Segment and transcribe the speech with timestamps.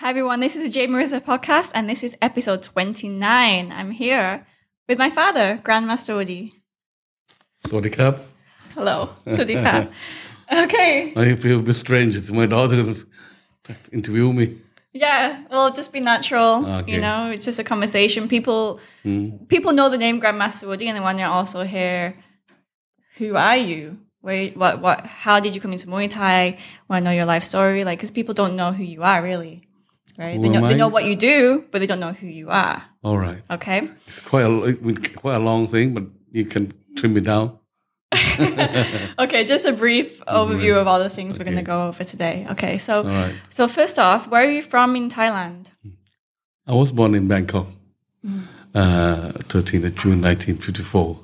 [0.00, 0.40] Hi, everyone.
[0.40, 3.72] This is the Jay Marissa podcast, and this is episode 29.
[3.72, 4.46] I'm here
[4.90, 6.52] with my father, Grandmaster Woody.
[7.66, 8.20] Saudi Cap.
[8.74, 9.90] Hello, Saudi Cap.
[10.52, 11.14] okay.
[11.16, 12.14] I feel a bit strange.
[12.14, 13.06] It's my daughter who's
[13.90, 14.58] interview me.
[14.92, 16.68] Yeah, well, just be natural.
[16.68, 16.92] Okay.
[16.92, 18.28] You know, it's just a conversation.
[18.28, 19.48] People, mm.
[19.48, 22.14] people know the name Grandmaster Woody, and they want to also hear,
[23.16, 23.98] who are you?
[24.20, 26.58] Where, what, what, how did you come into Muay Thai?
[26.86, 27.84] Want to know your life story?
[27.84, 29.65] Like, because people don't know who you are really
[30.18, 30.36] right?
[30.36, 32.82] Who they know they know what you do, but they don't know who you are.
[33.02, 33.40] All right.
[33.50, 33.88] Okay.
[34.06, 34.74] It's quite a
[35.16, 37.58] quite a long thing, but you can trim it down.
[39.18, 42.44] Okay, just a brief overview of all the things we're going to go over today.
[42.50, 43.34] Okay, so right.
[43.50, 45.72] so first off, where are you from in Thailand?
[46.66, 47.66] I was born in Bangkok,
[48.74, 51.18] uh, 13th of June 1954.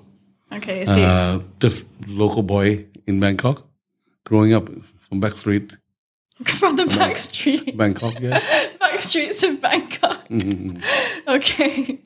[0.53, 3.67] Okay, so Uh, just local boy in Bangkok,
[4.25, 4.69] growing up
[5.09, 5.77] from back street,
[6.59, 8.19] from the back street, Bangkok.
[8.21, 8.41] Yeah.
[8.93, 10.29] back streets of Bangkok.
[10.29, 10.83] Mhm.
[11.29, 12.01] Okay,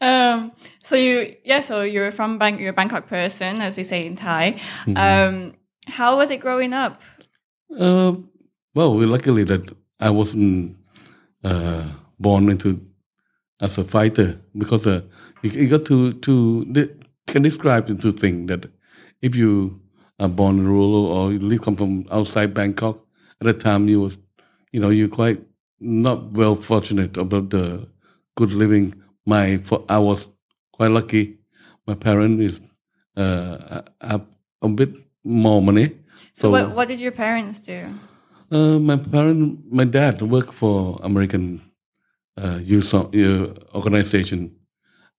[0.00, 0.52] um,
[0.84, 4.16] so you yeah, so you're from Bang, you're a Bangkok person, as they say in
[4.16, 4.60] Thai.
[4.96, 5.54] Um,
[5.88, 7.00] how was it growing up?
[7.78, 8.14] Uh,
[8.74, 10.76] well, luckily that I wasn't
[11.44, 11.84] uh,
[12.18, 12.80] born into
[13.60, 15.00] as a fighter because uh,
[15.42, 16.64] got to to
[17.26, 18.66] can describe into thing that
[19.22, 19.80] if you
[20.18, 22.96] are born in rural or you live come from outside Bangkok
[23.40, 24.18] at the time you was
[24.72, 25.40] you know you're quite
[25.82, 27.88] not well fortunate about the
[28.36, 28.94] good living.
[29.26, 30.26] My for I was
[30.72, 31.38] quite lucky.
[31.86, 32.60] My parent is
[33.16, 34.26] uh, have
[34.62, 34.94] a bit
[35.24, 35.98] more money.
[36.34, 37.88] So, what what did your parents do?
[38.50, 41.60] Uh, my parent, my dad worked for American
[42.36, 43.06] uh, youth uh,
[43.74, 44.54] organization,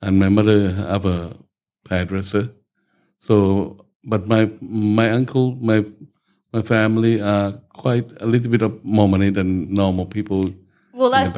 [0.02, 1.36] and my mother have a
[1.90, 2.50] hairdresser.
[3.20, 5.86] So, but my my uncle, my
[6.54, 10.46] my family are quite a little bit of more money than normal people
[10.94, 11.32] Well, that's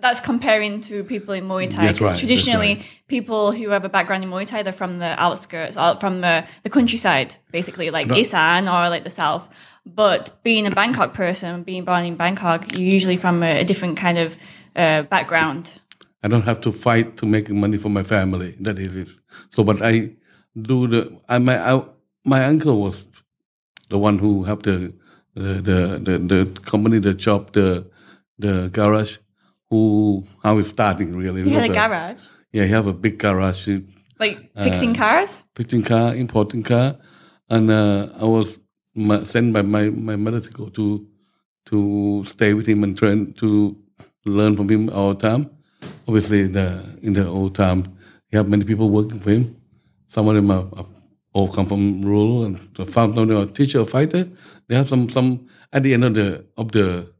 [0.00, 1.92] that's comparing to people in Muay Thai.
[1.92, 3.02] Because right, traditionally, right.
[3.08, 6.44] people who have a background in Muay Thai, they're from the outskirts, or from the,
[6.64, 8.16] the countryside, basically, like No.
[8.16, 9.48] Isan or like the south.
[9.86, 13.96] But being a Bangkok person, being born in Bangkok, you're usually from a, a different
[13.96, 14.36] kind of
[14.74, 15.80] uh, background.
[16.24, 18.56] I don't have to fight to make money for my family.
[18.60, 19.08] That is it.
[19.50, 20.10] So, but I
[20.60, 21.16] do the.
[21.28, 21.82] I my I,
[22.24, 23.04] my uncle was
[23.88, 24.92] the one who helped the
[25.34, 27.86] the the the, the company, the shop, the
[28.38, 29.18] the garage.
[29.70, 31.42] Who how it's starting really?
[31.42, 33.82] You had a garage, Yeah, he have a big garage, he
[34.20, 35.42] like fixing Uh, cars.
[35.56, 36.96] fixing car, importing car,
[37.50, 38.58] and uh, I was
[39.24, 41.06] sent by my my mother to go to
[41.70, 43.76] to stay with him and train to
[44.24, 45.50] learn from him all the time.
[46.06, 46.66] Obviously, the
[47.02, 47.82] in the old time,
[48.30, 49.56] he have many people working for him.
[50.06, 50.86] Some of them are, are
[51.36, 54.26] all come from rural and the found no, teacher or fighter.
[54.68, 57.12] They have some some at the end of the of the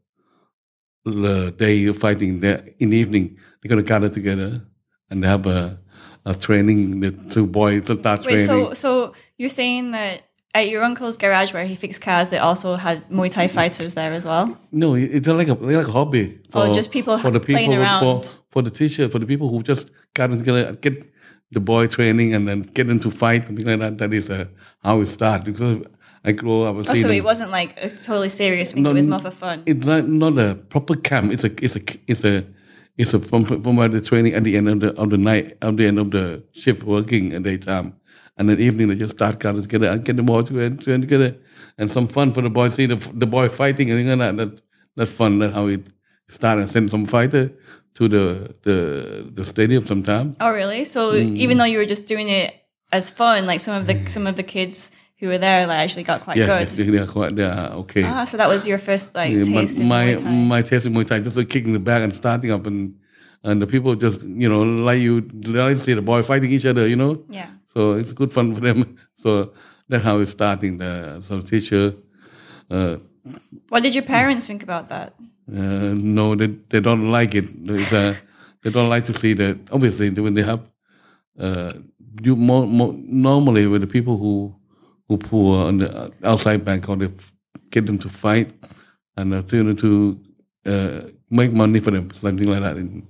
[1.05, 4.61] the day you're fighting there in the evening, they're gonna gather together
[5.09, 5.79] and they have a
[6.25, 6.99] a training.
[7.01, 8.47] The two boys to start Wait, training.
[8.47, 10.23] so so you're saying that
[10.55, 14.13] at your uncle's garage where he fixed cars, they also had Muay Thai fighters there
[14.13, 14.57] as well?
[14.71, 16.39] No, it's like a like a hobby.
[16.55, 18.01] Oh, just people for the playing people around.
[18.01, 20.95] for for the teacher for the people who just got together get
[21.51, 23.97] the boy training and then get into fight and things like that.
[23.97, 24.45] That is uh,
[24.83, 25.83] how it started because
[26.23, 26.75] I grew up.
[26.75, 28.85] Oh, so it wasn't like a totally serious thing.
[28.85, 29.63] It was more for fun.
[29.65, 31.31] It's not not a proper camp.
[31.31, 32.45] It's a it's a it's a
[32.97, 35.57] it's a from from where the training at the end of the of the night
[35.61, 37.95] at the end of the shift working at daytime,
[38.37, 41.37] and then evening they just start gathering together and get the boys to train together
[41.77, 42.75] and some fun for the boys.
[42.75, 44.37] See the the boy fighting and things like that.
[44.37, 44.61] That
[44.95, 45.39] that's fun.
[45.39, 45.91] That how it
[46.27, 46.61] started.
[46.61, 47.51] And send some fighter
[47.97, 48.25] to the
[48.67, 48.77] the
[49.37, 50.31] the stadium sometime.
[50.39, 50.85] Oh, really?
[50.85, 51.35] So Mm.
[51.43, 52.53] even though you were just doing it
[52.91, 56.03] as fun, like some of the some of the kids who were there, like actually
[56.11, 56.67] got quite Yeah, good.
[56.77, 58.03] they, they are quite they are okay.
[58.05, 60.31] Ah, so that was your first like Yeah, taste in my Muay Thai.
[60.53, 62.79] my taste in Muay Thai just like kicking the back and starting up and
[63.43, 65.13] and the people just you know like you
[65.57, 67.49] like see the boy fighting each other you know yeah.
[67.73, 68.79] so it's good fun for them
[69.23, 69.29] so
[69.89, 71.93] that's how it's starting the some teacher
[72.69, 72.97] uh,
[73.69, 75.09] What did your parents think about that?
[75.51, 78.15] Uh, no they, they don't like it It's, uh,
[78.63, 80.61] they don't like to see that obviously when they have
[81.39, 81.73] uh,
[82.23, 84.55] you more, more normally with the people who
[85.07, 87.09] who poor on the outside Bangkok they
[87.69, 88.51] get them to fight
[89.15, 90.19] and uh, to to
[90.65, 93.05] uh, make money for them something like that in,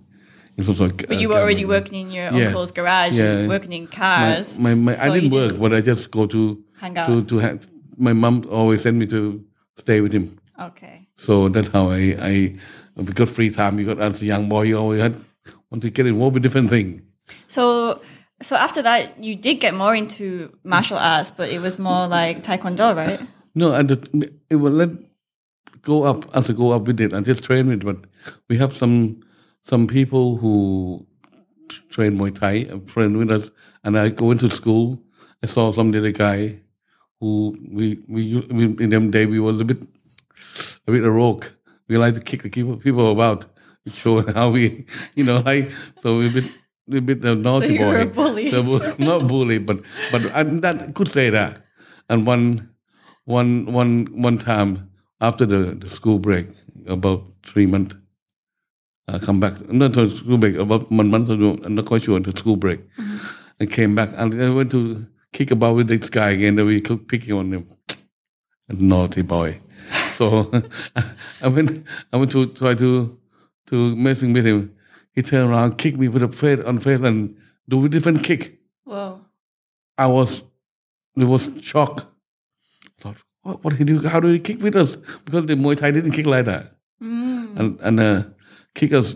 [0.58, 2.48] in some sort of, But you were already working in your Yeah.
[2.48, 3.48] uncle's garage, and Yeah.
[3.48, 4.60] working in cars.
[4.60, 7.08] my, my, so I didn't work but I just go to hang out.
[7.08, 7.68] to to have,
[7.98, 9.44] my mom always sent me to
[9.78, 11.07] stay with him okay.
[11.18, 12.30] So that's how I, I
[12.96, 15.16] you got free time, you got as a young boy, you always had
[15.70, 17.02] want to get involved with different things.
[17.48, 18.02] So
[18.42, 22.44] so after that, you did get more into martial arts, but it was more like
[22.44, 23.20] taekwondo, right?
[23.56, 24.90] No, and the, it was let
[25.82, 27.84] go up as I go up with it I just train it.
[27.84, 27.98] But
[28.50, 29.22] we have some
[29.64, 31.06] some people who
[31.90, 33.50] train Muay Thai, a friend with us,
[33.84, 35.00] and I go into school.
[35.44, 36.60] I saw some little guy
[37.20, 39.84] who we we, we in them day we was a bit
[40.88, 41.46] a bit a rogue.
[41.88, 43.46] We like to kick the people people about,
[43.92, 46.46] show how we you know like so we a bit
[46.94, 48.02] a bit a naughty you were boy.
[48.02, 48.52] a bully.
[48.52, 48.62] So,
[48.98, 49.82] not bully, but
[50.12, 51.64] but I, that could say that.
[52.10, 52.70] And one
[53.26, 54.90] one one one time
[55.20, 56.48] after the, the school break,
[56.88, 57.96] about three months,
[59.08, 59.68] I come back.
[59.70, 61.58] Not to school break, about one month ago.
[61.64, 62.20] I'm not quite sure.
[62.20, 63.18] The school break, mm-hmm.
[63.60, 66.58] I came back and I went to kick about with this guy again.
[66.60, 67.68] And we kept picking on him.
[68.70, 69.60] Naughty boy.
[70.18, 70.50] So
[71.42, 71.86] I went.
[72.12, 73.18] I went to try to
[73.68, 74.74] to messing with him.
[75.14, 77.36] He turned around, kicked me with a face on face, and
[77.70, 78.60] do a different kick.
[78.86, 79.20] Whoa.
[79.98, 80.44] I was,
[81.16, 82.06] it was shock.
[82.86, 84.08] I thought, what, what did he do?
[84.08, 84.96] How did he kick with us?
[85.26, 86.76] Because the Muay Thai didn't kick like that.
[87.02, 87.60] Mm.
[87.60, 88.24] And, and uh,
[88.76, 89.16] kick us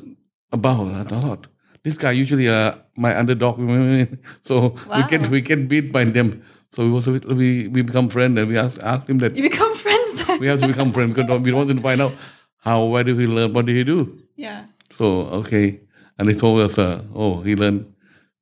[0.51, 0.88] about.
[0.92, 1.48] I thought,
[1.83, 3.57] this guy usually uh, my underdog.
[4.44, 5.07] so we Wow.
[5.07, 6.44] get we get beat by them.
[6.74, 9.74] So we was we we become friends and we asked, asked him that You become
[9.75, 9.90] friends.
[10.39, 12.13] We have to become friends because we want to find out
[12.57, 14.19] how where did he learn what did he do.
[14.35, 14.65] yeah.
[14.93, 15.81] So okay,
[16.17, 17.93] and they told us, uh, oh, he learned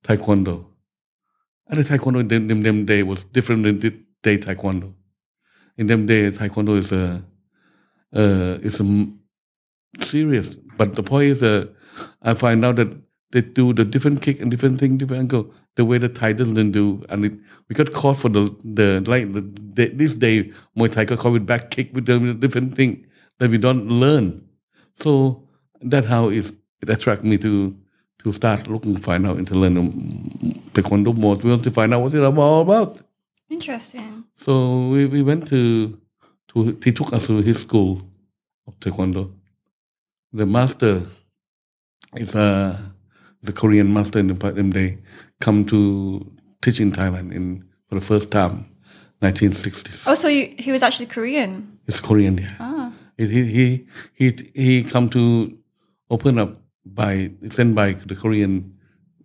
[0.03, 0.65] taekwondo.
[1.68, 3.91] And the taekwondo in them, them, them day was different than the
[4.24, 4.94] day taekwondo.
[5.77, 7.24] In them day, taekwondo is a
[8.13, 9.07] uh, is a
[10.03, 10.56] serious.
[10.77, 11.68] But the point is, uh,
[12.21, 12.89] I find out that
[13.31, 16.72] they do the different kick and different thing, different angle, the way the Thai doesn't
[16.72, 17.34] do, and it,
[17.68, 21.34] we got caught for the the like the, the, this day Muay Thai got caught
[21.34, 23.06] with back kick with the different thing
[23.38, 24.48] that we don't learn.
[24.96, 25.44] So
[25.81, 27.76] that's how it, it attracted me to
[28.24, 29.94] to start looking find out and to learn um,
[30.74, 31.36] taekwondo more.
[31.36, 33.00] We want to find out what it's all about.
[33.50, 34.25] Interesting.
[34.36, 35.98] So we, we went to
[36.50, 38.02] to he took us to his school
[38.68, 39.32] of taekwondo.
[40.34, 41.04] The master
[42.16, 42.78] is a
[43.41, 44.97] the Korean master in the them day
[45.39, 46.30] come to
[46.62, 48.65] teach in Thailand in for the first time,
[49.21, 50.06] 1960s.
[50.07, 51.80] Oh, so you, he was actually Korean.
[51.88, 52.56] It's Korean, yeah.
[52.59, 52.94] Ah.
[53.18, 55.57] He he he he, he come to
[56.09, 58.77] open up by sent by the Korean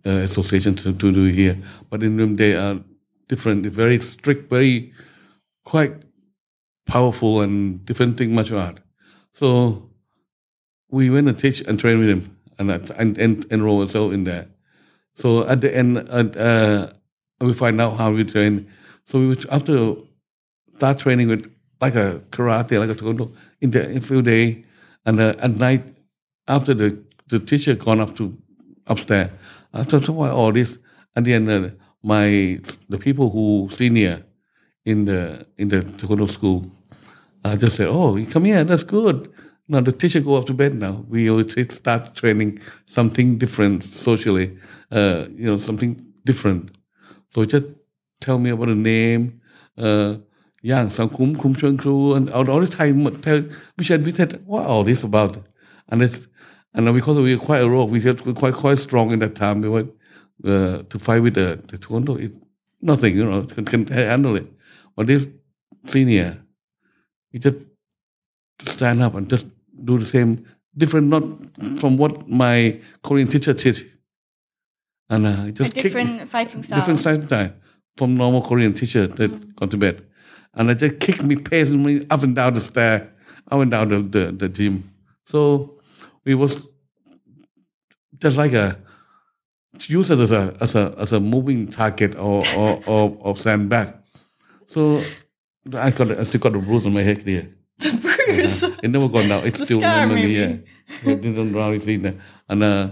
[0.05, 1.57] uh, association to, to do here,
[1.89, 2.79] but in them they are
[3.27, 4.91] different, very strict, very
[5.63, 5.93] quite
[6.85, 8.79] powerful and different thing martial art.
[9.33, 9.89] So
[10.89, 14.47] we went and teach and train with him and and, and enroll ourselves in there.
[15.15, 16.93] So at the end, uh, uh,
[17.39, 18.67] we find out how we train.
[19.05, 19.95] So we would, after
[20.75, 23.31] start training with like a karate, like a taekwondo
[23.61, 24.65] in the in a few days,
[25.05, 25.83] and uh, at night
[26.47, 26.97] after the
[27.27, 28.35] the teacher gone up to
[28.87, 29.31] upstairs,
[29.73, 30.77] I thought, so why all this?
[31.15, 31.69] And then uh,
[32.03, 32.59] my
[32.89, 34.23] the people who senior
[34.85, 36.69] in the in the taekwondo school,
[37.43, 39.31] I just said, oh, come here, that's good.
[39.68, 41.04] Now the teacher go up to bed now.
[41.08, 44.58] We always start training something different socially,
[44.90, 46.76] uh, you know, something different.
[47.28, 47.66] So just
[48.20, 49.40] tell me about the name,
[49.78, 50.16] uh,
[50.68, 53.40] อย่างสังคมคุมชวนครู and all, all the time tell
[53.76, 55.34] we said we said what all this about
[55.90, 56.18] and it's
[56.74, 59.34] and because we were quite a rogue we said we're quite quite strong in that
[59.42, 59.86] time we were
[60.52, 62.32] uh, to fight with the, the taekwondo it
[62.90, 63.82] nothing you know can, can
[64.12, 64.48] handle it
[64.94, 65.26] but this
[65.92, 66.30] senior
[67.30, 67.58] he just
[68.74, 69.46] stand up and just
[69.83, 70.45] do the same
[70.77, 71.23] different not
[71.79, 73.83] from what my Korean teacher teach
[75.09, 76.79] and uh, A just kick- different fighting style.
[76.79, 77.53] different style
[77.97, 80.05] from normal Korean teacher that gone to bed.
[80.53, 83.11] And they just kicked me, pacing me up and down the stair,
[83.51, 84.89] up and down the, the, the gym.
[85.25, 85.79] So
[86.25, 86.57] we was
[88.17, 88.77] just like a
[89.87, 93.93] used as a as a as a moving target or or, or, or sandbag.
[94.67, 95.01] So
[95.73, 97.47] I got I still got the bruise on my head there.
[98.25, 98.63] Bruce.
[98.63, 99.45] It never gone down.
[99.45, 100.33] It's The still scar, normally, maybe.
[101.03, 101.11] yeah.
[101.11, 102.15] It didn't really see that.
[102.49, 102.89] And uh,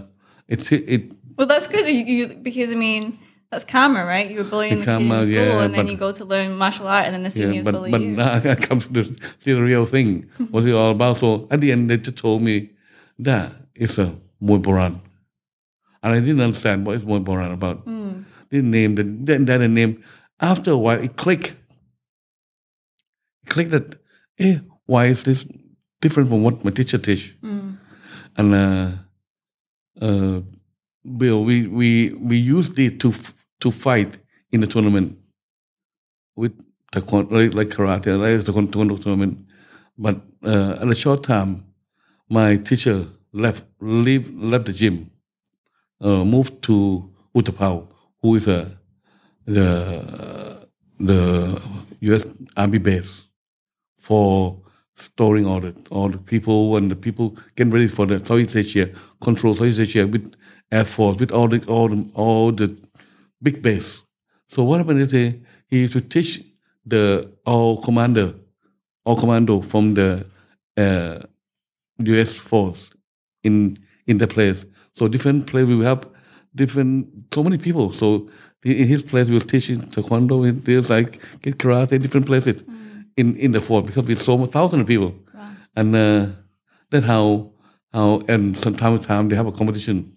[0.48, 1.86] it's it Well, that's good.
[1.86, 3.18] You, you because I mean
[3.50, 4.28] that's karma, right?
[4.30, 6.56] You were bullying the Karma, in school, yeah, and then but- you go to learn
[6.56, 8.16] martial art, and then the Yeah, seniors but bully but you.
[8.16, 10.28] now I come to the, to the real thing.
[10.50, 11.18] What's it all about?
[11.18, 12.70] So at the end, they just told me
[13.20, 14.12] that it's a
[14.42, 15.00] Muay Boran,
[16.02, 17.84] and I didn't understand what is Muay Boran about.
[18.50, 20.02] The name, the then the name.
[20.40, 21.54] After a while, it clicked.
[23.44, 23.94] It clicked that,
[24.38, 25.44] eh, why is this
[26.00, 27.34] different from what my teacher teach?
[28.36, 28.90] And uh,
[30.00, 30.40] uh,
[31.16, 33.12] Bill, we we we used it to
[33.60, 34.18] to fight
[34.52, 35.18] in the tournament
[36.36, 36.52] with
[36.92, 39.38] taekwondo, like, like karate, like the taekwondo tournament.
[39.96, 41.64] But uh, in a short time,
[42.28, 45.10] my teacher left leave left the gym,
[46.00, 47.86] uh, moved to Utapao,
[48.20, 48.70] who is a
[49.46, 50.66] the
[50.98, 51.60] the
[52.00, 52.26] U.S.
[52.56, 53.22] Army base
[53.98, 54.60] for
[54.96, 58.90] storing all the all the people and the people getting ready for the Southeast Asia,
[59.20, 60.34] control Southeast Asia with
[60.70, 62.76] Air Force, with all the all the all the
[63.42, 63.98] big base.
[64.48, 66.42] So what happened is he, he used to teach
[66.86, 68.34] the all commander,
[69.04, 70.26] all commando from the
[70.76, 71.20] uh,
[71.98, 72.34] U.S.
[72.34, 72.90] force
[73.42, 74.64] in in the place.
[74.92, 76.08] So different place we have
[76.54, 77.92] different so many people.
[77.92, 78.28] So
[78.64, 80.64] in his place we was teaching taekwondo.
[80.64, 82.62] There's like get karate different places
[83.16, 85.14] in in the fort because we so thousands of people,
[85.76, 86.26] and uh,
[86.90, 87.52] that's how
[87.92, 90.12] how and from time to time they have a competition.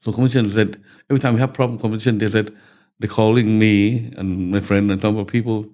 [0.00, 2.54] So competition said every time we have problem competition, they said
[2.98, 5.66] they're calling me and my friend and some of people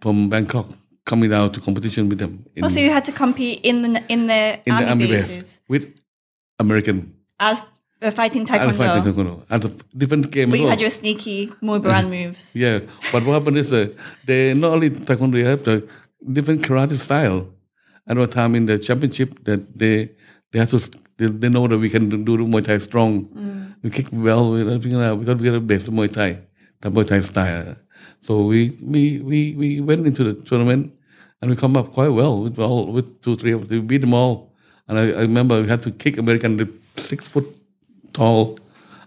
[0.00, 0.66] from Bangkok
[1.04, 4.02] coming out to competition with them in, Oh, so you had to compete in the
[4.12, 5.28] in the in army, the army bases?
[5.36, 6.00] base with
[6.58, 7.14] American.
[7.40, 7.66] As
[8.02, 8.76] uh, fighting and taekwondo.
[8.76, 10.50] fighting taekwondo as a different game.
[10.50, 10.70] But you well.
[10.70, 12.54] had your sneaky Muay Boran moves.
[12.54, 12.80] Yeah,
[13.12, 13.88] but what happened is uh,
[14.24, 15.88] they not only taekwondo, they have the
[16.32, 17.48] different karate style.
[18.06, 20.10] At one time in the championship, that they
[20.50, 20.78] they have to
[21.18, 23.28] they, they know that we can do the Muay Thai strong.
[23.82, 26.38] We kick well with everything like that because we got a base of Muay Thai,
[26.80, 27.76] the Muay Thai style.
[28.20, 30.92] So we we we we went into the tournament
[31.42, 33.54] and we come up quite well with all with two three.
[33.54, 34.54] We beat them all.
[34.88, 37.57] And I, I remember we had to kick American the six foot
[38.18, 38.58] tall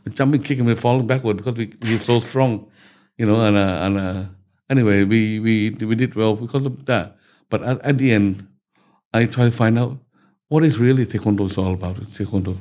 [0.09, 2.69] jumping kick and we're falling backward because we we're so strong,
[3.17, 3.41] you know.
[3.41, 4.23] And uh, and uh,
[4.69, 7.17] anyway, we we we did well because of that.
[7.49, 8.47] But at, at the end,
[9.13, 9.97] I try to find out
[10.47, 11.97] what is really taekwondo is all about.
[11.97, 12.57] Taekwondo,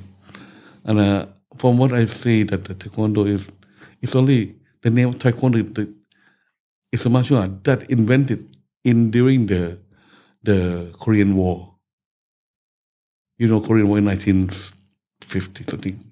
[0.84, 1.26] and uh,
[1.56, 3.50] from what I see, that the taekwondo is
[4.02, 5.74] it's only the name of taekwondo.
[5.74, 5.92] The,
[6.92, 9.78] it's a martial art that invented in during the
[10.42, 11.74] the Korean War.
[13.38, 16.09] You know, Korean War in 1950 something.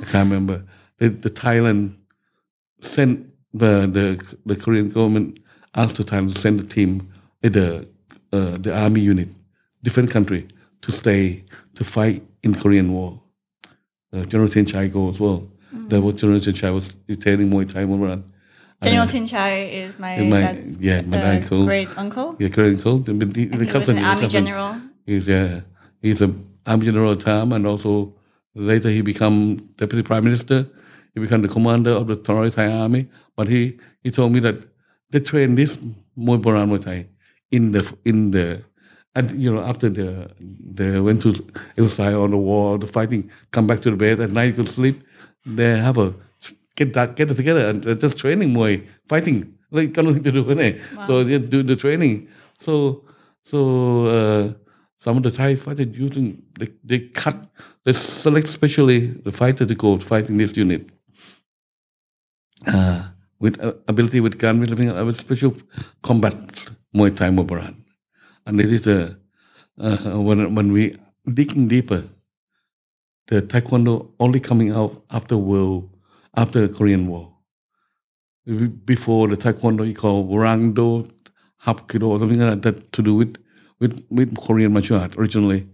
[0.00, 0.64] I can't remember.
[0.98, 1.96] The, the Thailand
[2.80, 5.38] sent the, the the Korean government
[5.74, 7.12] asked the Thailand to send the team,
[7.44, 7.88] uh, the
[8.32, 9.28] uh, the army unit,
[9.82, 10.46] different country
[10.82, 11.44] to stay
[11.74, 13.20] to fight in Korean War.
[14.12, 15.48] Uh, General Tien Chai go as well.
[15.72, 18.90] There was General Tien Chai was training Muay Thai Thai.
[18.90, 21.66] General Tin Chai is my, my- dad's yeah, my uh, uncle.
[21.66, 22.36] great uncle.
[22.38, 22.98] Yeah, Korean uncle.
[22.98, 24.44] The, the, the he was an army cousin.
[24.44, 24.80] general.
[25.04, 25.64] He's a
[26.00, 26.32] he's a
[26.64, 28.14] army general at time, and also
[28.54, 30.66] later he become deputy prime minister.
[31.14, 33.08] He became the commander of the Torai Thai army.
[33.36, 34.56] But he he told me that
[35.10, 35.76] they train this
[36.16, 37.06] Muay Boran Muay Thai
[37.50, 38.62] in the in the
[39.14, 41.34] and you know after the they went to
[41.76, 44.68] exercise on the war, the fighting, come back to the bed at night, you could
[44.68, 45.02] sleep.
[45.46, 46.14] They have a
[46.76, 49.54] get that get it together and uh, just training Muay fighting.
[49.70, 50.80] Like got nothing to do it.
[51.06, 52.28] So they do the training.
[52.58, 53.04] So
[53.42, 54.52] so uh,
[54.98, 57.36] some of the Thai fighters using they, they cut
[57.84, 60.88] they select specially the fighter to go fighting this unit
[62.66, 65.54] uh, with uh, ability with gun with uh, with special
[66.02, 66.34] combat
[66.94, 67.76] Muay Thai Muay Boran.
[68.46, 69.16] and it is a
[69.80, 70.96] uh, when when we
[71.32, 72.02] digging deeper,
[73.26, 75.90] the Taekwondo only coming out after world
[76.36, 77.32] after the Korean War.
[78.84, 81.10] Before the Taekwondo, you call Rangdo,
[81.64, 83.36] Hapkido, or something like that to do with
[83.80, 85.66] with with Korean martial art originally,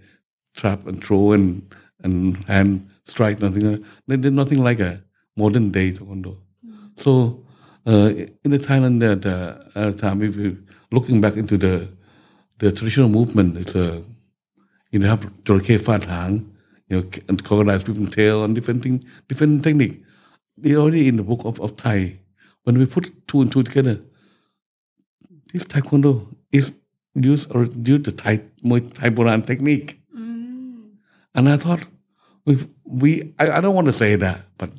[0.55, 1.63] trap and throw and
[2.03, 3.71] and hand strike, nothing.
[3.73, 3.83] like.
[4.07, 5.03] They did nothing like a
[5.37, 6.37] modern day Taekwondo.
[6.97, 7.45] So
[7.87, 8.11] uh,
[8.45, 11.89] in the Thailand, the, the uh, time, if you looking back into the
[12.59, 14.03] the traditional movement, it's a
[14.91, 16.55] you know have Jorakhe Fad Hang,
[16.89, 20.03] you know, and crocodile speaking tail and different thing, different technique.
[20.57, 22.21] They already in the book of, of Thai.
[22.63, 24.01] When we put two and two together,
[25.53, 26.75] this Taekwondo is
[27.15, 30.01] used or due to Thai Muay Thai Boran technique.
[31.37, 31.83] And I thought,
[32.47, 34.71] we, we I, I don't want to say that, but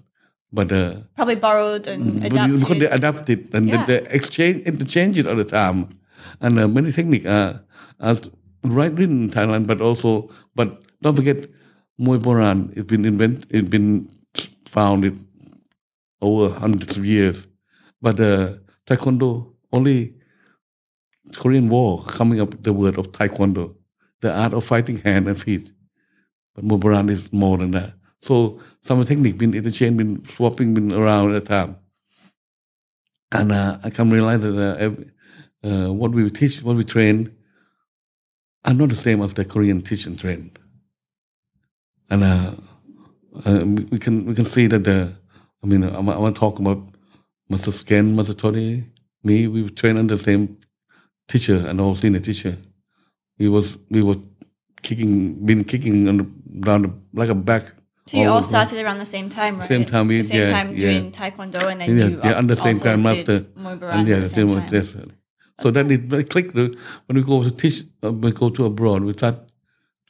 [0.53, 2.59] but uh, Probably borrowed and you- adapted.
[2.59, 3.85] because they adapt it and Yeah.
[3.85, 5.99] they, they exchange interchange it all the time,
[6.39, 7.59] and uh, many techniques are,
[7.99, 8.15] are
[8.63, 11.43] right written in Thailand, but also but don't forget,
[11.99, 14.07] Muay Boran it's been invented, it's been
[14.65, 15.19] founded
[16.21, 17.47] over hundreds of years,
[18.01, 18.53] but uh,
[18.87, 20.14] Taekwondo only
[21.35, 23.75] Korean War coming up the word of Taekwondo,
[24.21, 25.71] the art of fighting hand and feet.
[26.53, 27.93] But Muay Boran is more than that.
[28.21, 31.77] So some technique been interchanged, been swapping, been around at the time.
[33.31, 35.05] And uh, I come realize that
[35.63, 37.35] uh, uh, what we teach, what we train,
[38.63, 40.51] are not the same as the Korean teach and train.
[42.09, 42.51] And uh,
[43.45, 45.13] uh, we we can we can see that the,
[45.63, 46.81] I mean, I, want to talk about
[47.49, 48.85] Master Sken, Master Toddy,
[49.23, 49.47] me.
[49.47, 50.57] We train under the same
[51.27, 52.57] teacher and all senior teacher.
[53.39, 54.17] We was we were
[54.81, 56.23] kicking, been kicking on the,
[56.61, 57.63] down the, like a back.
[58.07, 58.47] so you all over.
[58.47, 59.67] started around the same time, right?
[59.67, 60.79] Same time, we- the same yeah, time yeah.
[60.79, 63.45] doing taekwondo, and then yeah, you yeah, under the same time master.
[63.55, 64.69] And yeah, the same same time.
[64.71, 64.95] yes.
[65.61, 66.53] So then it that clicked.
[66.55, 69.03] The- When we go to teach, uh, we go to abroad.
[69.03, 69.37] We start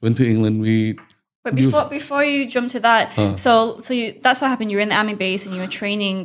[0.01, 0.61] went to England.
[0.61, 0.97] We
[1.45, 3.35] But before before you jump to that, Uh.
[3.45, 3.51] so
[3.85, 4.69] so you that's what happened.
[4.71, 6.17] You were in the army base and you were training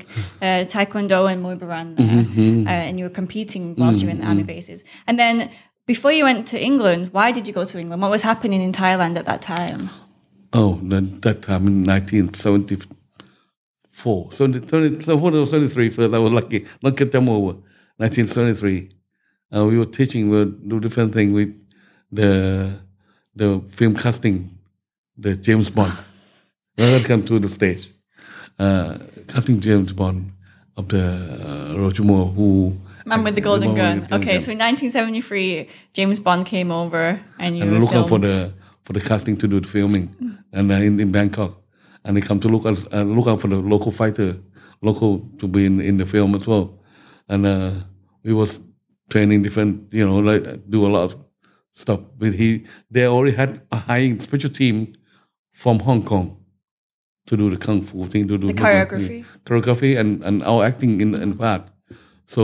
[0.47, 4.15] uh, taekwondo and muay boran, there, Mm-hmm, uh, and you were competing whilst you were
[4.17, 4.79] in the army bases.
[5.07, 5.37] And then
[5.93, 7.99] before you went to England, why did you go to England?
[8.05, 9.83] What was happening in Thailand at that time?
[10.61, 16.15] oh then that time in 1974, 70, 70, 73 first.
[16.15, 17.53] I was lucky not get them over.
[17.99, 18.89] 1973,
[19.55, 20.31] uh, we were teaching.
[20.31, 21.51] We were do different thing with
[22.11, 22.73] the
[23.37, 24.37] the film casting,
[25.21, 25.93] the James Bond.
[26.79, 27.91] Welcome to the stage.
[28.59, 28.99] Uh,
[29.29, 30.33] casting James Bond
[30.77, 31.05] of the
[31.75, 34.01] uh, Roger Moore, who Man with the golden gun.
[34.09, 34.41] the Okay, gun.
[34.41, 38.53] so in 1973, James Bond came over and you and were looking for the
[38.85, 40.09] for the casting to do the filming,
[40.53, 41.61] and uh, in, in Bangkok,
[42.05, 44.37] and they come to look out uh, look out for the local fighter,
[44.83, 46.79] local to be in, in the film as well,
[47.29, 47.71] and uh,
[48.23, 48.61] we was
[49.11, 51.17] training different, you know, like do a lot of
[51.75, 52.01] stuff.
[52.19, 54.93] But he they already had a high special team
[55.61, 56.27] from Hong Kong
[57.27, 59.25] to do the kung fu thing, to do The choreography.
[59.45, 61.63] choreography, and, and our acting in in part.
[62.27, 62.43] So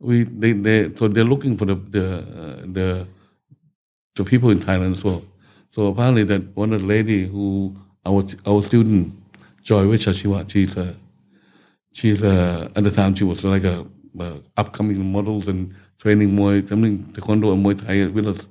[0.00, 2.06] we they, they so they're looking for the the
[2.40, 3.06] uh, the
[4.16, 5.22] the people in Thailand as well.
[5.70, 9.14] So apparently that one of the lady who our our student
[9.62, 10.94] Joy Vichashiwa, she's a
[11.92, 13.86] she's a at the time she was like a,
[14.18, 18.48] a upcoming models and training Muay training Taekwondo and Muay Thai with us,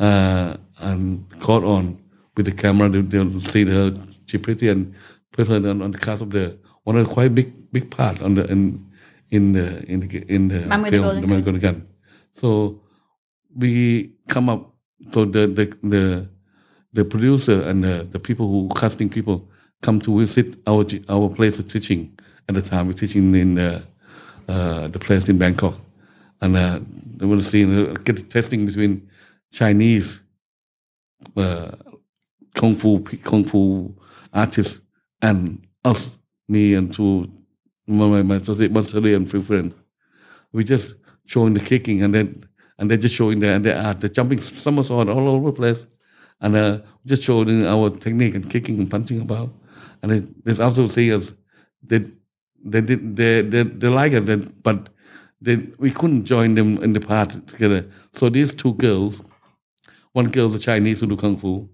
[0.00, 2.01] uh, and caught on
[2.36, 2.88] with the camera.
[2.88, 3.94] They, they'll see her
[4.26, 4.94] she pretty and
[5.32, 8.20] put her on, on the cast of the one of the quite big big part
[8.22, 8.84] on the in
[9.30, 11.86] in the in the in the Man film the Man with the Gun.
[12.32, 12.80] So
[13.56, 14.74] we come up
[15.12, 16.28] so the the the,
[16.92, 19.48] the producer and the, the people who casting people
[19.82, 23.82] come to visit our our place of teaching at the time we're teaching in the
[24.48, 25.74] uh, the place in Bangkok
[26.40, 26.80] and uh,
[27.16, 29.08] they to see uh, get testing between
[29.52, 30.20] Chinese
[31.36, 31.70] uh,
[32.54, 33.94] kung fu kung fu
[34.32, 34.80] artists
[35.22, 36.10] and us
[36.48, 37.30] me and two
[37.86, 39.74] my my my and few friends
[40.52, 40.94] we just
[41.26, 42.44] showing the kicking and then
[42.78, 45.86] and they're just showing the and they are the jumping somersault all over the place,
[46.40, 49.50] and uh, just showing our technique and kicking and punching about,
[50.02, 51.32] and they, they also see us.
[51.82, 52.00] They
[52.64, 54.88] they did they they, they like it, they- but
[55.40, 57.84] they, we couldn't join them in the party together.
[58.12, 59.22] So these two girls,
[60.12, 61.68] one girl's a Chinese who do kung fu,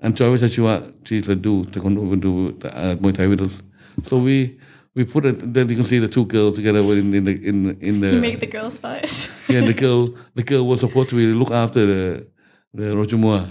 [0.00, 3.62] and Joy Chachua, she's a do taekwondo do uh, Muay Thai with us.
[4.02, 4.58] So we
[4.94, 5.52] we put it.
[5.52, 8.20] Then you can see the two girls together in in the in in the You
[8.20, 9.30] make the girls fight.
[9.48, 12.26] yeah, the girl, the girl was supposed to be look after the
[12.74, 13.46] the Roger Moore,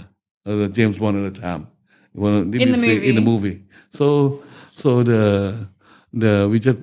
[0.46, 1.66] uh, the James Bond at the time.
[2.14, 3.08] Well, In the movie.
[3.08, 3.64] in the movie.
[3.90, 5.68] So, so the
[6.12, 6.78] the we just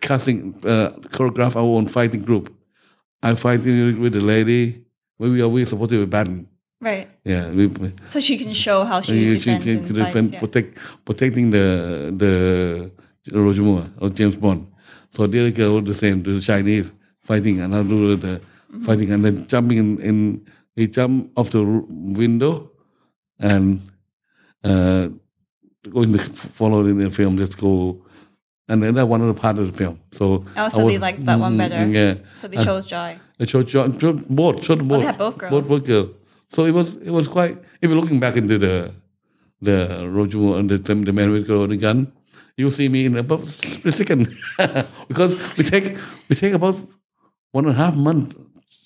[0.00, 2.52] casting uh, choreograph our own fighting group.
[3.22, 4.84] I fighting with the lady.
[5.16, 6.48] When we are we supposed to be batting.
[6.84, 7.08] Right.
[7.24, 7.70] Yeah, we,
[8.08, 10.32] So she can show how she she defends can defend, fights.
[10.34, 10.40] Yeah.
[10.40, 11.66] protect, protecting the
[12.22, 14.66] the Roger Moore or James Bond.
[15.10, 16.92] So the other girl was the same, the Chinese
[17.22, 18.40] fighting, and do the
[18.74, 18.84] Mm-hmm.
[18.86, 22.72] fighting, and then jumping in, in he jump off the window,
[23.38, 23.80] and
[24.64, 25.08] uh,
[25.88, 28.02] going to follow in the film, just go.
[28.68, 30.00] And then that one of the part of the film.
[30.10, 31.86] So Oh, they liked that one mm, better.
[31.86, 33.18] Yeah, So they chose Joy.
[33.38, 35.00] it showed John, showed both, showed both.
[35.00, 35.50] they had both girls.
[35.52, 36.10] Both, both girls.
[36.54, 37.58] So it was, it was quite.
[37.82, 38.92] If you're looking back into the,
[39.60, 42.12] the Moore and the, the man with the gun,
[42.56, 44.28] you see me in about a second
[45.08, 45.96] because we take
[46.28, 46.76] we take about
[47.50, 48.36] one and a half month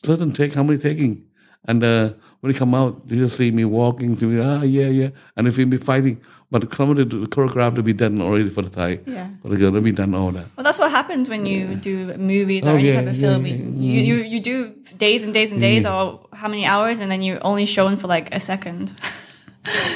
[0.05, 1.25] certain take how many taking,
[1.67, 4.41] and uh, when he come out, you just see me walking to me.
[4.41, 6.21] Ah, yeah, yeah, and if we be fighting,
[6.51, 9.01] but some of the, the choreograph to be done already for the Thai.
[9.07, 9.29] Yeah.
[9.43, 10.47] But the girl to be done all that.
[10.57, 13.45] Well, that's what happens when you do movies or Oh, any yeah, type of film.
[13.47, 17.11] yeah, You, you you do days and days and days, or how many hours, and
[17.11, 18.93] then you're only shown for like a second.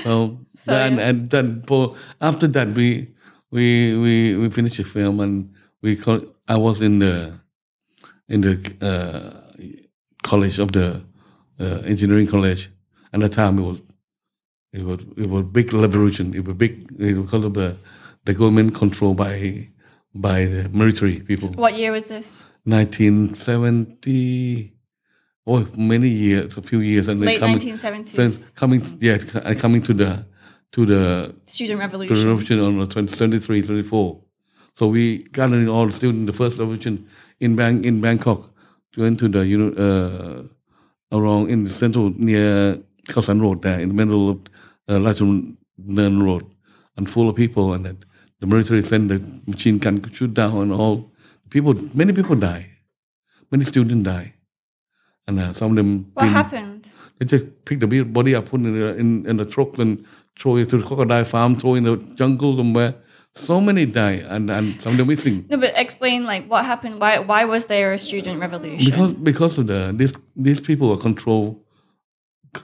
[0.04, 1.08] Well, So, then yeah.
[1.08, 3.08] and then for after that we
[3.50, 5.50] we we we finished the film and
[5.82, 7.32] we call, I was in the
[8.28, 9.58] in the uh,
[10.22, 11.02] college of the
[11.84, 12.70] engineering college.
[13.12, 13.80] And at the time it was
[14.72, 16.34] it was it was big revolution.
[16.34, 17.76] It was big it was because of the
[18.24, 19.68] the government controlled by
[20.14, 21.48] by the military people.
[21.64, 22.44] what year was this?
[22.64, 24.72] 1970
[25.46, 28.12] oh many years a few years and then Late coming 1970s.
[28.12, 29.18] then coming yeah
[29.54, 30.24] coming to the
[30.70, 32.16] to the Student to the Revolution.
[32.28, 34.20] revolution on the 20, 73 24
[34.78, 37.04] so we gathering all the students the first revolution
[37.40, 38.48] in Bang in Bangkok
[38.96, 40.42] went to the you know uh,
[41.12, 44.38] around in the central near Khao San Road there in the middle of
[44.88, 45.00] uh,
[46.24, 46.46] Road
[46.96, 47.98] and full of people and then
[48.40, 51.10] the military sent the machine gun to shoot down and all
[51.50, 52.66] people many people die
[53.50, 54.34] many students die
[55.28, 56.88] and uh, some of them What been- happened?
[57.18, 60.04] they just pick the body up, put it in the, in, in the truck, and
[60.36, 62.94] throw it to the crocodile farm, throw it in the jungle somewhere.
[63.34, 67.00] So many die, and, and some of them missing No, but explain like what happened.
[67.00, 68.90] Why why was there a student revolution?
[68.90, 71.58] because because of the these these people were control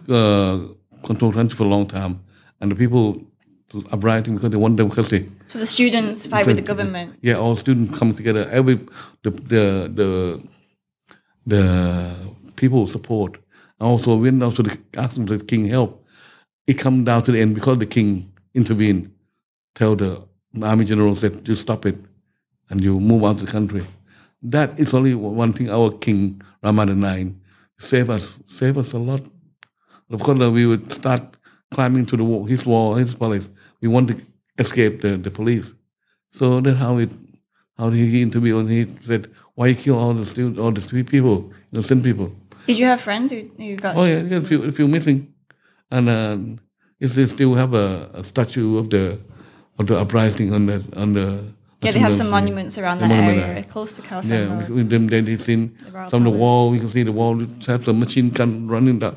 [0.08, 0.58] uh,
[1.02, 2.20] control country for a long time,
[2.60, 3.22] and the people
[3.90, 5.30] are rioting because they want democracy.
[5.46, 7.16] so the students fight with the government.
[7.22, 8.46] Yeah, all students come together.
[8.50, 8.74] Every
[9.22, 10.42] the the the
[11.46, 12.14] the
[12.56, 13.38] people support.
[13.80, 16.04] Also, when also the, asking the king help,
[16.66, 19.12] it come down to the end because the king intervened.
[19.74, 20.27] Tell the
[20.64, 21.98] army general said you stop it,
[22.70, 23.84] and you move out of the country.
[24.42, 25.70] That is only one thing.
[25.70, 27.40] Our king Ramadan nine
[27.78, 29.22] save us, save us a lot.
[30.10, 31.22] Of course, we would start
[31.70, 33.48] climbing to the wall, his wall, his palace.
[33.80, 34.16] We want to
[34.58, 35.72] escape the, the police.
[36.30, 37.10] So that's how it,
[37.76, 38.60] how he interviewed.
[38.60, 42.32] And he said, "Why you kill all the students, all the street people, innocent people?"
[42.66, 43.96] Did you have friends who, who got?
[43.96, 45.32] Oh yeah, yeah, a few, a few missing,
[45.90, 46.36] and uh,
[47.00, 49.18] if they still have a, a statue of the
[49.78, 51.44] of the uprising on the on the.
[51.80, 53.62] Yeah, they have some monuments around that monument area, there.
[53.62, 54.68] close to Khao Yeah, Road.
[54.68, 56.74] with them, they they seen The some of the wall.
[56.74, 59.14] You can see the wall have the machine gun running down.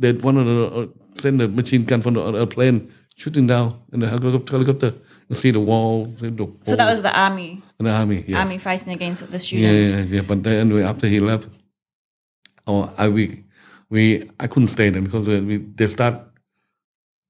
[0.00, 0.86] That one of the uh,
[1.20, 4.52] send the machine gun from the uh, plane shooting down in the helicopter.
[4.52, 4.94] helicopter.
[5.28, 6.06] You see the wall.
[6.06, 6.30] the
[6.64, 8.24] So that was the army, and the army.
[8.26, 8.38] Yes.
[8.38, 9.88] army fighting against the students.
[9.88, 10.22] yeah, yeah.
[10.22, 11.48] But then anyway, after he left,
[12.66, 13.44] oh, I we
[13.90, 16.14] we I couldn't stay there because we, we they start,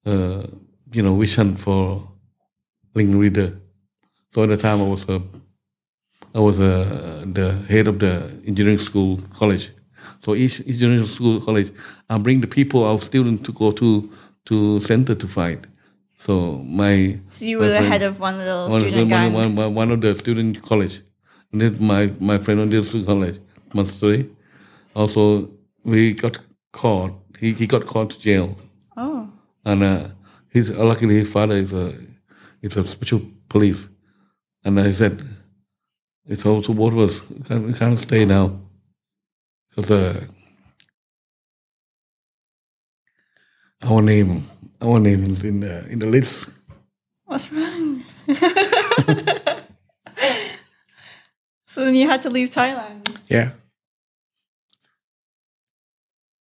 [0.06, 0.46] uh,
[0.92, 2.06] you know, vision for
[2.98, 3.48] link reader.
[4.32, 5.16] So at the time I was a,
[6.34, 8.12] I was uh, the head of the
[8.50, 9.64] engineering school college.
[10.24, 11.70] So each engineering school college,
[12.10, 13.88] I bring the people, our students to go to
[14.48, 14.56] to
[14.90, 15.60] center to fight.
[16.26, 16.32] So
[16.80, 19.32] my So you were the friend- head of one little one, student one, gang.
[19.40, 20.96] one, one, one of the student college.
[21.52, 23.38] And then my, my friend on the student college,
[23.74, 24.20] Mansuri.
[24.94, 25.22] Also,
[25.84, 26.38] we got
[26.72, 27.12] caught.
[27.40, 28.56] He, he got caught to jail.
[28.96, 29.28] Oh,
[29.64, 30.08] And uh,
[30.50, 31.94] his, luckily, his father is a,
[32.62, 33.88] is a special police.
[34.64, 35.22] And I said,
[36.26, 37.30] it's all to both of us.
[37.30, 38.60] We can't, we can't stay now.
[39.68, 40.24] Because uh,
[43.82, 44.48] our name,
[44.80, 46.50] our name is in the, in the list.
[47.24, 48.04] what's wrong?
[51.66, 53.08] so then you had to leave Thailand.
[53.28, 53.50] Yeah.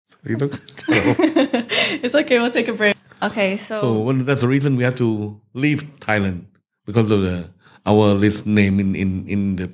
[0.10, 0.53] So you look.
[0.89, 2.39] it's okay.
[2.39, 2.97] We'll take a break.
[3.21, 6.45] Okay, so, so well, that's the reason we have to leave Thailand
[6.86, 7.49] because of the
[7.86, 9.71] our list name in in in the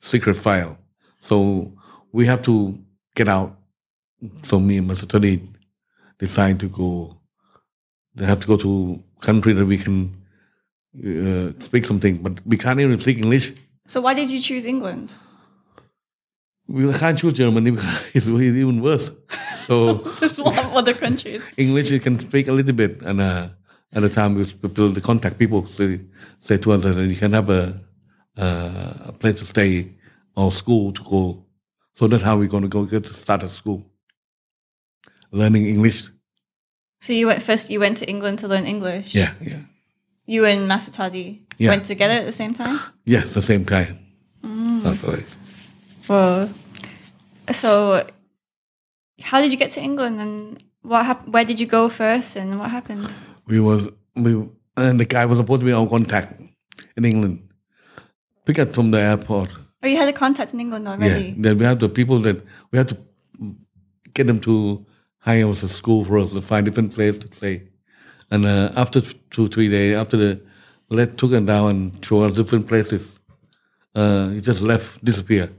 [0.00, 0.76] secret file.
[1.20, 1.72] So
[2.12, 2.78] we have to
[3.14, 3.56] get out.
[4.42, 5.48] So me and Master Toddy
[6.18, 7.16] decide to go.
[8.14, 10.16] They have to go to country that we can
[10.98, 13.52] uh, speak something, but we can't even speak English.
[13.86, 15.12] so why did you choose England?
[16.66, 19.10] We can't choose Germany because it's even worse.
[19.70, 19.94] So.
[20.20, 21.42] This one of other countries.
[21.56, 23.48] English you can speak a little bit, and uh,
[23.92, 24.44] at the time we
[24.76, 26.00] build the contact people say
[26.42, 27.62] say to us that you can have a
[28.36, 29.72] uh, a place to stay
[30.34, 31.22] or school to go.
[31.92, 33.80] So that's how we're going to go get to start at school,
[35.30, 35.98] learning English.
[37.00, 37.70] So you went first.
[37.70, 39.14] You went to England to learn English.
[39.14, 39.62] Yeah, yeah,
[40.26, 41.70] You and Master Toddy Yeah.
[41.70, 42.78] went together at the same time.
[43.06, 43.98] yes, the same time.
[44.82, 45.26] That's right.
[46.08, 46.48] Well,
[47.52, 48.06] So,
[49.22, 52.58] how did you get to England, and what hap- Where did you go first, and
[52.58, 53.12] what happened?
[53.46, 56.40] We was we and the guy was supposed to be our contact
[56.96, 57.42] in England.
[58.44, 59.50] Pick up from the airport.
[59.82, 61.28] Oh, you had a contact in England already.
[61.28, 61.34] Yeah.
[61.38, 62.96] Then we have the people that we have to
[64.14, 64.84] get them to
[65.18, 67.62] hire us a school for us to find different place to stay.
[68.30, 70.40] And uh, after two, three days, after the
[70.88, 73.18] let took us down and show us different places,
[73.94, 75.50] uh, he just left, disappear.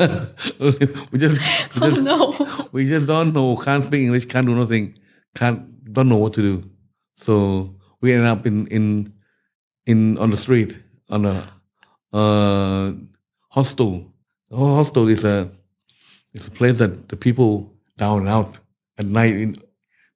[0.60, 1.40] we just,
[1.74, 2.68] we Oh no!
[2.72, 4.98] we just don't know, can't speak English, can't do nothing,
[5.34, 6.70] can't, don't know what to do.
[7.16, 9.12] So we ended up in in
[9.86, 11.52] in on the street on a
[12.12, 12.92] uh,
[13.50, 14.12] hostel.
[14.50, 15.50] The hostel is a
[16.32, 18.58] it's a place that the people down and out
[18.98, 19.34] at night.
[19.34, 19.56] In,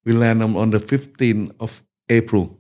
[0.05, 2.59] we land on, on the 15th of April.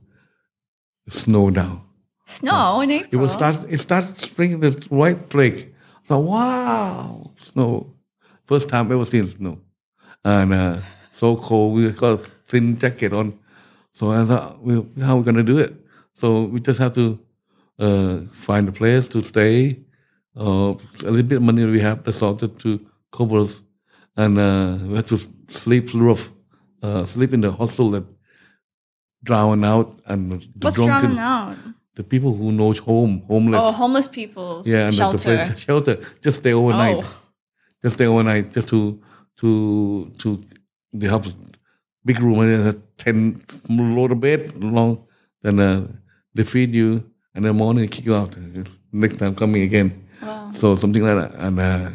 [1.09, 1.83] Snow down.
[2.25, 3.11] Snow in April.
[3.13, 3.65] It was start.
[3.69, 5.74] It started springing the white flake.
[6.05, 7.95] Thought, wow, snow.
[8.43, 9.59] First time ever seen snow,
[10.25, 10.77] and uh,
[11.13, 11.75] so cold.
[11.75, 13.39] We got a thin jacket on.
[13.93, 15.73] So I thought, we, how are we gonna do it?
[16.13, 17.19] So we just have to
[17.79, 19.81] uh, find a place to stay.
[20.37, 23.61] Uh, a little bit of money we have, that's all to, to cover us,
[24.17, 26.33] and uh, we had to sleep roof,
[26.83, 28.05] uh, sleep in the hostel that
[29.23, 31.57] drown out and the What's drunken drowning out?
[31.95, 33.61] The people who know home, homeless.
[33.63, 34.63] Oh, homeless people.
[34.67, 35.19] yeah, and the- shelter.
[35.19, 35.97] the place, shelter.
[36.21, 36.97] Just stay overnight.
[36.99, 37.21] Oh.
[37.83, 39.01] Just stay overnight, just to
[39.41, 40.39] to to
[40.93, 41.33] they have a
[42.05, 45.07] big room and a ten load of bed long.
[45.43, 45.87] Then uh,
[46.35, 47.05] they feed you,
[47.35, 48.37] and in the morning they kick you out.
[48.93, 50.07] Next time coming again.
[50.23, 50.51] Wow.
[50.55, 51.35] So something like that.
[51.39, 51.91] And uh,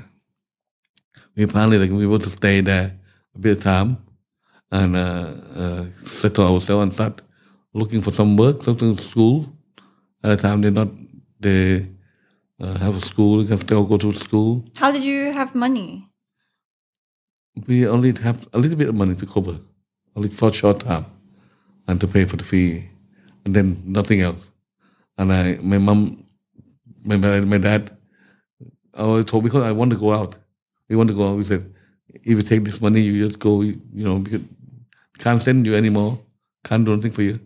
[1.35, 2.95] we finally like we were to stay there
[3.35, 3.97] a bit of time
[4.71, 7.21] and uh, uh, settle ourselves and start
[7.73, 9.47] looking for some work, something school.
[10.23, 10.89] At the time they not
[11.39, 11.88] they
[12.60, 14.65] uh, have a school, can still go to school.
[14.77, 16.10] How did you have money?
[17.67, 19.60] We only have a little bit of money to cover,
[20.15, 21.05] only for a short time,
[21.88, 22.86] and to pay for the fee,
[23.45, 24.49] and then nothing else.
[25.17, 26.25] And I, my mom,
[27.03, 27.97] my my, dad,
[28.93, 30.38] I told because I want to go out.
[30.89, 31.38] We want to go out.
[31.38, 31.73] We said,
[32.13, 33.62] if you take this money, you just go.
[33.62, 34.41] You, you know, because
[35.17, 36.19] can't send you anymore.
[36.63, 37.39] Can't do anything for you.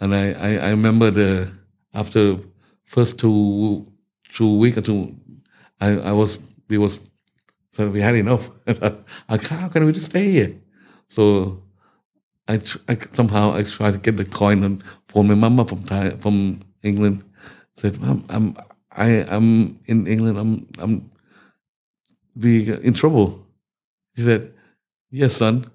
[0.00, 1.50] And I, I, I remember the
[1.94, 2.38] after
[2.84, 3.86] first two
[4.32, 5.14] two week or two,
[5.80, 7.00] I, I was we was
[7.72, 8.50] so we had enough.
[9.28, 10.54] How can we just stay here?
[11.08, 11.62] So
[12.48, 16.10] I, I somehow I tried to get the coin and for my mama from Thai,
[16.10, 17.24] from England.
[17.76, 18.56] Said, I'm
[18.90, 20.38] I am in England.
[20.38, 21.10] I'm I'm
[22.36, 23.46] we in trouble.
[24.16, 24.52] She said,
[25.10, 25.70] Yes, son.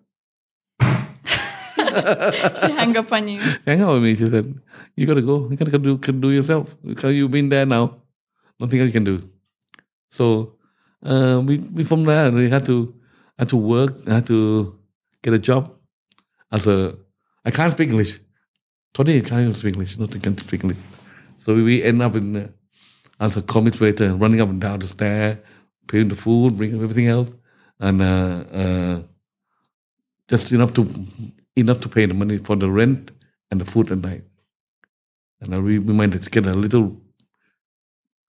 [2.60, 3.42] She hung up on you.
[3.66, 4.16] Hang out with me.
[4.16, 4.54] She said,
[4.96, 5.50] You gotta go.
[5.50, 6.76] You gotta go do can do yourself.
[6.84, 8.02] Because you've been there now.
[8.60, 9.30] Nothing else you can do.
[10.10, 10.54] So
[11.04, 12.94] uh, we we from there we had to
[13.38, 14.78] had to work, I had to
[15.22, 15.72] get a job
[16.52, 16.96] as a
[17.46, 18.20] I can't speak English.
[18.94, 20.80] Toddy can't speak English, nothing can speak English.
[21.38, 22.48] So we end up in uh,
[23.20, 25.40] as a comic waiter, running up and down the stair,
[25.88, 27.34] paying the food, bringing everything else,
[27.80, 29.02] and uh, uh,
[30.28, 30.84] just enough to
[31.58, 33.12] enough to pay the money for the rent
[33.52, 34.24] and the food at night.
[35.42, 36.96] And I re- we managed to get a little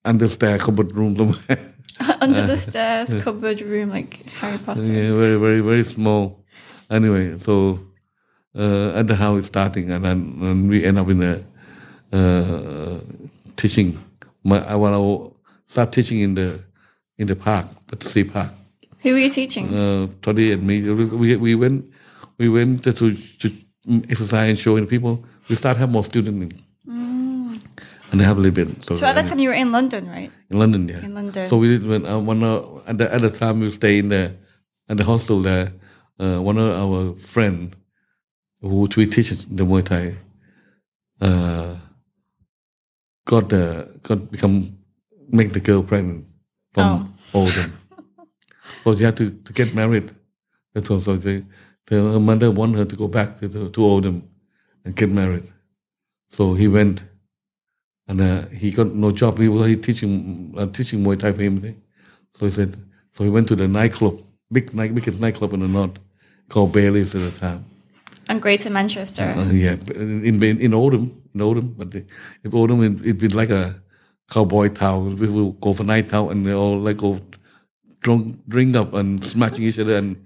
[0.05, 1.59] under stair cupboard room somewhere.
[2.21, 4.83] Under the stairs, cupboard room, like Harry Potter.
[4.83, 6.45] yeah, very, very, very small.
[6.91, 7.81] Anyway, so
[8.55, 11.43] uh, at the house it's starting, and then and we end up in the
[12.13, 13.01] uh,
[13.57, 13.99] teaching.
[14.45, 15.35] My, I want to
[15.67, 16.61] start teaching in the
[17.19, 18.53] in the park, Battersea Park.
[19.01, 19.75] Who were you teaching?
[19.75, 21.85] Uh, Toddy and me, we we went
[22.39, 23.51] we went to to
[24.09, 25.25] exercise and showing people.
[25.49, 26.55] We start have more students,
[26.87, 27.61] in,
[28.11, 28.69] and they have a little bit.
[28.69, 28.99] Mm.
[28.99, 30.31] so at that time you were in London, right?
[30.51, 31.01] in London, yeah.
[31.01, 31.47] In London.
[31.49, 34.09] So we did when uh, one uh, at the at the time we stay in
[34.09, 34.33] the
[34.89, 35.73] at the hostel there.
[36.21, 37.77] Uh, one of our friend
[38.61, 40.15] who we teach the Muay Thai
[41.21, 41.77] uh,
[43.25, 44.77] got the got become
[45.29, 46.25] make the girl pregnant
[46.73, 47.73] from Oldham.
[48.85, 50.11] so she had to, to get married.
[50.75, 51.45] And so so they, the,
[51.97, 54.29] her mother wanted her to go back to the, to Oldham
[54.85, 55.51] and get married.
[56.31, 57.05] So he went
[58.07, 59.39] and uh, he got no job.
[59.39, 61.83] He was he teaching uh, teaching Muay Thai for him.
[62.39, 62.77] So he said,
[63.13, 64.23] so he went to the nightclub,
[64.53, 65.99] big night, biggest nightclub in the north,
[66.49, 67.65] called Bailey's at the time.
[68.29, 69.23] And Greater Manchester.
[69.23, 72.05] Uh, yeah, in in in Oldham, in Oldham, but the,
[72.45, 73.75] if Oldham, it, it'd be like a
[74.31, 75.19] cowboy town.
[75.19, 77.21] We will go for night out and they all like go
[78.01, 80.17] drunk, drink up and smashing each other and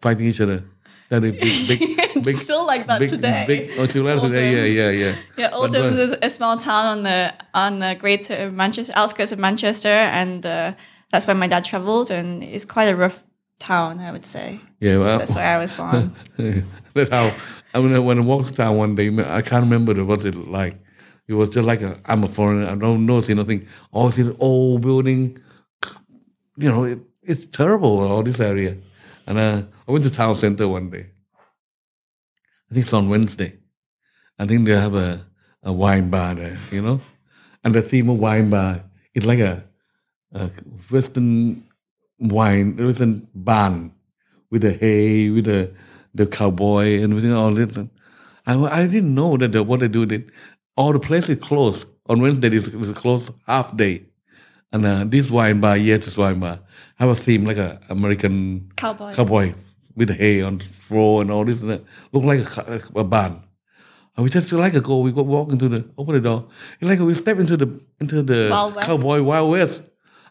[0.00, 0.64] fighting each other.
[1.10, 3.44] Then a big, big, big, Still like that big, today.
[3.46, 5.16] Big, oh, still like today, yeah, yeah, yeah.
[5.36, 9.38] Yeah, Oldham is a, a small town on the on the greater Manchester outskirts of
[9.38, 10.72] Manchester, and uh,
[11.10, 13.22] that's where my dad travelled, and it's quite a rough
[13.58, 14.60] town, I would say.
[14.80, 16.14] Yeah, well, That's where I was born.
[16.94, 17.32] That's how
[17.74, 20.76] I mean when I walked down one day, I can't remember what it like.
[21.26, 22.68] It was just like a, I'm a foreigner.
[22.68, 23.66] I don't know, see nothing.
[23.92, 25.38] All see the old building.
[26.56, 28.00] You know, it, it's terrible.
[28.00, 28.76] All this area,
[29.26, 31.06] and uh, I went to town center one day.
[32.70, 33.54] I think it's on Wednesday.
[34.38, 35.24] I think they have a,
[35.62, 37.00] a wine bar there, you know,
[37.62, 38.82] and the theme of wine bar
[39.14, 39.64] it's like a,
[40.32, 40.50] a
[40.90, 41.64] Western
[42.18, 43.92] wine, Western barn
[44.50, 45.72] with the hay, with the
[46.14, 47.76] the cowboy and everything, all this.
[47.76, 47.90] And
[48.46, 50.04] I, I didn't know that the, what they do.
[50.06, 50.30] That
[50.76, 52.48] all the places closed on Wednesday.
[52.48, 54.02] It's, it's closed half day,
[54.72, 56.58] and uh, this wine bar, yes, this wine bar,
[56.96, 59.12] have a theme like a American Cowboy.
[59.12, 59.54] cowboy
[59.96, 61.82] with hay on the floor and all this and that.
[62.12, 63.42] Looked like a, a barn.
[64.16, 64.98] And we just like a go.
[65.00, 66.46] We go walk into the open the door.
[66.80, 68.86] It's like we step into the into the Wild West.
[68.86, 69.82] cowboy wild west.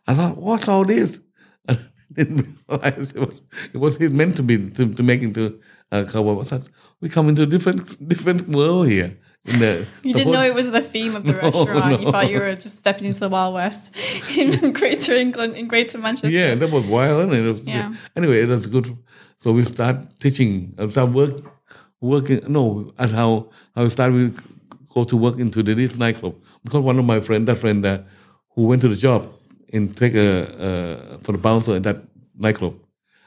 [0.07, 1.19] I thought, what's all this?
[1.67, 1.77] I
[2.13, 3.41] didn't realize it was
[3.73, 5.59] it was it meant to be to, to make into
[5.91, 6.33] a cowboy.
[6.33, 6.63] What's that?
[7.01, 9.17] We come into a different different world here.
[9.45, 12.01] In the You didn't know it was the theme of the restaurant.
[12.01, 13.93] You thought you were just stepping into the Wild West
[14.37, 16.29] in Greater England, in Greater Manchester.
[16.29, 17.23] Yeah, that was wild.
[17.23, 17.93] And it was, Yeah.
[18.15, 18.97] Anyway, it was good.
[19.43, 20.73] So we start teaching.
[20.79, 21.35] I start work,
[21.99, 22.39] working.
[22.47, 24.15] No, at how how I started.
[24.15, 24.31] We
[24.87, 27.97] go to work into the this nightclub because one of my friend, that friend, uh,
[28.55, 29.27] who went to the job
[29.73, 31.99] and take a uh, for the bouncer at that
[32.37, 32.75] nightclub,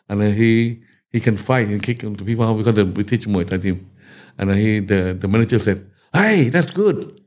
[0.08, 3.58] and he he can fight and kick into people because the, we teach Muay Thai
[3.58, 3.90] team,
[4.38, 7.20] and he the the manager said, "Hey, that's good.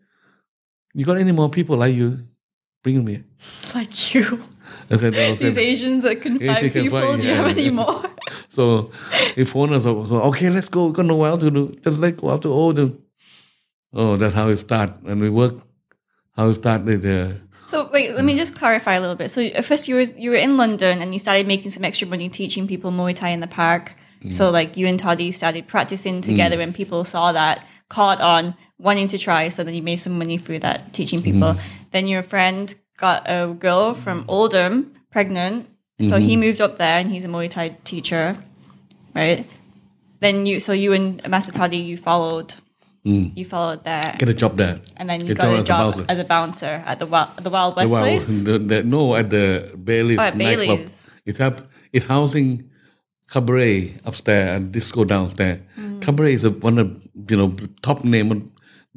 [0.96, 2.26] You got any more people like you?
[2.82, 3.24] Bring here."
[3.76, 4.42] Like you.
[4.92, 7.00] I said, I These Asians that can Asian fight can people.
[7.02, 7.64] fight, Do you have yeah.
[7.64, 8.04] any more?
[8.50, 8.92] so
[9.36, 10.08] he phoned us up.
[10.08, 10.88] So okay, let's go.
[10.88, 11.78] We got nowhere else to do.
[11.84, 13.02] Just let's go out to Oldham.
[13.94, 15.56] Oh, that's how it start, and we work.
[16.36, 17.06] How it started.
[17.06, 17.34] Uh,
[17.68, 19.30] So wait, let me just clarify a little bit.
[19.30, 22.08] So at first you were you were in London and you started making some extra
[22.08, 23.94] money teaching people Muay Thai in the park.
[24.24, 24.34] Mm.
[24.34, 29.08] So like you and Toddy started practicing together and people saw that, caught on, wanting
[29.10, 29.50] to try.
[29.50, 31.54] So then you made some money through that teaching people.
[31.54, 31.60] Mm.
[31.92, 35.68] Then your friend got a girl from Oldham pregnant.
[36.02, 36.40] So he Mm-hmm.
[36.40, 38.38] moved up there and he's a Muay Thai teacher,
[39.16, 39.46] right?
[40.22, 42.54] Then you so you and Master Toddy you followed.
[43.04, 44.20] You followed there, Mm.
[44.20, 44.80] get a job there.
[44.98, 47.50] and then you Get got a as job as a bouncer at the Wild, the
[47.50, 48.28] Wild West Well, place.
[48.44, 50.68] the, the, no, at the Bailey's Oh, at nightclub.
[50.78, 51.08] Bailey's.
[51.26, 52.70] It have it housing
[53.32, 55.60] cabaret upstairs and disco downstairs.
[55.80, 56.02] Mm.
[56.02, 56.88] Cabaret is a, one of
[57.30, 57.50] you know
[57.82, 58.52] top name on-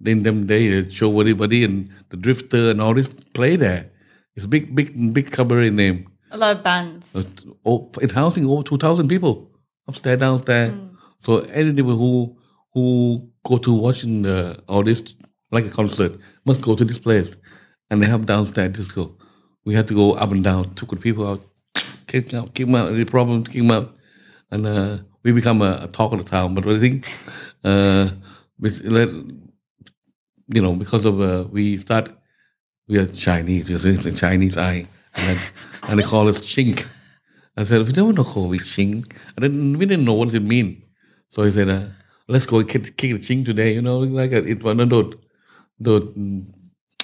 [0.05, 0.93] in them days.
[0.93, 3.87] Show everybody and the Drifter and all this play there.
[4.35, 6.09] It's a big, big, big cabaret name.
[6.31, 7.37] A lot of bands.
[7.64, 9.51] Oh, it housing over two thousand people
[9.87, 10.73] upstairs, downstairs.
[10.73, 10.97] Mm.
[11.18, 12.37] So anyone who
[12.73, 15.14] who go to watching uh, all this
[15.51, 17.31] like a concert must go to this place,
[17.90, 19.14] and they have downstairs disco.
[19.64, 21.45] We had to go up and down, took the people out,
[22.07, 23.95] kick out, kick them out, any problem, kick them out,
[24.51, 26.55] and uh, we become a, a talk of the town.
[26.55, 27.07] But I think,
[27.62, 28.09] uh,
[28.59, 32.11] with, let, you know, because of uh, we start,
[32.88, 35.38] we are Chinese, we are the Chinese eye, and, then,
[35.88, 36.87] and they call us chink.
[37.57, 39.12] I said, we don't know how we chink.
[39.37, 40.83] And then we didn't know what it mean.
[41.29, 41.85] So he said, uh,
[42.29, 45.14] let's go kick, kick the chink today, you know, like uh, it one of those,
[45.79, 46.12] those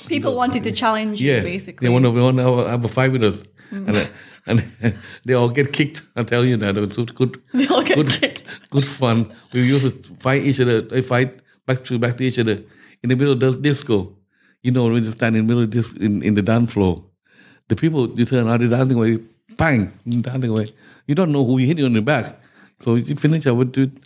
[0.07, 1.87] People wanted to challenge you, basically.
[1.87, 4.07] they want to, they want to have, a, have a fight with us, and uh,
[4.47, 4.65] and
[5.27, 6.03] they all get kicked.
[6.17, 8.71] I tell you that it was good, They all get good, kicked.
[8.71, 9.31] good fun.
[9.53, 10.81] We used to fight each other.
[10.81, 12.63] They fight back to back to each other
[13.03, 14.17] in the middle of the disco.
[14.63, 17.05] You know, when you stand in the middle of this in, in the dance floor,
[17.69, 19.19] the people you turn out, they're dancing away,
[19.57, 19.91] bang,
[20.21, 20.67] dancing away.
[21.07, 22.27] You don't know who you hit on the back,
[22.81, 23.99] so you finish up with with,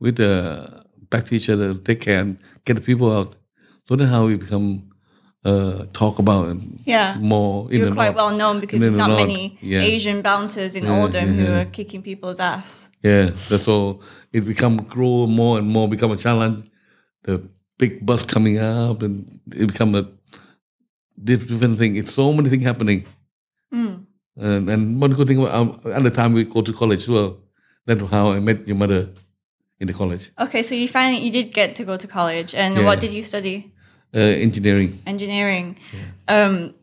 [0.00, 0.66] with uh,
[1.10, 3.36] back to each other, take care and get the people out.
[3.84, 4.90] So that's how we become
[5.44, 7.16] uh, talk about and Yeah.
[7.20, 9.80] more in You're quite well known because there's not many yeah.
[9.80, 11.60] Asian bouncers in Yeah, Oldham who yeah.
[11.60, 12.88] are kicking people's ass.
[13.02, 14.02] Yeah, that's all.
[14.32, 16.68] It become grow more and more, become a challenge.
[17.22, 20.08] The big bus coming up, and it become a
[21.22, 21.96] different thing.
[21.96, 23.06] It's so many things happening.
[23.72, 24.04] Mm.
[24.36, 27.08] And, and one good thing about um, at the time we go to college as
[27.08, 27.38] well.
[27.86, 29.08] That's how I met your mother
[29.80, 30.30] in the college.
[30.38, 32.84] Okay, so you finally you did get to go to college, and Yeah.
[32.84, 33.72] what did you study?
[34.14, 35.00] Uh, engineering.
[35.06, 35.76] Engineering.
[36.28, 36.74] Um,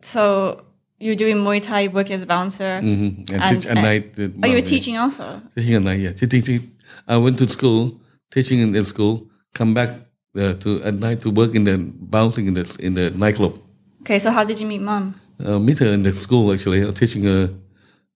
[0.00, 0.64] so
[0.98, 2.80] you're doing Muay Thai, working as a bouncer.
[2.80, 4.18] hmm And, And- teach at and- night.
[4.18, 4.64] uh, Oh, you were yeah.
[4.64, 5.42] teaching also.
[5.54, 6.12] Teaching at night, yeah.
[6.12, 6.70] Teaching.
[7.08, 9.90] I went to school, teaching in, in school, come back
[10.36, 13.58] uh, to at night to work in the bouncing in the in the nightclub.
[14.02, 15.14] Okay, so how did you meet mom?
[15.44, 17.50] uh, meet her in the school actually, uh, teaching her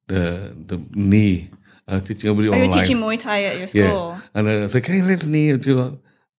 [0.06, 1.50] the the knee,
[1.88, 2.68] uh, teaching everybody Oh, you online.
[2.68, 3.82] were teaching Muay Thai at your school.
[3.82, 5.90] yeah, and uh, I said, "Can let's knee?" And she uh,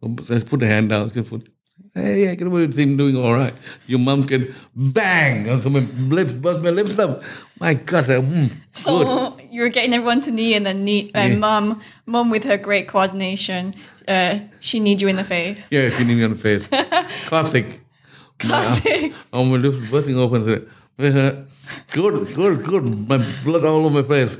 [0.03, 1.11] I put the hand down.
[1.11, 1.49] She put,
[1.99, 3.53] hey, yeah, get away him doing all right.
[3.87, 5.79] Your mom can bang, so my
[6.15, 7.21] lips bust my lips up.
[7.59, 9.49] My God, I said, mm, So good.
[9.51, 11.39] you were getting everyone to knee, and then knee, and Yeah.
[11.39, 13.73] mom, mom with her great coordination,
[14.07, 15.67] uh, she kneed you in the face.
[15.71, 16.63] Yeah, she knew me on the face.
[17.27, 17.81] Classic.
[18.39, 19.13] Classic.
[19.33, 20.43] Oh, my lips busting open.
[20.43, 20.45] I
[21.11, 21.35] said, "Uh,
[21.91, 23.07] good, good, good.
[23.07, 24.37] My blood all over my face.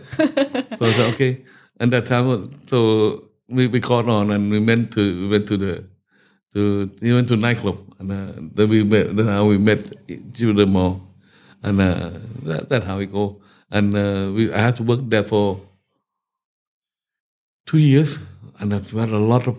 [0.78, 1.41] so I said, okay.
[1.80, 5.58] And that time, so we, we caught on and we went to we went to
[5.58, 5.84] the
[6.53, 8.15] to we went to nightclub and uh,
[8.55, 9.15] then we met.
[9.15, 9.81] That's how we met
[10.33, 11.01] Judah Mall,
[11.63, 12.12] and uh,
[12.43, 13.41] that, that's how we go.
[13.71, 15.59] And uh, we I had to work there for
[17.65, 18.17] two years,
[18.59, 19.55] and I've had a lot of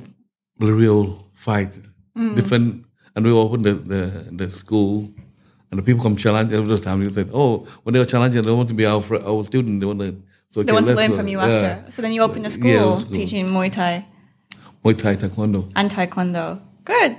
[0.58, 1.78] real fight,
[2.34, 2.84] different.
[3.16, 5.08] And we opened the, the the school,
[5.70, 7.02] and the people come challenge every time.
[7.04, 9.80] They said, "Oh, when they were challenging, they want to be our fr- our student.
[9.80, 10.16] They want to."
[10.52, 11.46] So, They okay, want to learn go." from you Yeah.
[11.46, 11.92] after.
[11.92, 13.12] So then you opened a school, Yeah, school.
[13.14, 14.06] teaching Muay Thai
[14.84, 15.70] Muay Thai Taekwondo.
[15.76, 16.60] and Taekwondo.
[16.84, 17.16] Good.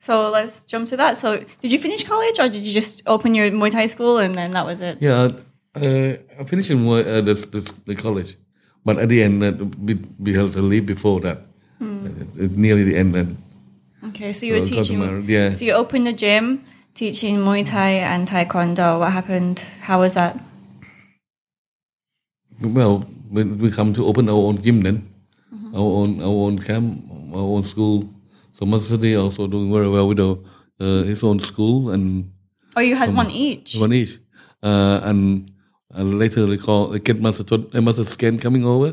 [0.00, 1.16] So let's jump to that.
[1.16, 4.34] So did you finish college, or did you just open your Muay Thai school and
[4.34, 4.98] then that was it?
[5.00, 5.30] Yeah,
[5.76, 8.36] uh, I finished in Muay- uh, the, the, the college,
[8.84, 11.38] but at the end, uh, we, we had to leave before that.
[11.78, 12.06] Hmm.
[12.20, 13.36] It's, it's nearly the end then.
[14.08, 15.28] Okay, so you were So teaching.
[15.28, 15.52] yeah.
[15.52, 16.62] So you opened a gym,
[16.94, 18.98] teaching Muay Thai and Taekwondo.
[18.98, 19.60] What happened?
[19.82, 20.36] How was that?
[22.60, 22.98] Well,
[23.30, 25.08] when we come to open our own gym then,
[25.54, 25.74] Mm-hmm.
[25.76, 27.04] our own our own camp,
[27.34, 28.08] our own school.
[28.58, 30.36] So Master City also doing very well with our,
[30.80, 32.30] uh, his own school and
[32.76, 33.76] Oh, you had one each.
[33.76, 34.18] one each.
[34.62, 35.48] Uh, and
[35.94, 38.92] And later they call they get Master Tot, uh, Master Sken coming over.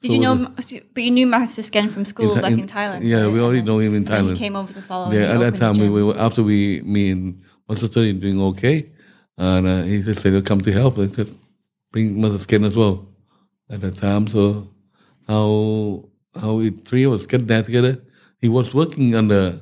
[0.00, 0.34] Did So you know?
[0.36, 3.00] the- But you knew Master Sken from school Thi- back in, Thailand.
[3.04, 3.32] Yeah, right?
[3.34, 4.30] we already then- know him in and Thailand.
[4.38, 5.12] He came over to follow.
[5.12, 8.76] Yeah, at that time we, we were after we me and Master Toddy doing okay,
[9.36, 11.34] and uh, he just said, "Come to help." I just
[11.92, 12.94] bring Master Sken as well
[13.68, 14.26] at that time.
[14.26, 14.68] So
[15.28, 15.44] how
[16.40, 17.94] how we three of us get there together.
[18.42, 19.60] He was working on the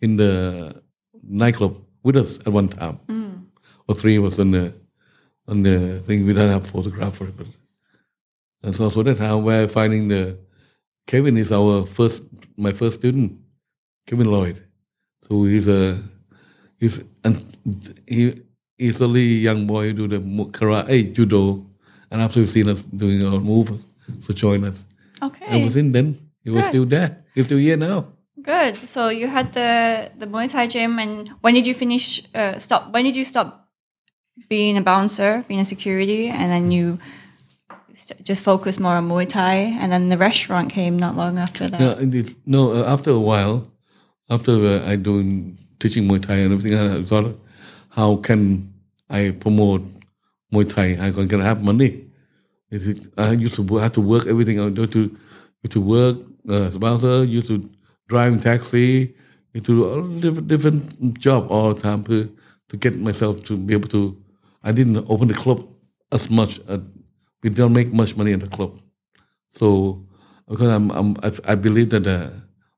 [0.00, 0.82] in the
[1.22, 3.44] nightclub with us at one time, mm.
[3.86, 4.72] or three of us on the
[5.46, 6.26] on the thing.
[6.26, 7.46] We don't have photographer, but
[8.62, 10.38] and so so that's how we're finding the
[11.06, 12.22] Kevin is our first
[12.56, 13.38] my first student,
[14.06, 14.64] Kevin Lloyd.
[15.28, 16.02] So he's a
[16.78, 17.36] he's and
[18.06, 18.40] he
[18.78, 20.20] he's only young boy do the
[20.52, 21.66] karate judo,
[22.10, 23.84] and after he's seen us doing our move,
[24.20, 24.86] so join us.
[25.22, 25.44] Okay.
[25.46, 26.68] I was in then he was Good.
[26.68, 27.16] still there.
[27.34, 28.06] He's still here now.
[28.42, 28.76] Good.
[28.76, 32.22] So you had the the Muay Thai gym, and when did you finish?
[32.34, 32.92] Uh, stop.
[32.92, 33.68] When did you stop
[34.48, 36.98] being a bouncer, being a security, and then you
[37.94, 41.68] st- just focus more on Muay Thai, and then the restaurant came not long after
[41.68, 41.80] that.
[41.80, 42.34] Yeah, indeed.
[42.46, 43.70] No, uh, after a while,
[44.30, 47.38] after uh, I doing teaching Muay Thai and everything, I thought,
[47.90, 48.72] how can
[49.10, 49.82] I promote
[50.52, 50.96] Muay Thai?
[51.06, 52.06] I can, can have money.
[52.70, 54.60] It, I used to have to work everything.
[54.60, 55.16] I do to
[55.68, 56.16] to work
[56.48, 57.24] uh, bouncer.
[57.24, 57.68] Used to
[58.08, 59.14] drive taxi.
[59.52, 62.34] Used to do different different job all the time to
[62.68, 64.16] to get myself to be able to.
[64.62, 65.66] I didn't open the club
[66.12, 66.60] as much.
[66.68, 66.78] Uh,
[67.42, 68.80] we don't make much money in the club.
[69.50, 70.06] So
[70.48, 72.30] because I'm, I'm I, I believe that uh,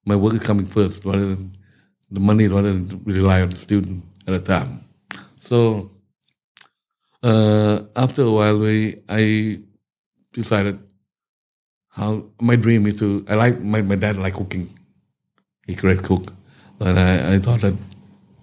[0.04, 1.56] my work is coming first rather than
[2.10, 4.84] the money, rather than rely on the student at a time.
[5.40, 5.90] So
[7.22, 9.60] uh, after a while, we I
[10.32, 10.78] decided
[11.92, 13.24] how my dream is to.
[13.28, 14.68] I like my, my dad like cooking.
[15.66, 16.32] He great cook,
[16.80, 17.74] and I, I thought that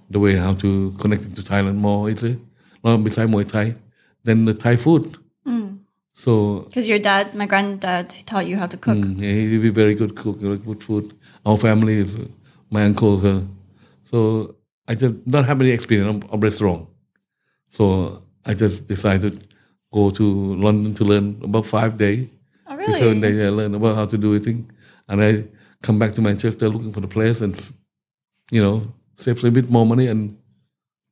[0.09, 2.39] the way how to connect to Thailand more easily,
[2.83, 3.75] not besides Muay Thai,
[4.23, 5.17] then the Thai food.
[6.19, 8.97] So Because your dad, my granddad, taught you how to cook.
[8.97, 11.13] Mm, yeah, he'd be very good cook, like good food.
[11.45, 12.25] Our family is uh,
[12.69, 13.23] my uncles.
[13.23, 13.41] Uh,
[14.03, 16.89] so I just not have any experience of, of restaurant.
[17.69, 19.47] So I just decided to
[19.93, 22.27] go to London to learn about five days,
[22.69, 23.33] Oh, six seven really?
[23.37, 23.47] days.
[23.47, 24.69] I learn about how to do everything,
[25.07, 25.43] and I
[25.81, 27.55] come back to Manchester looking for the place and
[28.51, 30.37] you know save a bit more money and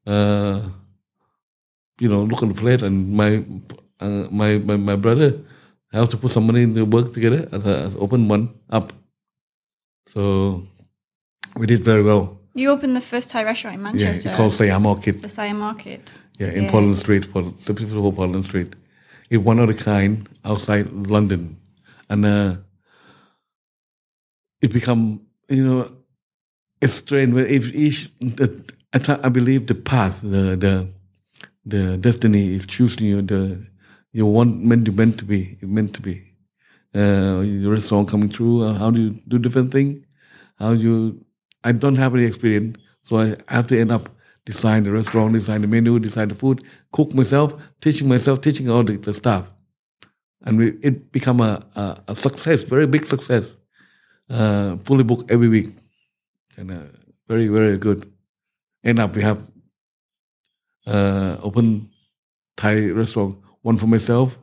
[0.06, 0.62] uh,
[2.00, 3.44] you know look on the place and my
[4.00, 5.40] uh, my, my my brother
[5.94, 8.92] have to put some money in the work together as, a, as open one up.
[10.08, 10.64] So
[11.56, 12.40] we did very well.
[12.54, 14.30] You opened the first Thai restaurant in Manchester.
[14.30, 15.22] Yeah, it's called Siam Orchid.
[15.22, 16.12] the Siam Orchid.
[16.40, 16.72] Yeah, in Yeah.
[16.72, 18.76] Portland Street, Portland, 54 Portland Street.
[19.30, 21.58] It's one of a kind outside London,
[22.10, 22.56] and uh,
[24.62, 25.92] it become you know
[26.82, 27.34] it's strange.
[27.34, 28.64] But if each, the,
[28.94, 30.90] I, th- I believe the path, the the
[31.66, 33.22] the destiny is choosing you.
[33.22, 33.66] The
[34.14, 36.24] you want meant to meant to be, meant to be.
[36.96, 38.64] Uh, your restaurant coming through.
[38.64, 40.06] Uh, how do you do different thing?
[40.58, 41.24] How you?
[41.64, 44.10] I don't have any experience, so I have to end up
[44.46, 46.64] design the restaurant, design the menu, design the food,
[46.98, 49.44] cook myself, teaching myself, teaching all the, the staff,
[50.46, 53.46] and we, it become a, a, a success, very big success.
[54.30, 55.70] Uh, fully booked every week,
[56.58, 56.90] and uh,
[57.30, 58.12] very very good.
[58.84, 59.40] End up we have
[60.88, 61.90] uh, open
[62.58, 64.38] Thai restaurant, one for myself,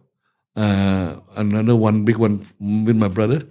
[0.57, 2.41] uh, another one big one
[2.87, 3.43] with my brother,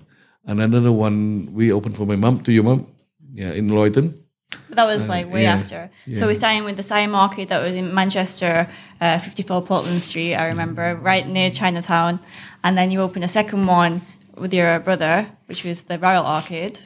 [0.47, 2.87] and another one we opened for my mom to your mom,
[3.33, 4.22] yeah, in Lloydon.
[4.67, 5.89] But that was like way yeah, after.
[6.13, 8.67] So we signed with the Siam Orchid that was in Manchester,
[9.01, 12.19] uh, 54 Portland Street, I remember, right near Chinatown.
[12.63, 14.01] And then you opened a second one
[14.37, 16.79] with your brother, which was the Royal Arcade.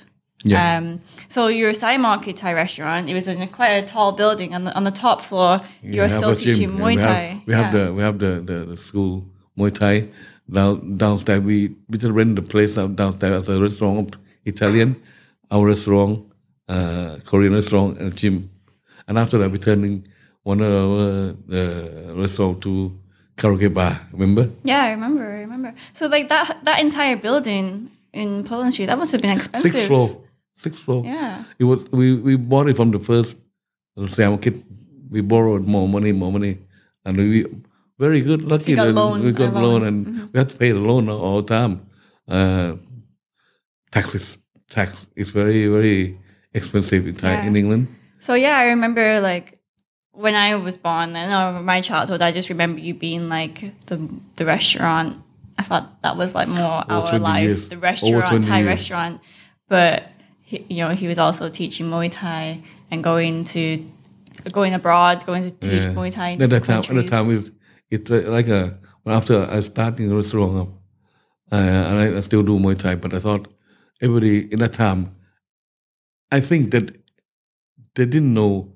[0.44, 0.78] Yeah.
[0.78, 4.54] Um, so your Siam Orchid Thai restaurant, it was in a, quite a tall building.
[4.54, 7.54] On the, on the top floor, you were still teaching yeah, Muay we have- We
[7.54, 7.86] have Yeah.
[7.86, 9.26] the we have the, the, the school
[9.58, 10.10] Muay Thai
[10.50, 11.42] down downstairs.
[11.42, 14.16] We we just rent the place downstairs as a restaurant,
[14.46, 14.96] Italian,
[15.52, 16.24] our restaurant,
[16.68, 18.50] uh, Korean restaurant, and a gym.
[19.08, 20.06] And after that, we turning
[20.44, 22.92] one of our uh, restaurant to
[23.38, 24.00] karaoke bar.
[24.12, 24.50] Remember?
[24.64, 25.24] Yeah, I remember.
[25.26, 25.74] I remember.
[25.94, 29.72] So like that that entire building in Portland Street, that must have been expensive.
[29.72, 30.22] Sixth floor.
[30.56, 31.04] Sixth floor.
[31.06, 31.44] Yeah.
[31.60, 33.38] It was we, we bought it from the first
[34.12, 34.64] Siam kid.
[35.10, 36.58] We borrowed more money, more money,
[37.06, 37.46] and we
[38.00, 38.42] very good.
[38.44, 39.84] Lucky got that loan, we got a loan, loan.
[39.86, 41.82] and we had to pay the loan all- all the time.
[42.28, 42.76] Uh,
[43.92, 44.38] taxes,
[44.70, 46.18] tax is very very
[46.54, 47.88] expensive in Thai, in England.
[48.20, 49.58] So yeah, I remember like
[50.12, 53.98] when I was born and or my childhood, I just remember you being like the
[54.36, 55.18] the restaurant.
[55.60, 57.70] I thought that was like more Over our life, years.
[57.70, 58.68] the restaurant, Thai years.
[58.68, 59.22] restaurant.
[59.70, 60.04] But
[60.42, 63.84] he, you know, he was also teaching Muay Thai and going to
[64.52, 65.94] going abroad, going to teach Yeah.
[65.94, 67.44] Muay Thai At that time, at that time,
[67.90, 70.70] it's uh, like a after I started in the restaurant,
[71.52, 73.48] uh, and I, I still do Muay Thai, but I thought
[74.02, 75.16] everybody in that time,
[76.32, 76.96] I think that
[77.96, 78.74] they didn't know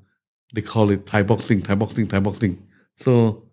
[0.54, 2.62] they call it Thai boxing, Thai boxing, Thai boxing.
[2.97, 3.43] So,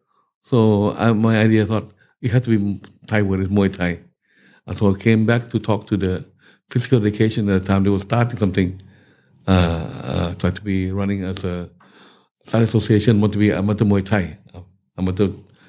[0.42, 4.00] so I, my idea thought it had to be Thai word is Muay Thai.
[4.66, 6.24] And so I came back to talk to the
[6.70, 7.82] physical education at the time.
[7.84, 8.80] They were starting something,
[9.46, 11.70] uh, uh, trying to be running as a
[12.44, 14.60] side association, want to be amateur Muay Thai, uh,
[14.98, 15.28] amateur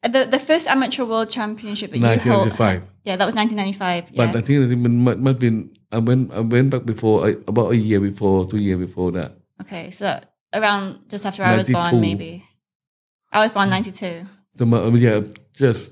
[0.04, 2.48] Uh, The, the first amateur world championship that you hold.
[2.48, 2.84] 1995.
[3.04, 4.12] Yeah, that was 1995.
[4.12, 4.26] Yeah.
[4.26, 7.78] But I think it must, must been I went I went back before about a
[7.78, 9.32] year before, two years before that.
[9.62, 10.20] okay, so
[10.54, 12.44] around just after I was born, maybe.
[13.32, 14.26] I was born 92.
[14.56, 15.22] The mo- yeah,
[15.54, 15.92] just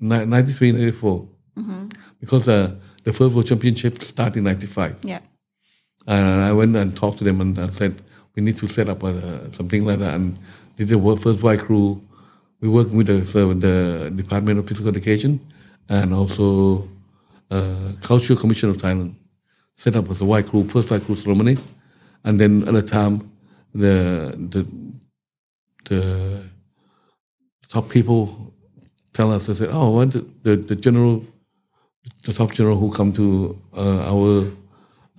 [0.00, 1.28] ni- 93, 94.
[1.58, 1.88] Mm-hmm.
[2.20, 2.74] Because uh,
[3.04, 4.96] the first world championship started in 95.
[5.02, 5.20] Yeah.
[6.06, 8.00] And I went and talked to them and I said,
[8.36, 10.14] we need to set up a, something like that.
[10.14, 10.38] And
[10.76, 12.00] did the work, first Wai Kru.
[12.60, 15.40] We work with the, so the Department of Physical Education
[15.88, 16.88] and also
[17.50, 19.14] uh, Cultural Commission of Thailand.
[19.76, 21.56] Set up as a Wai Kru, first Wai Kru ceremony.
[22.24, 23.30] And then at the time,
[23.74, 24.66] the, the,
[25.88, 26.42] the
[27.68, 28.52] top people
[29.12, 31.24] tell us, they said, oh, what the, the, the general,
[32.24, 34.50] the top general who come to uh, our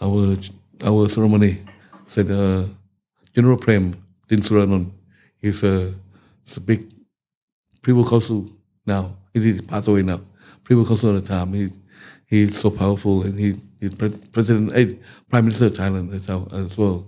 [0.01, 0.38] our
[0.84, 1.57] our ceremony
[2.05, 2.63] said uh,
[3.38, 3.93] General Prem
[4.27, 4.91] Din.
[5.39, 5.93] He's a,
[6.43, 6.91] he's a big
[7.83, 8.49] Privy Council
[8.88, 9.15] now.
[9.31, 10.21] He passed away now.
[10.63, 11.53] Privy Council at the time.
[11.53, 11.69] He
[12.25, 14.95] he's so powerful and he he's pre- president, eh,
[15.29, 17.05] prime minister of Thailand as well.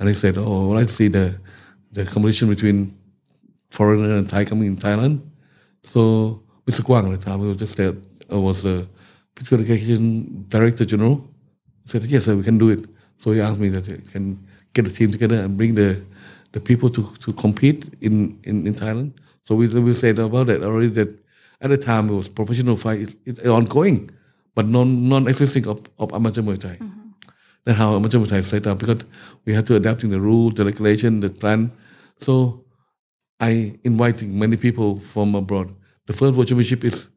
[0.00, 1.38] And he said, oh, when I see the
[1.92, 2.98] the competition between
[3.70, 5.20] foreigner and Thai coming in Thailand,
[5.84, 6.82] so Mr.
[6.84, 7.94] Kwang at the time, he was just there,
[8.32, 8.88] uh, was the
[9.36, 11.30] physical education director general.
[11.86, 12.84] I said, yes, sir, we can do it.
[13.18, 14.44] So he asked me that he can
[14.74, 16.00] get the team together and bring the,
[16.52, 19.12] the people to, to compete in, in, in Thailand.
[19.44, 21.08] So we, we said about that already that
[21.60, 24.10] at the time it was professional fight, it's, it's ongoing,
[24.54, 26.78] but non, non-existing of, of amateur Muay Thai.
[27.64, 29.04] That's how amateur Muay Thai is set up because
[29.44, 31.72] we had to adapt in the rules, the regulation, the plan.
[32.18, 32.64] So
[33.38, 35.74] I inviting many people from abroad.
[36.06, 37.08] The first World Championship is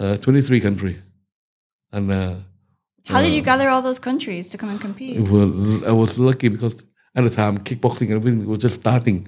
[0.00, 1.02] uh, 23 countries.
[1.92, 2.34] And uh,
[3.08, 5.16] How did you gather all those countries to come and compete?
[5.86, 6.76] I was lucky because
[7.14, 9.26] at the time kickboxing and everything was just starting,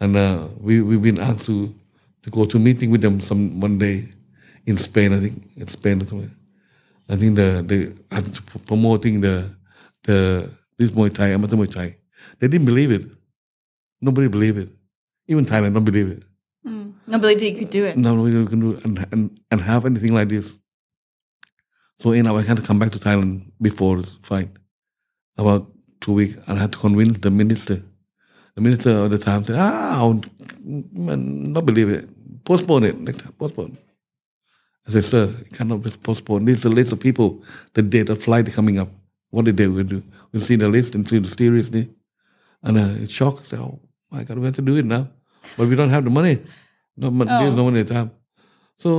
[0.00, 1.74] and uh, we we've been asked to
[2.22, 4.08] to go to meeting with them some one day
[4.66, 5.12] in Spain.
[5.12, 6.30] I think in Spain or somewhere.
[7.08, 7.78] I think the the
[8.66, 9.50] promoting the
[10.04, 11.96] the this Muay Thai amateur Muay Thai.
[12.38, 13.04] They didn't believe it.
[14.00, 14.70] Nobody believed it.
[15.28, 16.22] Even Thailand don't believe it.
[16.66, 16.94] Mm.
[17.06, 17.96] No believed you could do it.
[17.96, 20.56] No, nobody can do it and, and and have anything like this.
[22.02, 24.48] So you know, I had to come back to Thailand before the fight,
[25.38, 27.76] about two weeks, and I had to convince the minister.
[28.56, 30.24] The minister at the time said, "Ah, I'll-
[31.06, 32.08] man, not believe it.
[32.44, 32.98] Postpone it.
[33.00, 33.78] Next time, postpone."
[34.86, 36.44] I said, "Sir, you cannot just postpone.
[36.44, 37.28] This is the list of people.
[37.74, 38.90] The date of flight coming up.
[39.30, 40.02] What did they will do?
[40.32, 41.84] We'll see the list and see the seriously."
[42.64, 43.42] And uh, it's shocked.
[43.42, 43.78] I said, "Oh
[44.10, 45.04] my God, we have to do it now,
[45.56, 46.34] but we don't have the money.
[46.96, 48.10] No, mon- there's no money at the time."
[48.78, 48.90] So,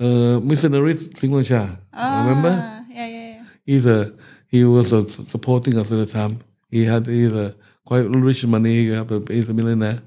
[0.00, 0.68] uh, Mr.
[0.70, 2.52] Narit Singh remember?
[2.64, 3.44] Ah, Yeah, yeah, yeah.
[3.64, 4.12] he's a
[4.48, 6.40] he was uh, supporting us at the time.
[6.70, 8.74] He had he's a quite rich money.
[8.86, 10.00] He have a, he's a millionaire,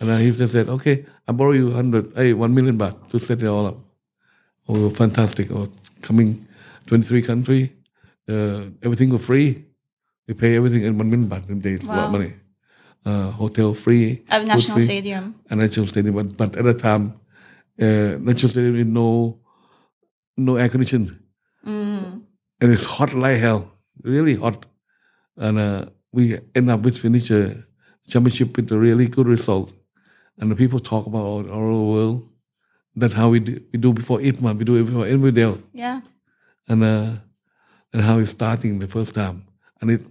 [0.00, 3.42] and he just said, "Okay, I borrow you hundred, hey, one million baht to set
[3.42, 3.78] it all up."
[4.68, 5.50] Oh, fantastic!
[5.50, 5.68] Oh,
[6.02, 6.46] coming
[6.86, 7.72] twenty three country,
[8.28, 9.64] uh, everything was free.
[10.28, 12.18] We pay everything in one million baht in days, a lot of Wow.
[12.18, 12.32] money.
[13.04, 15.34] Uh, hotel free, At National free Stadium.
[15.48, 17.14] a national stadium, but, but at the time,
[17.80, 19.38] uh, national stadium with no
[20.36, 21.18] no air conditioning,
[21.66, 22.22] Mm.
[22.60, 23.70] and it's hot like hell,
[24.02, 24.64] really hot,
[25.36, 27.62] and uh, we end up with finish a
[28.08, 29.72] championship with a really good result,
[30.38, 32.28] and the people talk about all, all over the world.
[32.96, 36.00] That's how we do, we do before IFMA, we do it before everybody else, Yeah.
[36.68, 37.10] and uh,
[37.92, 39.44] and how it's starting the first time,
[39.80, 40.02] and it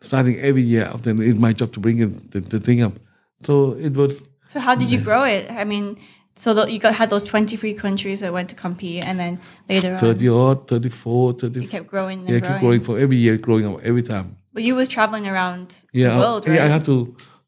[0.00, 0.90] starting every year.
[1.02, 2.94] Then it's my job to bring it, the, the thing up.
[3.42, 5.50] So it was So how did you grow it?
[5.50, 5.96] I mean,
[6.38, 9.38] so that you got had those twenty three countries that went to compete, and then
[9.68, 11.60] later on 30 odd, 34, 30.
[11.62, 12.42] you kept growing yeah, growing.
[12.54, 14.36] keep growing for every year, growing up every time.
[14.54, 16.54] But you was traveling around Yeah, the I- world, right?
[16.56, 16.96] yeah, I had to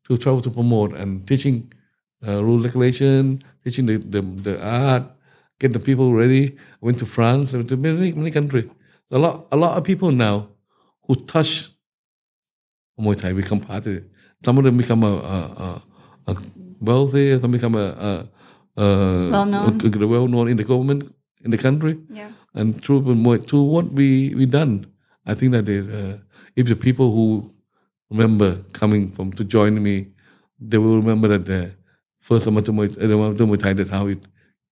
[0.07, 1.73] to travel to promote and teaching
[2.27, 5.05] uh, rule regulation, teaching the, the the art,
[5.61, 6.45] get the people ready.
[6.83, 8.69] I went to France, I went to many many countries.
[9.13, 10.49] A lot a lot of people now
[11.07, 11.71] who touch
[12.99, 14.05] Muay Thai become part of it.
[14.45, 15.83] Some of them become a, a, a,
[16.33, 16.37] a
[16.81, 18.29] wealthy, some become a, a,
[18.85, 20.03] a Well-known.
[20.03, 21.01] a- well known in the government
[21.45, 21.95] in the country.
[22.21, 22.31] Yeah.
[22.59, 24.09] And through Muay- to what we
[24.39, 24.73] we done,
[25.31, 26.15] I think that uh,
[26.61, 27.27] if the people who
[28.11, 28.51] remember
[28.81, 29.95] coming from to join me,
[30.71, 31.61] they will remember that the
[32.29, 34.21] first amateur Muay, uh, amateur Thai, that's how it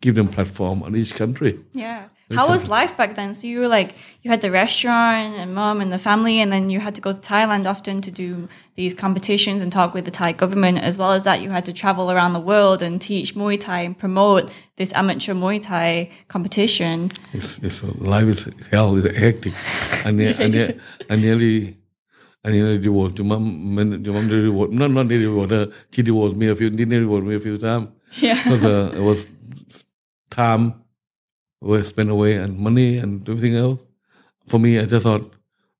[0.02, 1.52] give them platform on each country.
[1.84, 2.00] Yeah.
[2.30, 3.32] How was life back then?
[3.32, 6.68] So you were like, you had the restaurant and mom and the family, and then
[6.68, 10.10] you had to go to Thailand often to do these competitions and talk with the
[10.10, 10.78] Thai government.
[10.78, 13.80] As well as that, you had to travel around the world and teach Muay Thai
[13.80, 17.10] and promote this amateur Muay Thai competition.
[17.32, 19.54] It's, it's life is hell, it's hectic.
[20.04, 21.78] I, ne- I, ne- I nearly,
[22.44, 23.16] I nearly divorced.
[23.18, 25.52] Your mom, when- your mom divorced, not not nearly divorced.
[25.52, 27.88] Uh, she divorced me a few, did nearly divorce me a few times.
[28.18, 28.34] Yeah.
[28.42, 29.26] Because uh, it was
[30.30, 30.74] time
[31.60, 33.80] was spent away and money and everything else.
[34.46, 35.32] For me, I just thought,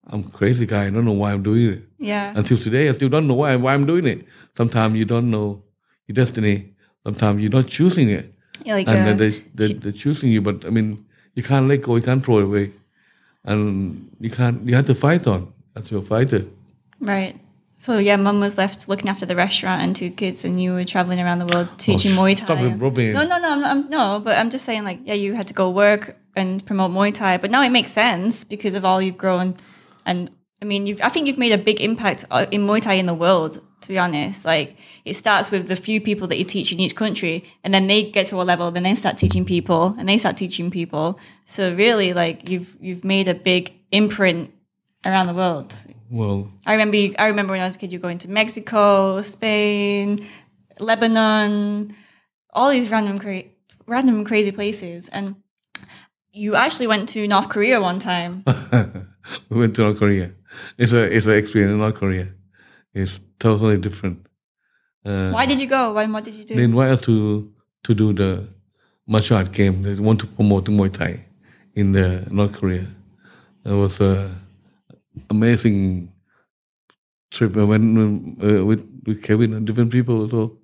[0.07, 0.87] I'm a crazy guy.
[0.87, 1.83] I don't know why I'm doing it.
[1.99, 2.33] Yeah.
[2.35, 4.27] Until today, I still don't know why, why I'm doing it.
[4.57, 5.63] Sometimes you don't know
[6.07, 6.75] your destiny.
[7.05, 8.35] Sometimes you're not choosing it.
[8.65, 10.43] Yeah, like and uh, they, they, they're choosing you.
[10.43, 11.05] But I mean,
[11.35, 11.97] you can't let go.
[11.97, 12.73] You can't throw it away.
[13.45, 15.53] And you can't, you have to fight on.
[15.77, 16.45] As you're a fighter.
[17.01, 17.39] right.
[17.81, 20.85] So yeah, mum was left looking after the restaurant and two kids, and you were
[20.85, 22.43] traveling around the world teaching Muay Thai.
[22.43, 23.13] Oh, Stop Robin.
[23.13, 24.21] No, no, no, I'm, I'm, no.
[24.23, 27.37] But I'm just saying, like, yeah, you had to go work and promote Muay Thai,
[27.37, 29.57] but now it makes sense because of all you've grown,
[30.05, 30.29] and
[30.61, 33.07] I mean, you've, I think you've made a big impact uh, in Muay Thai in
[33.07, 33.63] the world.
[33.83, 36.97] To be honest, like it starts with the few people that you teach in each
[36.97, 40.19] country, and then they get to a level, then they start teaching people, and they
[40.19, 41.21] start teaching people.
[41.45, 44.53] So really, like you've you've made a big imprint
[45.07, 45.77] around the world.
[46.11, 49.21] Well, I remember you, I remember when I was a kid, you going to Mexico,
[49.21, 50.27] Spain,
[50.81, 51.95] Lebanon,
[52.53, 53.45] all these random cra-
[53.87, 55.37] random crazy places, and
[56.33, 58.45] you actually went to North Korea one time.
[59.51, 60.33] we went to North Korea.
[60.79, 62.29] It's a it's an experience in North Korea.
[62.95, 64.27] It's totally different.
[65.05, 65.93] Uh, Why did you go?
[65.93, 66.55] Why, what did you do?
[66.57, 67.53] they invite us to
[67.85, 68.49] to do the
[69.07, 69.83] martial art game.
[69.83, 71.25] They want to promote Muay Thai
[71.75, 72.87] in the North Korea.
[73.65, 74.35] It was a
[75.31, 76.13] amazing
[77.31, 77.57] trip.
[77.57, 80.57] I went uh, with with Kevin and different people as well,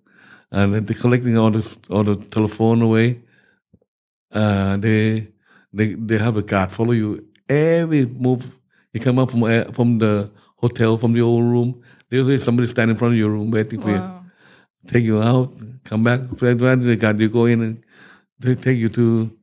[0.50, 3.20] and they're collecting all this all the telephone away.
[4.32, 5.28] Uh, they
[5.72, 8.44] they they have a guard follow you every move.
[8.92, 11.82] You come up from uh, from the hotel from the old room.
[12.10, 14.24] There's somebody standing in front of your room waiting for you
[14.86, 15.52] take you out,
[15.84, 17.84] come back, the guard you go in and
[18.38, 19.36] they take you to,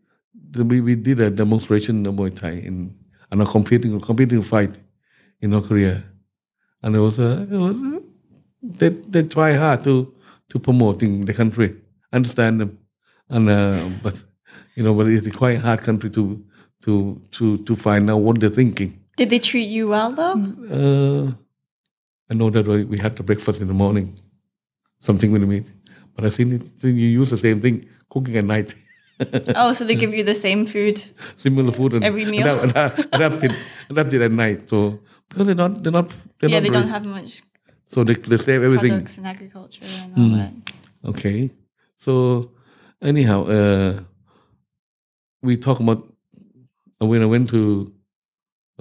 [0.51, 2.95] the, we, we did a demonstration of Muay Thai in,
[3.31, 4.77] and a competing, competing fight
[5.41, 6.03] in North Korea.
[6.83, 8.03] And it was, a, it
[8.61, 10.13] they, they try hard to,
[10.49, 11.75] to promoting the country,
[12.13, 12.77] understand them.
[13.29, 14.23] And, uh, but,
[14.75, 16.43] you know, but it's a quite hard country to,
[16.83, 18.99] to, to, to find out what they're thinking.
[19.17, 20.33] Did they treat you well though?
[21.29, 21.31] Uh,
[22.29, 24.15] I know that we had the breakfast in the morning,
[25.01, 25.71] something with the meat.
[26.15, 28.73] But I seen it, seen you use the same thing cooking at night,
[29.55, 31.01] oh, so they give you the same food.
[31.35, 32.47] similar food and Every meal.
[32.47, 33.55] adapt, adapt, adapted
[33.89, 34.69] adapted at night.
[34.69, 34.99] So
[35.31, 36.09] because they're not they're not
[36.39, 37.41] they're yeah, not they very- don't have much
[37.87, 38.91] so they they save everything.
[38.99, 40.53] products in agriculture and all that.
[41.11, 41.49] Okay.
[41.97, 42.51] So
[43.01, 43.99] anyhow, uh,
[45.41, 46.03] we talk about
[46.99, 47.91] when I went to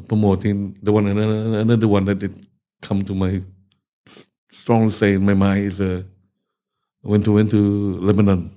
[0.09, 2.35] promoting the one another, another one that did
[2.83, 3.43] come to my
[4.53, 6.03] strongly say in my mind is uh,
[7.05, 8.51] I went to went to Lebanon.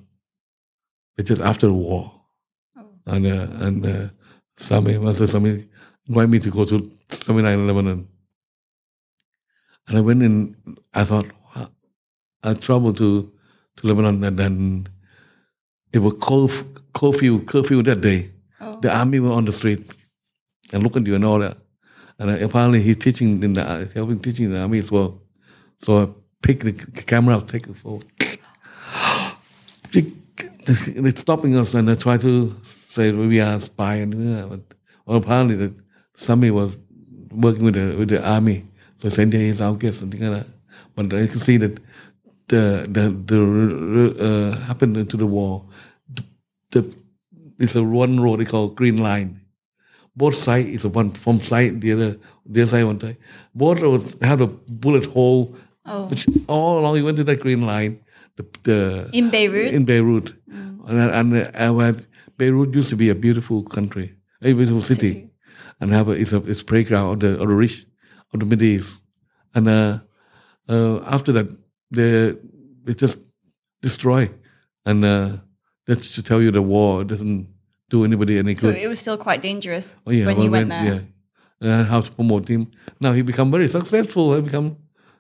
[1.18, 2.12] It's just after the war,
[2.78, 2.86] Oh.
[3.06, 4.08] and uh, and uh,
[4.58, 5.66] Sami Master Sami
[6.08, 8.07] invited me to go to 79 in Lebanon.
[9.88, 10.55] And I went in.
[10.93, 11.70] I thought, wow,
[12.43, 13.32] I traveled to
[13.78, 14.88] to Lebanon, and then
[15.91, 18.32] it was curf- curfew curfew that day.
[18.61, 18.80] Oh.
[18.80, 19.91] The army were on the street
[20.72, 21.57] and looking at you and all that.
[22.20, 25.22] And apparently he's teaching in the he's helping teaching in the army as well.
[25.80, 26.07] So I
[26.41, 28.05] pick the camera up, take a photo.
[30.66, 32.55] They're stopping us and I try to
[32.88, 34.61] say we are spy and yeah, but
[35.05, 35.74] well, apparently the
[36.16, 36.78] somebody was
[37.34, 38.66] working with the with the army.
[38.98, 40.48] So there is our guest something like that.
[40.96, 41.80] But I can see that
[42.48, 43.40] the the the
[44.28, 45.66] uh, happened to the war.
[46.14, 46.24] The,
[46.72, 46.96] the
[47.60, 49.42] it's a one road they call green line.
[50.16, 53.18] Both side is a one from side the other the other side one side.
[53.56, 55.56] Both roads have a bullet hole.
[55.86, 56.06] Oh.
[56.08, 58.00] Which all along you went to that green line.
[58.36, 59.74] The, the In Beirut?
[59.74, 60.34] in Beirut,
[60.88, 61.94] and and uh,
[62.38, 65.30] Beirut used to be a beautiful country, a beautiful city, City.
[65.84, 67.86] And have a, it's a it's playground of the of the rich
[68.34, 69.02] of the Middle East,
[69.56, 70.00] and uh,
[70.70, 71.48] uh, after that
[71.92, 72.34] they
[72.86, 73.18] they just
[73.82, 74.30] destroy,
[74.86, 75.30] and uh,
[75.88, 77.48] that's to tell you the war doesn't
[77.90, 78.74] do anybody any good.
[78.76, 81.02] So it was still quite dangerous Oh, yeah, when well, you went when- there.
[81.62, 82.68] Yeah, uh, how to promote him.
[83.00, 84.36] Now he become very successful.
[84.36, 84.78] He become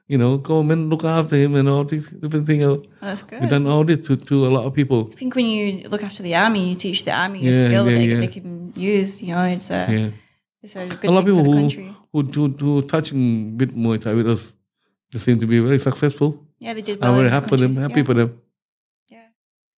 [0.07, 2.63] you know, government look after him and all these different things.
[2.63, 3.39] Oh, that's good.
[3.39, 5.09] We've done all this to, to a lot of people.
[5.13, 7.85] I think when you look after the army, you teach the army a Yeah, skill
[7.85, 8.19] yeah, that they, yeah.
[8.19, 9.21] they can use.
[9.23, 10.09] You know, it's a Yeah.
[10.63, 11.95] It's a good a lot of people for the who, country.
[12.11, 14.53] who, who, who touching with Muay Thai with us,
[15.11, 16.47] they seem to be very successful.
[16.59, 17.01] Yeah, they did.
[17.01, 17.75] Well I'm very happy for them.
[17.75, 18.05] Happy yeah.
[18.05, 18.41] for them.
[19.09, 19.25] Yeah.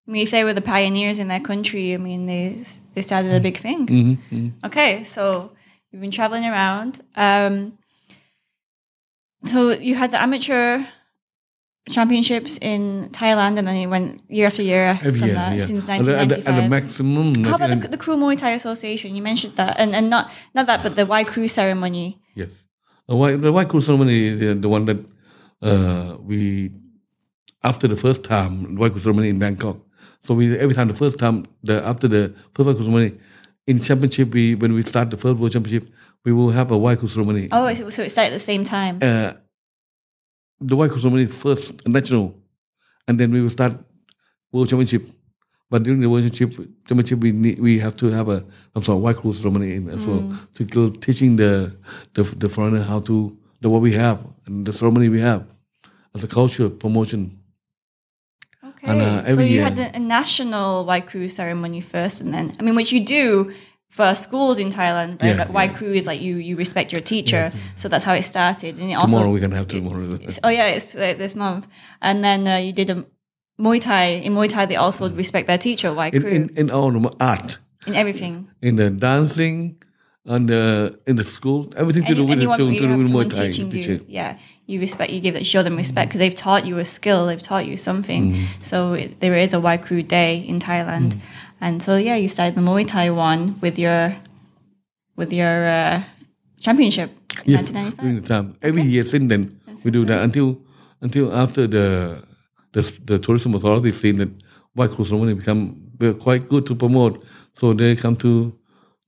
[0.07, 2.63] I mean, if they were the pioneers in their country, I mean, they
[2.95, 3.89] they started a big thing.
[3.89, 5.53] hmm hmm Okay, so
[5.91, 7.01] you've been traveling around.
[7.17, 7.79] Um,
[9.47, 10.85] so you had the amateur
[11.89, 15.65] championships in Thailand, and then you went year after year from year, that yeah.
[15.65, 16.47] since And the, and, the, 1995.
[16.47, 17.45] and the maximum.
[17.45, 19.15] How about the, the Crew Muay Thai Association?
[19.15, 22.21] You mentioned that, and and not not that, but the Wai Kru ceremony.
[22.35, 22.51] Yes.
[23.07, 25.07] The Wai Kru ceremony the, the one that
[25.61, 26.73] uh, we,
[27.63, 29.77] after the first time, Wai Kru ceremony in Bangkok.
[30.23, 33.13] So we every time the first time, the after the first Wai Kru ceremony,
[33.67, 35.93] in championship, we when we start the first world championship,
[36.25, 37.49] we will have a Wai Kru ceremony.
[37.53, 39.01] Oh, so so it started at the same time.
[39.03, 39.35] Uh,
[40.69, 42.35] the Wai Kru ceremony first national,
[43.07, 43.73] and then we will start
[44.53, 45.05] world championship.
[45.71, 48.45] But during the world championship, championship we need, we have to have a
[48.75, 50.23] I'm sorry, Wai Kru ceremony in as well
[50.55, 51.77] to go teaching the,
[52.15, 55.43] the the foreigner how to the what we have and the ceremony we have
[56.15, 57.39] as a culture promotion.
[58.71, 62.33] Okay, and, uh, so you year- had a, a national Wai Kru ceremony first, and
[62.33, 63.53] then I mean, which you do
[63.97, 65.37] for schools in Thailand, right?
[65.37, 65.77] Yeah, like Y yeah.
[65.77, 67.45] Crew is like you you respect your teacher,
[67.81, 68.73] so that's how it started.
[68.81, 70.15] And it Tomorrow also we can have tomorrow.
[70.15, 71.65] It's- oh yeah, it's uh, this month.
[72.07, 72.97] And then uh, you did a
[73.65, 74.07] Muay Thai.
[74.27, 77.13] In Muay Thai, they also respect their teacher, In, crew, in in, in all the
[77.21, 78.49] art, everything.
[78.61, 79.77] in the dancing,
[80.27, 82.81] and the in the school, everything to Any, do with the anyone to, to you
[82.81, 83.47] do with Muay Thai.
[83.47, 86.85] teaching you, yeah, you respect, you give, show them respect because they've taught you a
[86.85, 88.33] skill, they've taught you something.
[88.33, 88.45] Mm.
[88.63, 91.17] So it, there is a Wai Kru day in Thailand,
[91.65, 94.15] and so yeah, you started the Muay Thai one with your
[95.17, 96.03] with your uh,
[96.61, 97.11] championship
[97.45, 97.99] in Yes, 1995.
[97.99, 98.47] during the time.
[98.63, 99.43] Every year since then,
[99.85, 100.61] we do that until
[101.01, 102.23] until after the
[102.73, 104.31] the, the tourism authority seen that
[104.77, 105.61] Wai Kru ceremony become
[106.21, 108.53] quite good to promote, so they come to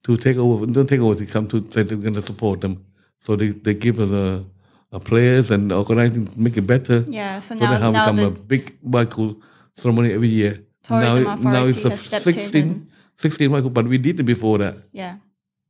[0.05, 0.65] to take over.
[0.65, 1.13] Don't take over.
[1.13, 2.83] They come to say they're going to support them.
[3.19, 4.43] So they, they give us a,
[4.91, 7.03] a players and organizing make it better.
[7.07, 9.35] Yeah, so So now they have now become the a big cruise
[9.75, 10.66] ceremony every year.
[10.87, 13.97] Tourism now, it- now it's a has stepped 16, and- 16 Wai Kru, but we
[13.97, 14.75] did it before that.
[14.91, 15.15] Yeah.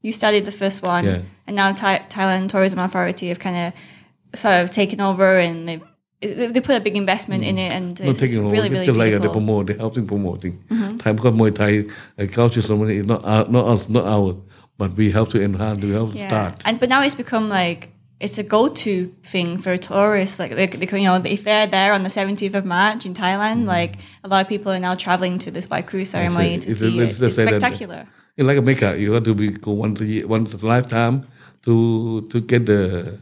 [0.02, 1.20] You studied the first one, Yeah.
[1.48, 5.82] and now Thai- Thailand Tourism Authority have kind of sort of taken over, and they
[6.22, 8.88] they put a big investment in it, and Not it's, it's taking over, really just
[8.88, 9.42] really like they beautiful.
[9.42, 9.48] Mm-hmm.
[9.48, 10.54] promote, they helping promoting.
[10.98, 11.86] Thai because Muay Thai
[12.20, 14.36] uh, culture ceremony is not our, not us, not our,
[14.80, 16.62] but we have to enhance, we have to start.
[16.66, 17.90] And but now it's become like
[18.20, 20.40] it's a go-to thing for tourists.
[20.40, 23.66] Like they, they, you know, if they're there on the 17th of March in Thailand,
[23.66, 26.80] like a lot of people are now traveling to this cruise ceremony say- to it's-
[26.80, 27.04] see it.
[27.10, 28.08] It's say that- spectacular.
[28.40, 31.26] Like a Mecca, you have to be go once a year, once a lifetime
[31.64, 33.18] to to get the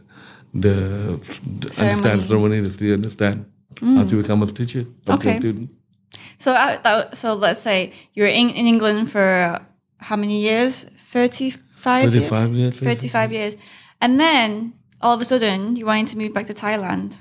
[0.53, 1.19] the,
[1.61, 3.45] the understand the ceremony, to understand
[3.81, 5.13] how to become a teacher, Mm.
[5.15, 5.37] Okay.
[5.37, 5.69] student.
[6.37, 9.59] So uh, that, so let's say you're in, in England for
[9.99, 10.85] how many years?
[11.11, 12.29] 35 years?
[12.29, 13.57] 35 years, 35 years.
[14.01, 14.73] And then
[15.05, 17.17] all of a sudden you wanted to move back to Thailand.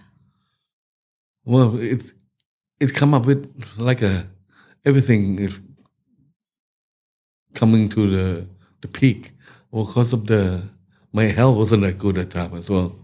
[1.44, 2.14] Well, it's
[2.80, 3.42] it's come up with
[3.76, 4.26] like a
[4.86, 5.60] everything is
[7.52, 8.46] coming to the
[8.80, 9.32] the peak
[9.70, 10.62] because of the
[11.12, 12.96] my health wasn't that good at time as well.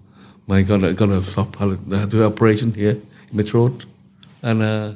[0.46, 1.80] My got a, got a soft palate.
[1.92, 2.96] I had to operation here
[3.30, 3.84] in my throat,
[4.42, 4.94] and uh,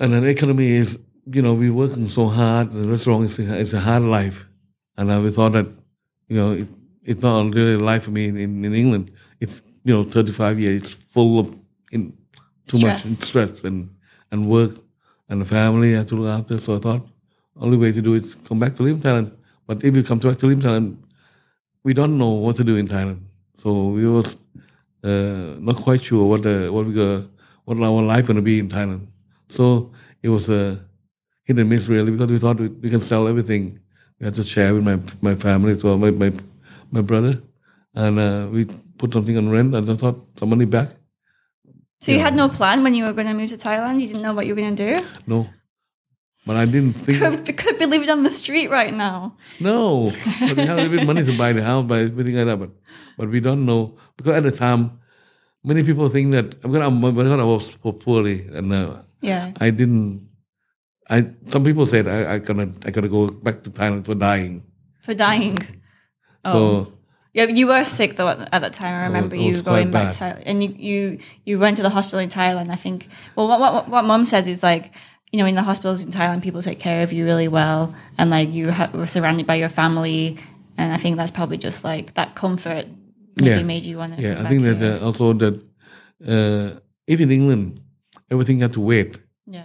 [0.00, 2.72] and then economy is you know we're working so hard.
[2.72, 4.46] The restaurant is a, it's a hard life,
[4.98, 5.66] and I thought that
[6.28, 6.68] you know it,
[7.04, 9.10] it's not really life for me in, in England.
[9.40, 10.82] It's you know 35 years.
[10.82, 11.58] It's full of
[11.90, 12.12] in
[12.66, 13.28] too much Stress.
[13.28, 13.90] stress and
[14.30, 14.70] and work
[15.28, 16.58] and the family I have to look after.
[16.58, 17.06] So I thought
[17.56, 19.32] only way to do it is come back to live in Thailand.
[19.66, 20.96] But if you come back to live in Thailand,
[21.84, 23.20] we don't know what to do in Thailand.
[23.56, 24.36] So we was
[25.04, 27.28] uh, not quite sure what the what we go,
[27.64, 29.06] what our life going to be in Thailand.
[29.48, 29.92] So
[30.22, 30.80] it was a
[31.44, 33.78] hit and miss really because we thought we, we can sell everything.
[34.18, 36.32] We had to share with my my family as well, my my,
[36.92, 37.42] my brother,
[37.94, 38.66] and uh, we
[38.98, 40.88] put something on rent and I thought some money back.
[42.00, 44.00] So you had no plan when you were going to move to Thailand?
[44.00, 45.06] You didn't know what you were going to do?
[45.26, 45.48] No,
[46.44, 47.18] but I didn't think.
[47.46, 49.36] Could, could be living on the street right now.
[49.60, 52.46] No, but we have a little bit money to buy the house, buy everything like
[52.46, 52.58] that.
[52.58, 52.70] But
[53.16, 54.98] but we don't know because at the time,
[55.62, 57.68] many people think that I'm gonna because I was
[58.00, 59.52] poorly and uh, Yeah.
[59.60, 60.28] I didn't.
[61.08, 64.64] I some people said I I gonna I gotta go back to Thailand for dying.
[65.02, 65.58] For dying.
[66.50, 66.92] So
[67.34, 68.94] Yeah, you were sick though at, at that time.
[68.94, 71.90] I remember it you going back to Thailand, and you, you you went to the
[71.90, 72.70] hospital in Thailand.
[72.70, 73.08] I think.
[73.36, 74.92] Well, what what what mom says is like,
[75.32, 78.28] you know, in the hospitals in Thailand, people take care of you really well, and
[78.30, 80.36] like you ha- were surrounded by your family,
[80.76, 82.86] and I think that's probably just like that comfort
[83.36, 83.62] maybe Yeah.
[83.62, 84.22] made you want to?
[84.22, 85.54] Yeah, I think that uh, also that
[86.26, 87.80] uh, if in England
[88.30, 89.64] everything had to wait, yeah.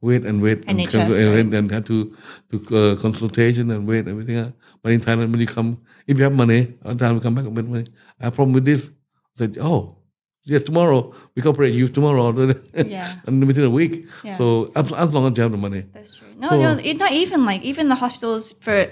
[0.00, 1.58] wait and wait and, NHS, and, right?
[1.58, 2.14] and had to
[2.50, 4.52] to uh, consultation and wait everything.
[4.82, 7.44] But in Thailand, when you come, if you have money, on time we come back
[7.44, 7.84] with money.
[8.20, 8.88] I have problem with this.
[8.88, 9.96] I said, oh,
[10.44, 12.30] yeah, tomorrow we can operate you tomorrow,
[12.74, 13.16] Yeah.
[13.26, 14.06] and within a week.
[14.24, 14.36] Yeah.
[14.36, 15.84] So as, as long as you have the money.
[15.92, 16.28] That's true.
[16.38, 18.86] No, So- no, it, not even like even the hospitals for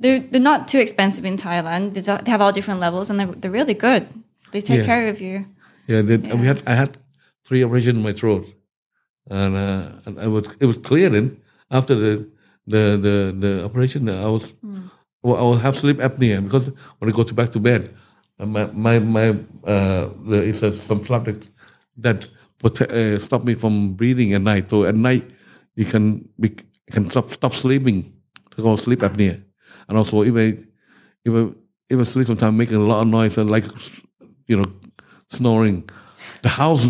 [0.00, 1.94] they're they're not too expensive in Thailand.
[1.94, 4.06] They have all different levels and they're, they're really good.
[4.52, 4.84] They take Yeah.
[4.86, 5.46] care of you.
[5.86, 6.98] Yeah, that, we had I had
[7.46, 8.44] three operations in my throat,
[9.30, 11.36] and, uh, and I was it was clear then
[11.70, 12.26] after the
[12.66, 14.90] the the, the operation I was well,
[15.34, 17.94] I will have sleep apnea because when I go to back to bed,
[18.38, 19.28] uh, my my my
[19.64, 21.48] uh, the, it's a, some flap that
[21.98, 22.28] that
[22.90, 24.70] uh, stop me from breathing at night.
[24.70, 25.30] So at night
[25.74, 26.56] you can be,
[26.90, 28.12] can stop stop sleeping.
[28.52, 29.42] It's called sleep apnea,
[29.88, 30.58] and also if I
[31.24, 31.52] if I
[31.88, 33.64] if I sleep sometimes making a lot of noise and like
[34.46, 34.70] you know
[35.30, 35.88] snoring,
[36.42, 36.88] the house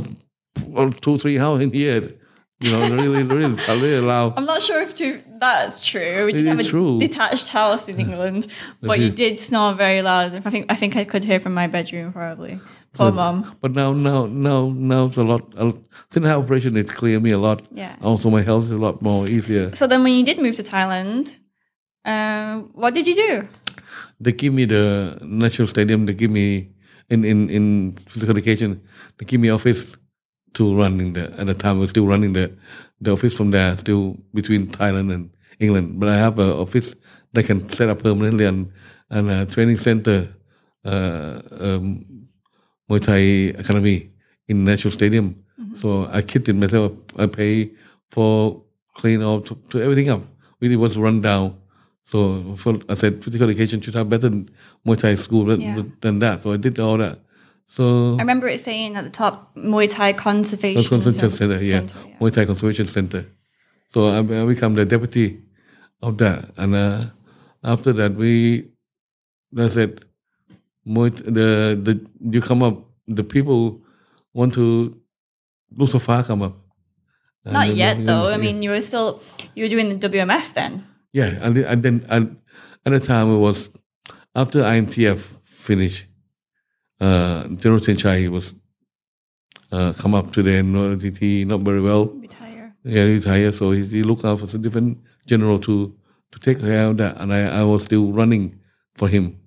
[1.00, 2.12] two three hours in here.
[2.60, 4.32] You know, really, really, really loud.
[4.36, 6.24] I'm not sure if too, that's true.
[6.24, 6.98] We did have a true.
[6.98, 8.46] detached house in England,
[8.80, 10.34] but you did snore very loud.
[10.34, 12.58] I think I think I could hear from my bedroom probably.
[12.94, 13.56] Poor mom.
[13.60, 15.52] But now, now, now, now it's a lot.
[16.10, 17.62] Since the operation, it cleared me a lot.
[17.70, 17.94] Yeah.
[18.00, 19.74] Also, my health is a lot more easier.
[19.74, 21.38] So then, when you did move to Thailand,
[22.06, 23.48] uh, what did you do?
[24.18, 26.06] They give me the national stadium.
[26.06, 26.70] They give me
[27.10, 28.80] in in in physical education.
[29.18, 29.92] They give me office
[30.56, 31.78] to running in the at the time.
[31.78, 32.46] We're still running the
[33.00, 35.30] the office from there, still between Thailand and
[35.60, 36.00] England.
[36.00, 36.94] But I have an office
[37.32, 38.70] that can set up permanently and
[39.10, 40.28] and a training center.
[40.84, 42.04] Uh, um,
[42.88, 44.10] Muay Thai Academy
[44.48, 45.34] in National Stadium.
[45.80, 46.92] So I kicked it myself.
[47.18, 47.72] I pay
[48.12, 48.62] for
[48.94, 50.22] clean up to, to everything up.
[50.60, 51.56] Really was run down.
[52.04, 54.30] So for, I said physical education should have better
[54.86, 55.82] Muay Thai school than, Yeah.
[56.00, 56.42] than that.
[56.44, 57.18] So I did all that.
[57.66, 61.78] So I remember it saying at the top Muay Thai Conservation, conservation Cen- center, yeah.
[61.80, 62.18] Center, yeah.
[62.18, 63.26] Muay Thai Conservation Center.
[63.92, 65.40] So I, I become the deputy
[66.02, 67.04] of that, and uh,
[67.64, 68.68] after that we,
[69.52, 70.04] that's it.
[70.86, 73.80] Muay, the the you come up, the people
[74.32, 74.96] want to
[75.76, 76.56] Lucifer come up.
[77.44, 78.28] And Not then- yet, though.
[78.28, 79.20] I mean, you were still
[79.54, 80.86] you were doing the WMF then.
[81.12, 82.36] Yeah, and, then- and then and
[82.84, 83.70] at the time it was
[84.36, 86.06] after IMTF finished.
[87.00, 88.54] Uh, General Chai was
[89.72, 92.06] uh, come up to the NOTT not very well.
[92.06, 92.74] Retire.
[92.84, 95.94] Yeah, he retired, so he, he looked out for some different general to
[96.32, 98.60] to take care of that, and I, I was still running
[98.94, 99.38] for him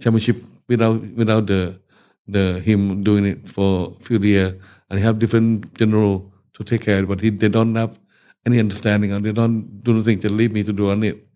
[0.00, 1.80] championship without without the
[2.26, 4.54] the him doing it for a few years,
[4.88, 7.98] and he have different general to take care, but he they don't have
[8.46, 10.20] any understanding, and they don't do nothing.
[10.20, 11.28] Just leave me to do on it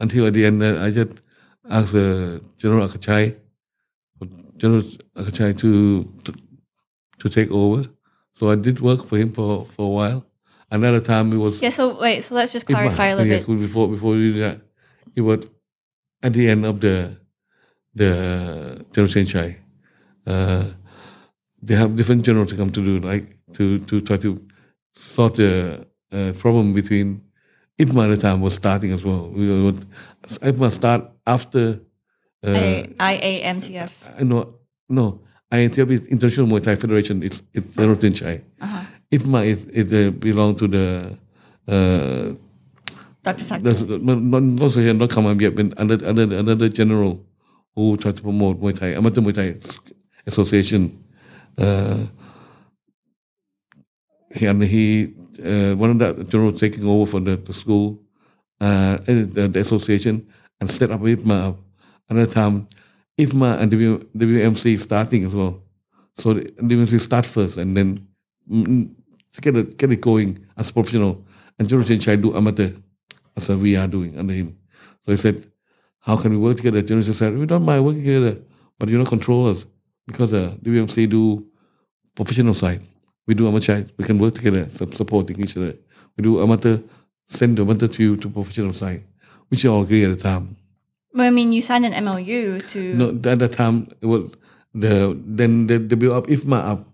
[0.00, 1.20] until at the end, uh, I just
[1.68, 3.36] asked uh, General Akachai,
[4.58, 4.82] General
[5.16, 6.32] Akachai to, to
[7.20, 7.88] to take over.
[8.32, 10.24] So I did work for him for, for a while.
[10.70, 11.70] Another time it was Yeah.
[11.70, 12.22] So wait.
[12.24, 13.60] So let's just it was- clarify a little yes, bit.
[13.60, 14.60] before before we do that.
[15.16, 15.46] It was
[16.22, 17.16] at the end of the
[17.94, 19.56] the general Senchai.
[20.26, 20.64] Uh,
[21.62, 24.30] they have different generals to come to do like to to try to
[24.96, 27.22] sort the uh, problem between
[27.80, 29.28] IFMA at the time was starting as well.
[29.30, 29.84] We would
[30.48, 31.80] IFMA start after
[32.46, 32.50] uh,
[33.00, 33.90] I- IAMTF.
[34.20, 34.54] uh, no,
[34.88, 35.20] no.
[35.52, 37.22] IMTF is International Muay Thai Federation.
[37.22, 38.42] It's it's General Tenchai.
[38.60, 38.84] Uh-huh.
[39.12, 41.18] IFMA it, it uh, belong to the
[41.66, 42.34] uh,
[43.22, 43.44] Dr.
[43.44, 44.04] Saxon.
[44.04, 45.54] not not so not come up yet.
[45.56, 47.24] But another another another general
[47.74, 49.54] who tried to promote Muay Thai Amateur Muay Thai
[50.26, 51.02] Association.
[51.56, 52.06] Uh,
[54.34, 57.98] he, and he uh, one of the general taking over for the, the school,
[58.60, 60.26] uh, the, the association,
[60.60, 61.56] and set up IFMA.
[62.08, 62.68] Another time,
[63.18, 65.62] IFMA and WMC starting as well.
[66.18, 68.06] So the WMC start first, and then
[68.50, 68.90] mm,
[69.32, 71.24] to get it get it going as professional.
[71.58, 72.70] And General Chen Chai do amateur,
[73.36, 74.56] as we are doing under him.
[75.04, 75.50] So he said,
[76.00, 78.38] "How can we work together?" General Chen said, "We don't mind working together,
[78.78, 79.66] but you don't control us
[80.06, 81.46] because uh, WMC do
[82.14, 82.82] professional side.
[83.26, 83.84] We do amateur.
[83.96, 85.74] We can work together, sup- supporting each other.
[86.16, 86.78] We do amateur,
[87.28, 89.04] send the amateur to you to professional side,
[89.48, 90.56] which you all agree at the time.
[91.18, 92.94] Well, I mean, you signed an MOU to.
[92.94, 94.30] No, at that time it was
[94.72, 96.86] the then they, they built up IFMA up,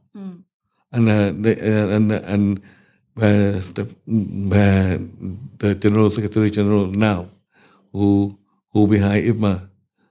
[0.93, 2.59] and uh, they, uh, and and
[3.20, 4.97] uh, the, uh,
[5.59, 7.29] the general secretary general now,
[7.93, 8.39] who
[8.72, 9.68] who behind IFMA,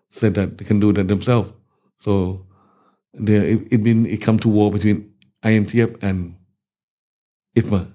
[0.10, 1.52] said that they can do that themselves.
[1.98, 2.46] So
[3.16, 5.12] there it, it been it come to war between
[5.42, 6.36] IMTF and
[7.58, 7.92] IFMA.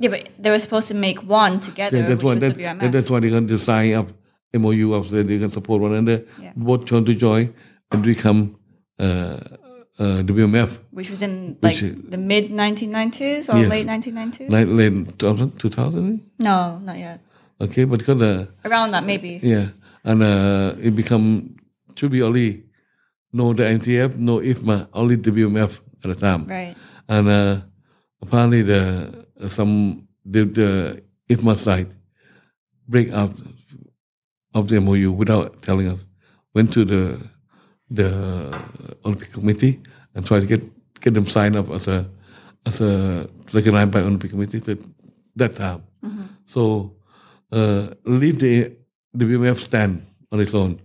[0.00, 3.20] Yeah, but they were supposed to make one together, Yeah, that's why that, that's why
[3.20, 4.08] they can just sign up
[4.54, 6.24] MOU so they can support one another.
[6.40, 6.52] Yeah.
[6.56, 7.52] Both trying to join
[7.90, 8.56] and become
[8.98, 9.38] uh,
[9.98, 13.70] uh, WMF, which was in like Which the mid 1990s or Yes.
[13.70, 14.50] late 1990s.
[14.50, 17.20] late, late 2000, 2000 no, not yet.
[17.60, 19.40] okay, but because uh, Around that, maybe.
[19.42, 19.68] yeah,
[20.04, 21.56] and uh, it become
[21.96, 22.64] to be only
[23.32, 26.46] no the MTF, no IFMA, only WMF at the time.
[26.46, 26.74] Right.
[27.08, 27.60] and uh,
[28.22, 31.94] apparently the some the, the IFMA side
[32.88, 33.32] break out
[34.54, 36.04] of the MOU without telling us.
[36.54, 37.20] Went to the
[37.90, 38.08] the
[39.04, 39.80] Olympic Committee
[40.14, 40.62] and tried to get
[41.00, 42.08] get them signed up as a
[42.66, 44.78] as a recognized by Olympic Committee at
[45.36, 45.82] that time.
[46.46, 46.94] So
[47.52, 48.72] uh, leave the
[49.12, 50.80] the WMF stand on its own.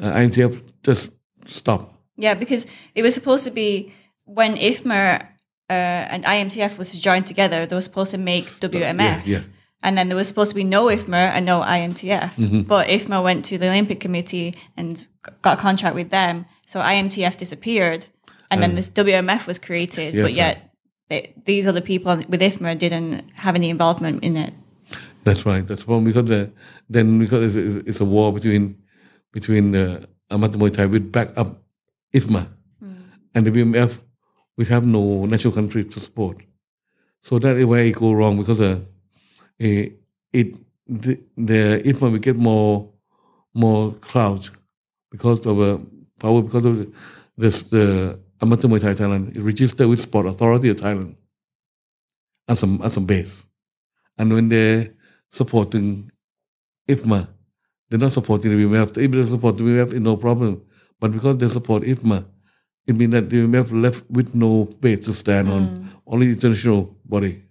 [0.00, 1.12] Uh, IMTF just
[1.46, 1.92] stop.
[2.16, 3.92] Yeah, because it was supposed to be
[4.24, 5.22] when IFMA
[5.68, 8.98] uh, and IMTF was joined together, they were supposed to make WMF.
[8.98, 9.40] Yeah, yeah.
[9.82, 12.34] And then there was supposed to be no IFMA and no IMTF.
[12.34, 12.62] Mm-hmm.
[12.62, 15.06] But IFMA went to the Olympic Committee and
[15.42, 16.44] got a contract with them.
[16.66, 18.06] So IMTF disappeared.
[18.50, 20.12] And then this WMF was created.
[20.12, 20.74] Yes, but yet
[21.08, 24.52] they, these other people with IFMA didn't have any involvement in it.
[25.24, 25.66] That's right.
[25.66, 26.50] That's because the,
[26.88, 28.76] then because it's, it's, it's a war between
[29.32, 31.62] between uh, amateur Muay Thai back up
[32.12, 32.48] IFMA
[33.34, 33.98] and the WMF,
[34.56, 36.38] which have no national country to support.
[37.22, 38.80] So that is where it go wrong because uh,
[39.60, 39.88] eh,
[40.32, 40.56] it
[40.86, 42.90] the, the IFMA will get more
[43.54, 44.50] more clout
[45.10, 45.78] because of uh,
[46.18, 46.92] power because of the,
[47.36, 51.16] this the amateur Muay Thai Thailand is registered with Sport Authority of Thailand
[52.48, 53.44] as a as a base.
[54.18, 54.92] And when they're
[55.30, 56.10] supporting
[56.88, 57.28] IFMA,
[57.88, 58.98] they're not supporting the WMF.
[58.98, 60.62] If they support the WMF, it's no problem.
[60.98, 62.24] But because they support IFMA,
[62.86, 67.42] it means that the WMF left with no base to stand on, only international body,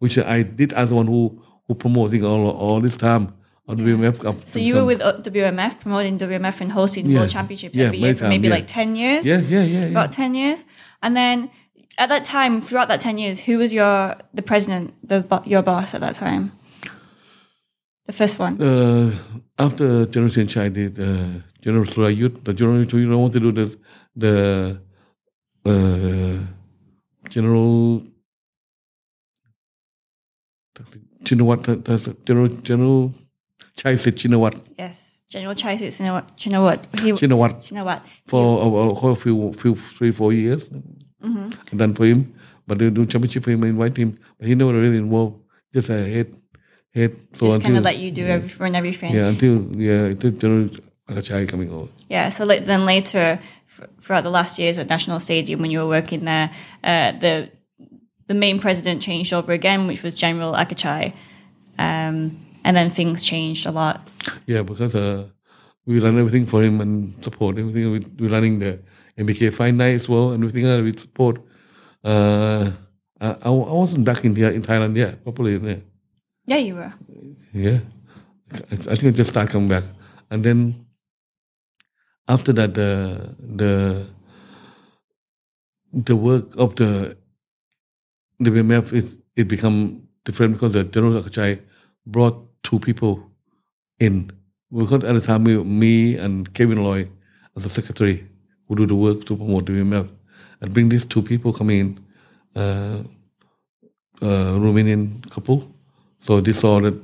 [0.00, 3.24] which I did as one who who promoting all all this time
[3.68, 4.24] on the WMF.
[4.24, 7.18] up So you were with uh, WMF, promoting WMF and hosting Yeah.
[7.20, 8.54] World Championships Yeah, every year for maybe yeah.
[8.58, 9.24] like 10 years?
[9.24, 9.90] yeah, yeah, yeah, yeah.
[9.94, 10.64] about 10 years
[11.02, 11.50] and then
[11.98, 15.94] at that time throughout that 10 years who was your the president the your boss
[15.94, 16.50] at that time
[18.06, 19.10] the first one uh,
[19.58, 23.66] after General Sen Chai did uh, General Surayut, the General Surayut want to do the
[24.16, 24.34] the
[25.66, 26.36] uh,
[27.28, 28.02] General
[31.24, 33.14] Chinawat, that- that's General General
[33.76, 38.42] Chaisit Chinawat, yes general chai sits in what he Chinawat you know what for
[39.06, 40.64] a, a few, few three four years.
[41.22, 41.76] Mm-hmm.
[41.76, 42.34] Done for him,
[42.66, 45.36] but they do championship for him, invite him, but he never really involved.
[45.72, 46.34] Just a head
[46.94, 47.14] head.
[47.34, 50.70] So just kind of let you do every, run everything yeah, until yeah, until General
[51.08, 51.88] Akachai coming over.
[52.08, 53.38] Yeah, so like, then later,
[53.78, 56.50] f- throughout the last years at National Stadium, when you were working there,
[56.82, 57.50] uh, the
[58.30, 61.12] the main president changed over again, which was General Akachai,
[61.78, 62.16] um,
[62.64, 63.96] and then things changed a lot.
[64.46, 65.26] Yeah, because uh,
[65.84, 67.90] we run everything for him and support everything.
[67.90, 68.78] We, we're running the
[69.18, 71.42] MBK Fight Night as well and everything else we support.
[72.04, 72.70] Uh,
[73.20, 75.56] I, I wasn't back in here in Thailand yet, properly.
[75.56, 75.76] Yeah,
[76.46, 76.92] Yeah, you were.
[77.52, 77.80] yeah.
[78.70, 79.84] I, I think I just started coming back,
[80.30, 80.86] and then
[82.28, 84.06] after that, the the
[85.92, 87.16] the work of the
[88.40, 89.04] the WMF it
[89.36, 91.60] it become different because the General Akachai
[92.06, 93.30] brought two people
[93.98, 94.30] in
[94.72, 97.08] because at the time we, me and Kevin Loy
[97.56, 98.26] as the secretary
[98.66, 100.08] who do the work to promote the WMF
[100.60, 103.02] and bring these two people coming in, uh,
[104.22, 105.74] uh, Romanian couple.
[106.20, 106.94] So they saw that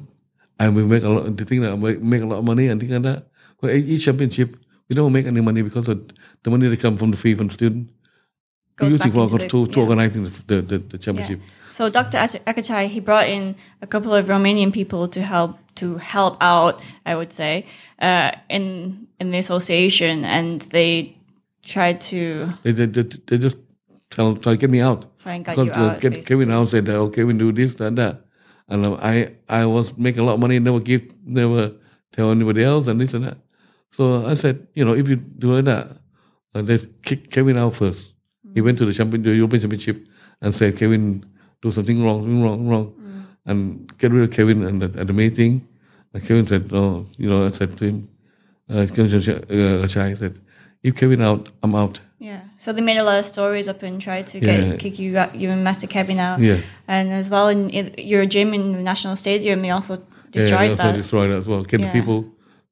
[0.59, 1.37] and we make a lot.
[1.37, 3.27] They think that we make a lot of money and things like that.
[3.61, 4.57] But each championship,
[4.89, 7.55] we don't make any money because the money that come from the fee from the
[7.55, 7.91] student.
[8.81, 9.83] We using for, the- to, to yeah.
[9.83, 10.99] organizing the, the, the, the Yeah.
[10.99, 11.41] championship.
[11.71, 12.19] So Dr.
[12.19, 16.81] Ach- Akachai, he brought in a couple of Romanian people to help to help out,
[17.05, 17.67] I would say,
[18.01, 21.17] uh, in in the association, and they
[21.63, 23.59] tried to They, they, they, they just
[24.11, 25.05] tell try to get me out.
[25.19, 26.01] try and get you out.
[26.01, 26.25] get.
[26.27, 28.25] Kevin out said, "Oh, Kevin do this, that, that,"
[28.69, 31.73] and uh, I I was making a lot of money, never give, never
[32.13, 33.37] tell anybody else, and this and that.
[33.91, 35.89] So I said, you know, if you do that,
[36.55, 38.13] uh, let's kick Kevin out first.
[38.57, 39.99] He went to the champion, the European Championship,
[40.41, 41.25] and said, Kevin
[41.63, 42.87] do something wrong, something wrong, wrong,
[43.45, 44.65] and get rid of Kevin.
[44.65, 45.53] And at, at the meeting,
[46.13, 48.09] and Kevin said, no, you know, I said to him,
[48.71, 50.41] uh, Kevin uh, said,
[50.83, 52.01] if Kevin out, I'm out.
[52.19, 52.41] Yeah.
[52.57, 54.47] So they made a lot of stories up and tried to Yeah.
[54.71, 56.41] get kick you out, you and Master Kevin out.
[56.41, 56.61] Yeah.
[56.89, 60.03] And as well in, in your gym in the National Stadium, they also yeah,
[60.33, 60.97] destroyed they also that.
[60.97, 61.63] destroyed that as well.
[61.65, 61.87] Get Yeah.
[61.93, 62.25] the people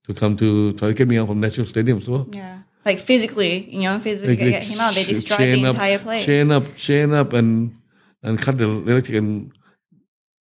[0.07, 2.27] to come to try to get me out from National Stadium as well.
[2.33, 2.59] yeah.
[2.85, 4.95] Like physically, you know, physically Like, get him out.
[4.95, 6.25] They destroy the up- entire place.
[6.25, 7.75] Chain up, chain up, and
[8.23, 9.53] and cut the electric and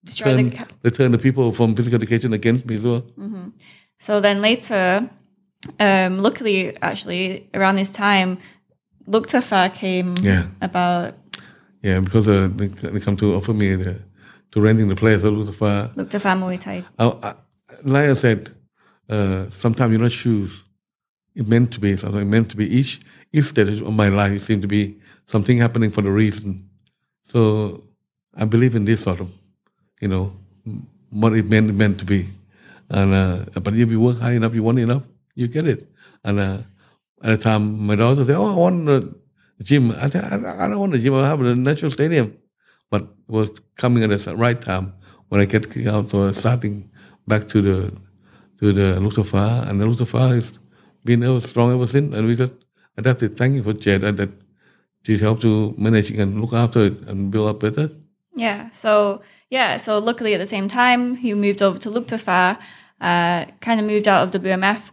[0.04, 3.04] Destroyed turn, the ca- they turn the people from physical education against me as well.
[3.98, 5.10] So then later,
[5.78, 8.38] um, luckily, actually, around this time,
[9.06, 10.46] Luktafa came Yeah.
[10.62, 11.14] about.
[11.82, 13.98] Yeah, because uh, they, they come to offer me the,
[14.52, 15.20] to renting the place.
[15.22, 15.88] So far.
[15.88, 16.84] Luktafa Muay Thai.
[16.98, 17.34] I, I,
[17.84, 18.50] like I said,
[19.10, 20.48] uh, sometimes you're not sure.
[21.34, 22.28] It meant to be something.
[22.28, 23.00] Meant to be each
[23.32, 24.42] each stage of my life.
[24.42, 26.68] Seemed to be something happening for the reason.
[27.28, 27.84] So
[28.34, 29.30] I believe in this sort of,
[30.00, 30.32] you know,
[31.10, 32.28] what it meant meant to be.
[32.88, 35.02] And uh, but if you work hard enough, you want enough,
[35.34, 35.88] you get it.
[36.24, 36.58] And uh,
[37.22, 39.14] at the time, my daughter said, "Oh, I want the
[39.62, 41.14] gym." I said, "I, don't want the gym.
[41.14, 42.36] I have a natural stadium."
[42.90, 44.94] But it was coming at the right time
[45.28, 46.90] when I get out, so starting
[47.26, 47.92] back to the
[48.58, 50.58] to the Luktafa, and the Luktafa has
[51.04, 52.52] been ever strong ever since, and we just
[52.96, 53.36] adapted.
[53.36, 54.30] Thank you for Jed that
[55.02, 57.90] she helped to manage and look after it and build up better.
[58.36, 58.70] Yeah.
[58.70, 59.76] So yeah.
[59.76, 62.58] So luckily, at the same time, he moved over to Luktafa.
[63.00, 64.90] Uh, kind of moved out of WMF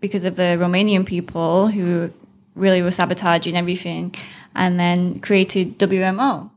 [0.00, 2.10] because of the Romanian people who
[2.56, 4.14] really were sabotaging everything,
[4.54, 6.50] and then created WMO.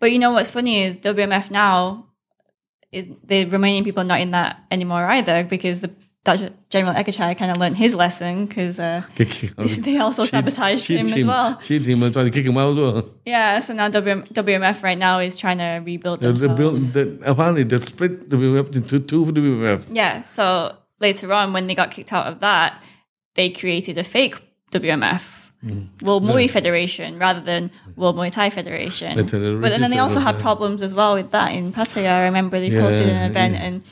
[0.00, 2.06] But you know what's funny is WMF now
[2.92, 5.90] is the Romanian people are not in that anymore either because the
[6.24, 11.26] Dutch General Ekachai kind of learned his lesson because uh, they also sabotaged him as
[11.26, 11.58] well.
[11.58, 13.10] Him and try to kick him out as well.
[13.26, 16.92] Yeah, so now WM, WMF right now is trying to rebuild They, they built, themselves.
[16.94, 19.84] they, apparently, they split the into two for the WWF.
[19.90, 22.82] Yeah, so later on, when they got kicked out of that,
[23.34, 24.36] they created a fake
[24.72, 25.30] WMF,
[26.00, 29.14] World Muay Federation, rather than World Muay Thai Federation.
[29.14, 32.12] But then they also had problems as well with that in Pattaya.
[32.12, 33.62] I remember they posted Yeah, an event yeah.
[33.62, 33.82] and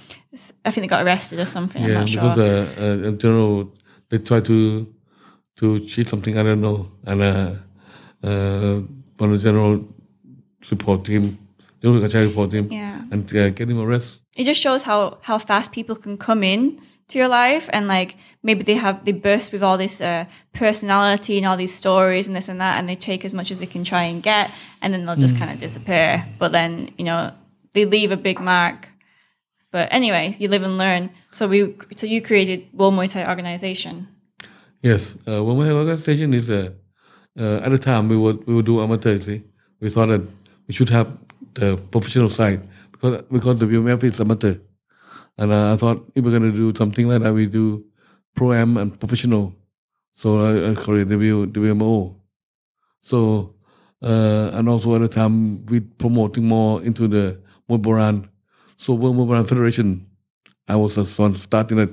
[0.65, 1.83] I think they got arrested or something.
[1.85, 2.45] I'm Yeah, not because sure.
[2.45, 3.73] uh, uh, in general,
[4.09, 4.87] they try to
[5.61, 7.51] to cheat something I don't know, and uh,
[8.25, 8.81] uh,
[9.19, 9.85] one of the general
[10.71, 11.39] report him,
[11.81, 13.03] the only guy report him, Yeah.
[13.11, 14.21] and uh, get him arrested.
[14.37, 16.79] it just shows how how fast people can come in
[17.09, 21.37] to your life and like maybe they have they burst with all this uh, personality
[21.39, 23.67] and all these stories and this and that and they take as much as they
[23.67, 27.31] can try and get and then they'll just kind of disappear but then you know
[27.75, 28.89] they leave a big mark
[29.73, 34.07] but anyway you live and learn so we so you created World Muay Thai organization
[34.83, 36.71] Yes, uh, when we have organization is uh,
[37.39, 39.17] uh, at the time we would we would do amateur.
[39.19, 39.43] See,
[39.81, 40.23] we thought that
[40.67, 41.17] we should have
[41.55, 42.61] the professional side
[42.91, 44.57] because because the WMF is amateur,
[45.39, 47.85] and uh, I thought if we're going to do something like that, we do
[48.35, 49.55] pro am and professional.
[50.15, 52.17] So I, I created the WMO.
[53.03, 53.55] So
[54.03, 58.29] uh, and also at the time we promoting more into the Muay Boran.
[58.83, 60.05] So World Muay Boran Federation,
[60.67, 61.91] I was the one starting it.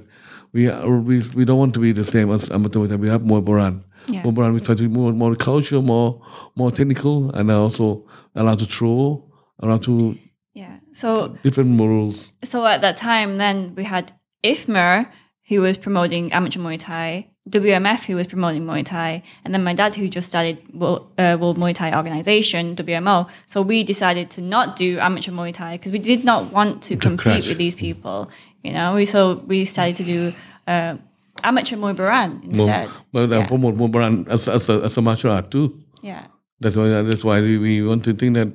[0.54, 2.80] We, are, we we don't want to be the same as amateur.
[2.80, 2.96] Muay Thai.
[2.96, 3.84] We have more Boran.
[4.08, 4.24] Yeah.
[4.24, 4.56] More Boran.
[4.56, 6.20] We try to be more more culture, more
[6.56, 9.24] more technical, and also allow to throw,
[9.60, 10.18] allow to
[10.56, 12.32] yeah so different morals.
[12.44, 14.12] so at that time then we had
[14.44, 15.08] IFMA
[15.48, 19.74] who was promoting amateur Muay Thai, WMF who was promoting Muay Thai, and then my
[19.74, 23.28] dad who just started World, uh, World Muay Thai Organization, WMO.
[23.46, 26.96] So we decided to not do amateur Muay Thai because we did not want to
[26.96, 28.30] compete with these people.
[28.64, 30.34] You know, we so we decided to do
[30.68, 30.98] uh,
[31.44, 32.90] amateur Muay Boran More, instead.
[33.12, 33.48] but uh, yeah.
[33.48, 35.82] promote more Boran as as a, as a martial art too.
[36.02, 36.26] yeah.
[36.62, 38.50] That's why that's why we, we want to think that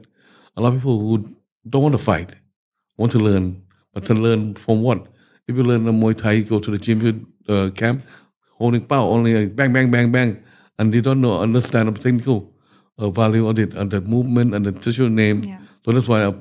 [0.57, 1.37] a lot of people who
[1.69, 2.35] don't want to fight
[2.99, 3.63] want to learn,
[3.95, 5.07] but to learn from what?
[5.49, 8.05] If you learn the Muay Thai, you go to the gym, you uh, camp,
[8.65, 10.31] holding power only like bang bang bang bang,
[10.79, 12.39] and they don't know understand the technical
[12.99, 15.43] uh, value of it and the movement and the social name.
[15.43, 15.61] Yeah.
[15.85, 16.33] So that's why uh,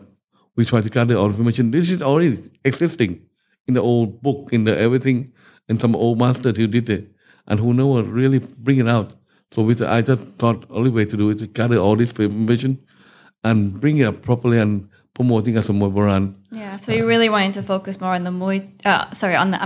[0.55, 1.71] we try to gather all information.
[1.71, 2.31] This is already
[2.63, 3.11] existing
[3.67, 5.33] in the old book, in the everything,
[5.67, 7.11] and some old master who did it,
[7.47, 9.13] and who never really bring it out.
[9.51, 12.79] So with I just thought only way to do it to gather all this information
[13.43, 16.35] and bring it up properly and promoting as a Muay Boran.
[16.51, 19.61] Yeah, so you really wanted to focus more on the Muay, uh, sorry, on the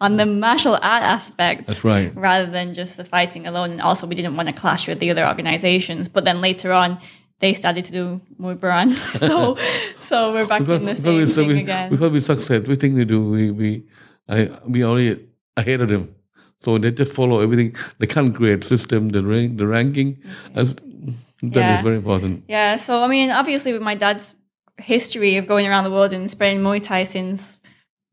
[0.00, 1.66] on the martial art aspect.
[1.68, 2.14] That's right.
[2.16, 5.10] Rather than just the fighting alone, and also we didn't want to clash with the
[5.10, 6.08] other organizations.
[6.08, 6.98] But then later on,
[7.40, 8.92] they started to do Muay Boran,
[9.28, 9.56] so
[10.00, 11.90] so we're back in the same we, thing we, again.
[11.90, 13.82] because we success, we think we do, we we
[14.28, 15.26] I, we already
[15.56, 16.14] ahead of them.
[16.60, 17.74] So they just follow everything.
[17.98, 20.18] They can't create system, the rank, the ranking.
[20.54, 21.58] As, that is Mm-hmm.
[21.58, 21.82] Yeah.
[21.82, 22.44] very important.
[22.46, 24.36] Yeah, so I mean, obviously, with my dad's
[24.78, 27.58] history of going around the world and spreading Muay Thai since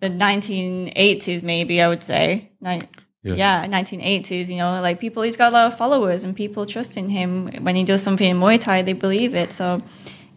[0.01, 2.51] the 1980s, maybe I would say.
[2.61, 2.81] Ni-
[3.21, 3.37] Yes.
[3.37, 6.95] Yeah, 1980s, you know, like people, he's got a lot of followers and people trust
[6.95, 7.47] in him.
[7.65, 9.51] When he does something in Muay Thai, they believe it.
[9.51, 9.81] So,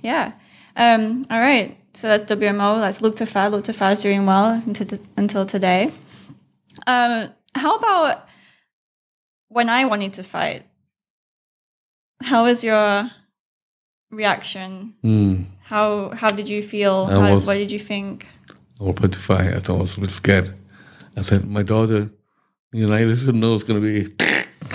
[0.03, 0.33] yeah.
[0.75, 1.77] Um, all right.
[1.95, 2.81] So that's WMO.
[2.81, 3.53] That's Luktafa.
[3.53, 5.93] Luke Tafa is doing well until, until today.
[6.89, 8.27] Um, how about
[9.49, 10.65] when I wanted to fight?
[12.21, 13.11] How was your
[14.11, 14.95] reaction?
[15.05, 15.45] Mm.
[15.63, 17.07] How how did you feel?
[17.07, 18.27] How, was- what did you think?
[18.81, 19.55] Was petrified.
[19.55, 20.55] I thought I was a bit scared.
[21.17, 22.11] I said, my daughter,
[22.73, 24.15] you know, I didn't know it's going to be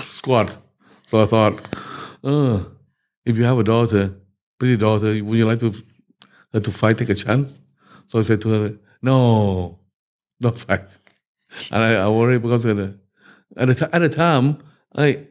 [0.02, 0.56] squat.
[1.06, 1.68] So I thought,
[2.22, 2.64] uh,
[3.24, 4.14] if you have a daughter,
[4.58, 5.72] pretty daughter, would you like to
[6.52, 7.52] to fight, take a chance?
[8.06, 9.78] So I said to her, no,
[10.40, 10.86] don't fight.
[11.70, 12.98] And I, I worry because of the,
[13.56, 14.58] at the, at the time,
[14.96, 15.26] I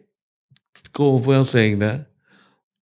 [0.94, 2.08] go well saying that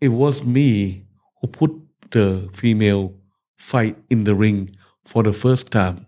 [0.02, 1.06] it was me
[1.42, 1.72] who put
[2.12, 3.14] the female
[3.58, 4.76] fight in the ring
[5.06, 6.06] for the first time.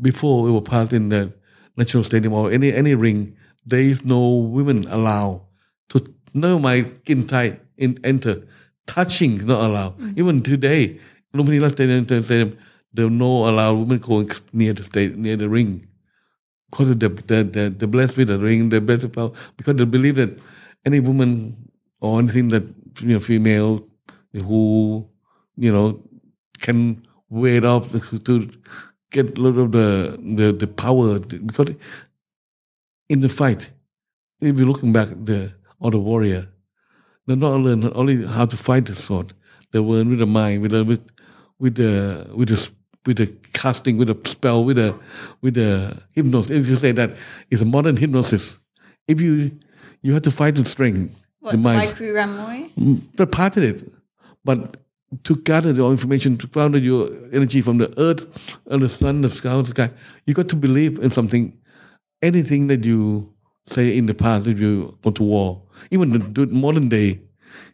[0.00, 1.32] Before we were part in the
[1.76, 5.42] national stadium or any any ring, there is no women allowed
[5.90, 8.42] to no my skin tight in enter.
[8.86, 9.98] Touching is not allowed.
[9.98, 10.18] Mm.
[10.18, 11.00] Even today,
[11.34, 12.58] Lumpini Stadium, stadium
[12.92, 15.86] there are no allowed women going near the state near the ring
[16.70, 19.84] because of the the the, the blessed with the ring, the blessed power, because they
[19.84, 20.40] believe that
[20.84, 21.56] any woman
[22.00, 22.62] or anything that
[23.00, 23.86] you know female
[24.32, 25.06] who
[25.56, 26.02] you know
[26.58, 28.50] can it up to,
[29.10, 31.70] get a lot of the, the the power because
[33.08, 33.70] in the fight,
[34.40, 36.48] if you're looking back the or the warrior,
[37.26, 39.32] they not learn only how to fight the sword,
[39.72, 41.02] they learn with the mind, with the with
[41.58, 42.70] with the with the
[43.06, 44.98] with the casting, with the spell, with the
[45.42, 46.50] with the hypnosis.
[46.50, 47.16] If you say that
[47.50, 48.58] it's a modern hypnosis,
[49.06, 49.52] if you
[50.02, 52.74] you have to fight the strength, What, the mind, like?
[52.76, 53.92] Mm, but part of it.
[54.44, 54.76] But
[55.22, 58.26] to gather the information, to gather your energy from the earth,
[58.66, 59.90] and the sun, the sky, the sky,
[60.26, 61.56] you got to believe in something.
[62.22, 63.32] Anything that you
[63.66, 67.20] say in the past, if you go to war, even the, the modern day,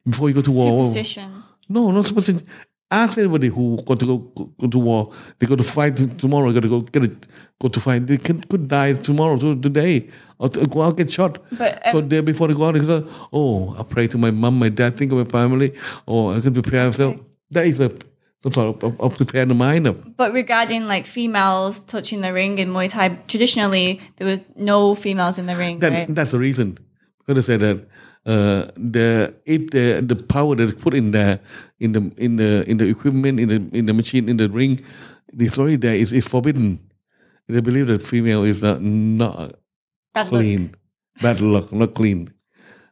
[0.08, 1.42] before you go to war, Superstition.
[1.68, 2.46] no, not superstition.
[2.92, 4.18] Ask anybody who got to go,
[4.60, 5.12] go to war.
[5.38, 6.50] They got to fight tomorrow.
[6.52, 7.26] Got to go get it.
[7.62, 8.08] Go to fight.
[8.08, 10.08] They can, could die tomorrow, today,
[10.40, 11.38] or to go out get shot.
[11.52, 14.30] But, so um, day before they go out, they go, oh, I pray to my
[14.30, 15.74] mom, my dad, think of my family,
[16.06, 17.16] or I can prepare myself.
[17.50, 17.92] That is a
[18.42, 19.96] some sort of, of prepare the mind up.
[20.16, 25.36] But regarding like females touching the ring in Muay Thai, traditionally there was no females
[25.36, 26.14] in the ring, That, right?
[26.14, 26.78] That's the reason.
[26.78, 27.86] I'm gonna say that
[28.24, 31.40] uh, the if the the power that is put in there
[31.80, 34.80] in the in the in the equipment in the in the machine in the ring,
[35.34, 36.80] the story there is is forbidden.
[37.46, 39.59] They believe that female is not not
[40.12, 40.30] Bad luck.
[40.30, 40.74] clean,
[41.22, 42.32] bad luck, not clean,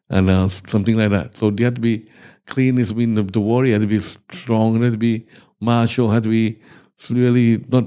[0.09, 1.36] and uh, something like that.
[1.36, 2.09] So they have to be
[2.47, 2.78] clean.
[2.78, 5.27] Is mean the, the warrior has to be strong, has to be
[5.61, 6.61] martial, has to be
[7.11, 7.85] really not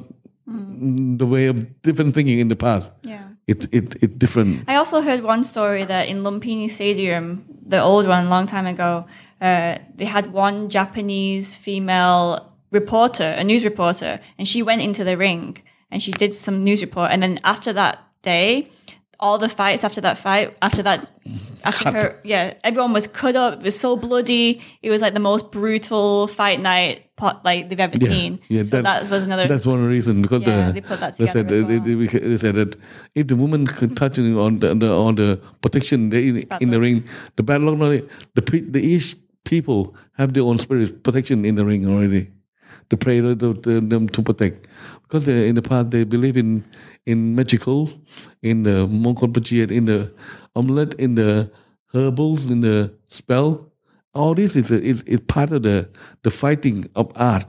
[0.48, 2.92] the way of different thinking in the past.
[3.04, 3.28] Yeah.
[3.48, 4.64] It it it different.
[4.68, 9.06] I also heard one story that in Lumpini Stadium, the old one, long time ago,
[9.42, 15.18] uh, they had one Japanese female reporter, a news reporter, and she went into the
[15.18, 15.58] ring
[15.90, 17.12] and she did some news report.
[17.12, 18.70] And then after that day,
[19.22, 21.08] all the fights after that fight, after that,
[21.64, 23.60] after her, yeah, everyone was cut up.
[23.60, 24.62] It was so bloody.
[24.82, 28.40] It was like the most brutal fight night pot like they've ever seen.
[28.64, 29.48] so that, was another.
[29.48, 32.20] That's one reason because Yeah, the, they put that they said together as they, they,
[32.20, 32.76] they- said that
[33.14, 36.70] if the woman could touch on the, on the on the protection they, in, in
[36.72, 37.78] the ring, the bad luck.
[38.34, 42.30] The the each people have their own spirit protection in the ring already.
[42.92, 44.68] The prayer to, them to protect
[45.04, 46.66] because they, in the past they believe in
[47.06, 47.90] in magical,
[48.42, 50.12] in the Mongkol Pachiat, in the
[50.58, 51.50] amulet, in the
[51.94, 53.72] herbals, in the spell.
[54.14, 55.88] All this is a, is, is part of the
[56.24, 57.46] the fighting of art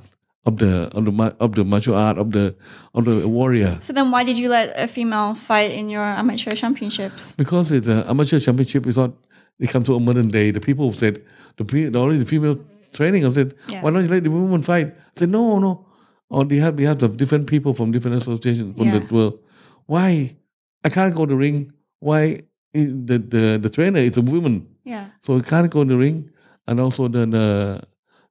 [0.47, 2.55] of the of the of the martial art of the
[2.95, 6.55] of the warrior so then, why did you let a female fight in your amateur
[6.55, 7.33] championships?
[7.33, 8.87] because it's an amateur championship.
[8.87, 9.13] is not.
[9.59, 10.51] It comes to a modern day.
[10.51, 11.23] The people said
[11.57, 12.59] the the already the female
[12.93, 13.25] training.
[13.27, 13.83] I said, Yeah.
[13.83, 14.89] why don't you let the women fight?
[14.89, 15.87] I said, no, no.
[16.29, 18.99] Or they have we have different people from different associations from Yeah.
[19.01, 19.39] the world.
[19.87, 20.37] Why
[20.85, 21.73] I can't go to the ring?
[22.01, 22.41] Why
[22.73, 24.67] the the the trainer is a woman?
[24.85, 25.09] Yeah.
[25.21, 26.31] So he can't go in the ring,
[26.67, 27.81] and also then uh,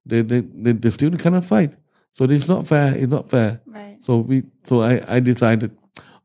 [0.05, 1.75] the, the the the student cannot fight.
[2.13, 2.95] So it's not fair.
[2.97, 3.61] It's not fair.
[3.67, 3.97] Right.
[4.01, 5.71] So we so I I decided,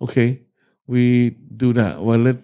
[0.00, 0.40] okay,
[0.86, 2.00] we do that.
[2.02, 2.38] Well, let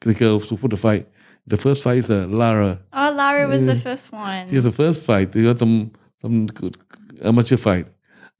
[0.00, 1.06] the girls to put the fight.
[1.48, 2.78] The first fight is uh, Lara.
[2.92, 4.48] Oh, Lara was the first one.
[4.48, 5.32] She has the first fight.
[5.32, 6.76] They got some some good
[7.22, 7.86] amateur fight,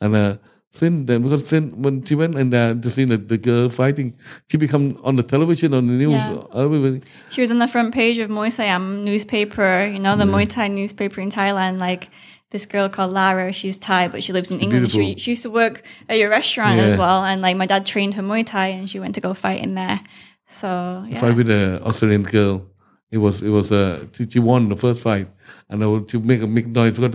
[0.01, 0.36] and uh,
[0.70, 4.14] since then because since when she went and uh, just see the, the girl fighting,
[4.51, 6.12] she become on the television on the news.
[6.12, 6.43] Yeah.
[6.55, 10.48] Everybody, She was on the front page of Muay Siam newspaper, you know, the Muay
[10.48, 11.78] Thai newspaper in Thailand.
[11.78, 12.10] Like
[12.51, 14.90] this girl called Lara, she's Thai, but she lives in England.
[14.90, 17.24] She, she used to work at your restaurant as well.
[17.24, 19.74] And like my dad trained her Muay Thai and she went to go fight in
[19.74, 20.01] there.
[20.48, 21.20] So, yeah.
[21.20, 22.66] fight with the Australian girl.
[23.10, 25.28] It was it was uh, she, she won the first fight,
[25.68, 27.14] and uh, to make a big noise, got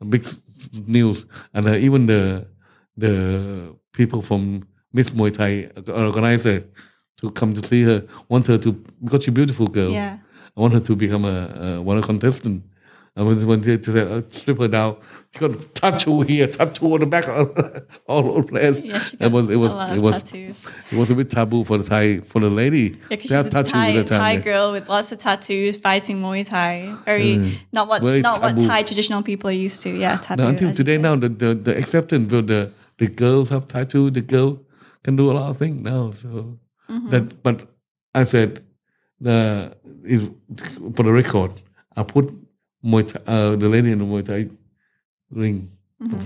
[0.00, 0.26] a big
[0.86, 2.46] news, and uh, even the
[2.96, 6.64] the people from Miss Muay Thai organizer
[7.18, 8.72] to come to see her want her to
[9.02, 9.90] because she's a beautiful girl.
[9.90, 10.18] Yeah.
[10.56, 12.62] I want her to become a, a one contestant,
[13.16, 14.96] And when, when they, they uh, strip her down,
[15.32, 17.56] she got a tattoo here, tattoo on the back, of
[18.08, 18.80] all over the place.
[18.80, 20.56] Yeah, she it was it was a lot it of was tattoos.
[20.90, 22.96] it was a bit taboo for the Thai for the lady.
[23.10, 26.92] Yeah, she's a Thai, Thai girl with lots of tattoos, fighting Muay Thai.
[27.04, 28.60] Very not what Very not what.
[28.60, 29.90] Thai traditional people are used to.
[29.90, 30.42] Yeah, taboo.
[30.42, 34.10] Now, until today, now the, the the acceptance for the the girls have tattoo.
[34.10, 34.60] The girl
[35.04, 36.10] can do a lot of things now.
[36.10, 36.58] So
[36.90, 37.08] Mm-hmm.
[37.08, 37.66] that, but
[38.14, 38.62] I said
[39.18, 39.74] the
[40.04, 40.28] is
[40.94, 41.52] for the record,
[41.96, 42.30] I put
[42.84, 44.48] Muay Thai, uh, the lady in the Muay Thai
[45.30, 45.70] ring.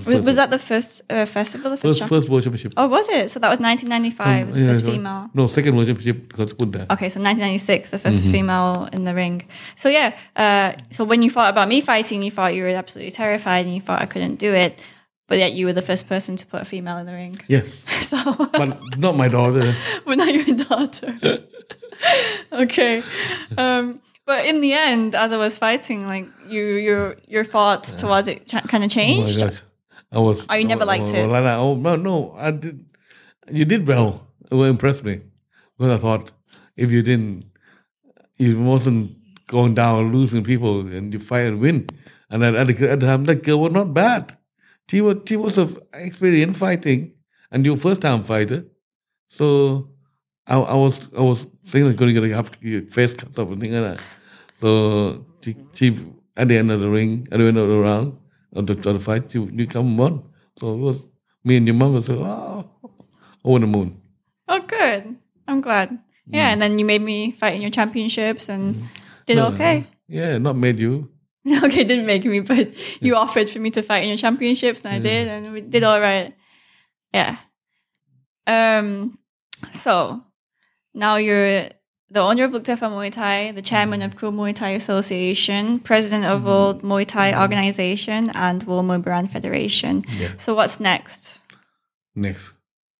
[0.06, 1.70] Was, was that the first uh, festival?
[1.70, 2.72] The first, First first world championship.
[2.76, 3.30] Oh, was it?
[3.30, 5.30] So that was 1995, the Yeah, first female.
[5.34, 6.86] No, second world championship because put there.
[6.90, 8.30] Okay, so 1996, the 1st Mm-hmm.
[8.32, 9.46] female in the ring.
[9.76, 13.12] So yeah, uh, so when you thought about me fighting, you thought you were absolutely
[13.12, 14.82] terrified and you thought I couldn't do it,
[15.28, 17.38] but yet you were the first person to put a female in the ring.
[17.46, 17.68] Yes,
[18.08, 18.16] So,
[18.52, 19.74] but not my daughter.
[20.04, 21.18] but now you're a daughter.
[22.52, 23.02] okay,
[23.56, 28.28] um, but in the end, as I was fighting, like you, your your thoughts towards
[28.32, 29.40] it ch- kind of Oh changed.
[29.40, 29.62] gosh,
[30.12, 30.46] I was.
[30.50, 31.26] Oh, you never I liked I it?
[31.34, 31.58] like that.
[31.58, 32.76] Oh no, no, I did.
[33.58, 34.10] You did well.
[34.50, 35.14] It will impress me
[35.76, 36.30] because I thought
[36.76, 37.44] if you didn't,
[38.36, 41.88] you wasn't going down losing people and you fight and win.
[42.30, 44.36] And at, at, the, at the time, that girl was not bad.
[44.90, 47.12] She was she was of experienced fighting,
[47.50, 48.60] and you first time fighter.
[49.28, 49.88] So
[50.46, 53.74] I, I was I was thinking going to have your face cut off and things
[53.74, 54.04] like that.
[54.58, 55.96] So she, she
[56.36, 58.18] at the end of the ring, at the end of the round
[58.54, 60.24] of the, of the fight, you you come on.
[60.58, 61.06] So it was
[61.44, 62.68] me and your mom was like, oh,
[63.44, 64.00] over the moon.
[64.48, 65.16] Oh, good.
[65.46, 65.90] I'm glad.
[65.90, 65.98] Mm.
[66.26, 68.88] Yeah, and then you made me fight in your championships and
[69.26, 69.86] did No, okay.
[70.08, 71.10] Yeah, not made you.
[71.64, 74.94] okay, didn't make me, but you offered for me to fight in your championships, and
[74.94, 76.34] I did, and we did all right.
[77.12, 77.36] Yeah.
[78.46, 79.18] Um.
[79.72, 80.22] So
[80.94, 81.68] now you're
[82.10, 86.44] the owner of Luktafa Muay Thai, the chairman of Kru Muay Thai Association, president of
[86.44, 90.04] World Muay Thai Organization, and World Muay Boran Federation.
[90.16, 90.30] Yeah.
[90.38, 91.40] So what's next?
[92.14, 92.52] Next.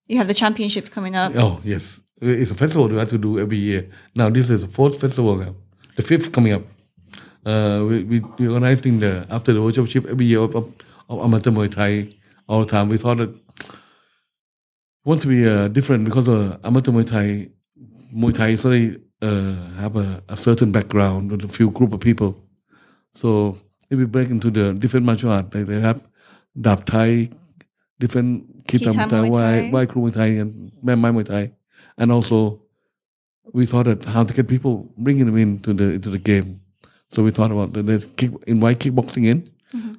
[0.07, 1.33] You have the championships coming up.
[1.37, 3.89] Oh yes, it's a festival we have to do every year.
[4.15, 5.55] Now this is the fourth festival now,
[5.97, 6.63] the fifth coming up.
[7.45, 10.73] Uh, we we we organizing the after the World Championship every year of, of,
[11.09, 12.15] of amateur Muay Thai
[12.47, 12.89] all the time.
[12.89, 13.35] We thought that
[15.05, 17.49] want to be uh, different because uh, amateur Muay Thai
[18.15, 22.43] Muay Thai suddenly uh, have a, a certain background with a few group of people.
[23.15, 23.59] So
[23.91, 26.03] if we break into the different martial art, they, they have
[26.61, 27.31] Dap Thai,
[27.99, 29.71] different Kitam Kitam Thai, Muay Thai.
[29.73, 31.53] Wai Kru Muay Thai, and Mai Mai Muay Thai.
[31.97, 32.63] And also,
[33.53, 36.61] we thought that how to get people, bringing them into the into the game.
[37.11, 39.43] So we thought about the, the kick, invite kickboxing in,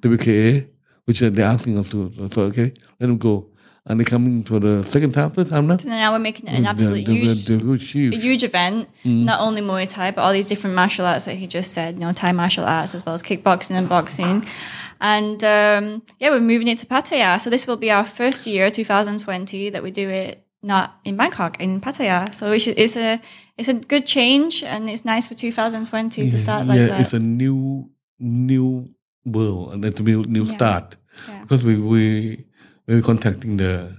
[0.02, 0.68] WKA,
[1.06, 2.12] which they're asking us to.
[2.30, 3.50] So, okay, let them go.
[3.86, 5.78] And they're coming for the second time, third time now.
[5.78, 8.16] So now we're making it an Yeah, absolute they're- huge they're huge, huge.
[8.16, 9.24] a huge event, Mm.
[9.24, 12.02] not only Muay Thai, but all these different martial arts that he just said, you
[12.02, 14.46] know, Thai martial arts as well as kickboxing and boxing.
[15.02, 17.40] And um, yeah, we're moving it to Pattaya.
[17.42, 21.60] So this will be our first year, 2020, that we do it not in Bangkok,
[21.62, 22.34] in Pattaya.
[22.34, 23.20] So is- it's a
[23.58, 27.02] it's a good change and it's nice for 2020 to start like yeah, that.
[27.02, 27.90] it's a new
[28.20, 28.90] new
[29.26, 30.54] world and it's a new new Yeah.
[30.56, 30.98] start
[31.28, 31.42] Yeah.
[31.42, 32.46] because we we
[32.90, 33.96] we were contacting the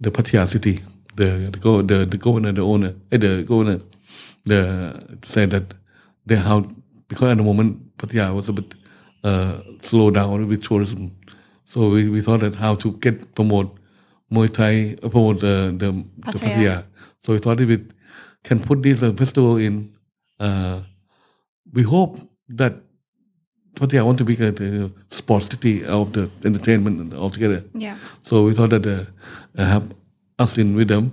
[0.00, 0.80] the Pattaya city.
[1.16, 3.80] The the go the, the governor the owner eh, the governor
[4.44, 5.74] the said that
[6.26, 6.60] they how
[7.08, 8.74] because at the moment Pattaya was a bit
[9.24, 11.16] uh, slow down with tourism
[11.64, 13.78] so we, we thought that how to get promote
[14.30, 16.54] Muay Thai uh, promote the the, the Pattaya.
[16.54, 16.84] Pattaya
[17.18, 17.86] so we thought if we
[18.42, 19.92] can put this uh, festival in
[20.40, 20.80] uh,
[21.72, 22.18] we hope
[22.48, 22.74] that
[23.74, 27.64] Pattaya want to be a, the sports city of the entertainment altogether.
[27.74, 27.96] yeah.
[28.22, 29.94] So we thought that uh, have
[30.38, 31.12] us in with them,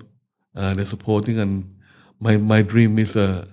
[0.56, 1.64] uh, they're supporting, and
[2.19, 3.45] my my dream is uh,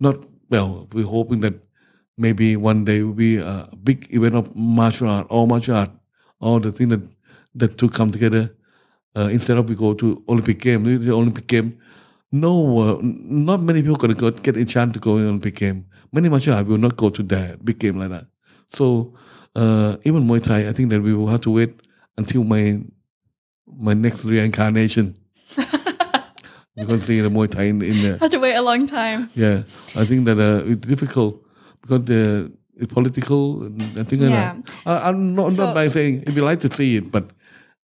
[0.00, 0.16] not
[0.50, 0.88] well.
[0.92, 1.54] We're hoping that
[2.18, 5.90] maybe one day will be a big event of martial art, all martial art,
[6.40, 7.00] all the things that
[7.54, 8.54] that to come together.
[9.14, 11.78] Uh, instead of we go to Olympic game, the Olympic game,
[12.30, 15.84] no, uh, not many people gonna go, get a chance to go in Olympic game.
[16.12, 18.26] Many martial art will not go to that big game like that.
[18.72, 19.14] So
[19.54, 21.74] uh, even Muay Thai, I think that we will have to wait
[22.18, 22.80] until my
[23.66, 25.16] my next reincarnation.
[26.76, 29.28] We're going see the Muay Thai in, in the Had to wait a long time.
[29.34, 29.62] yeah.
[29.94, 31.44] I think that uh, it's difficult
[31.82, 34.30] because the it's political and I think Yeah.
[34.56, 37.24] that, I, I'm not So- not by saying if you like to see it, but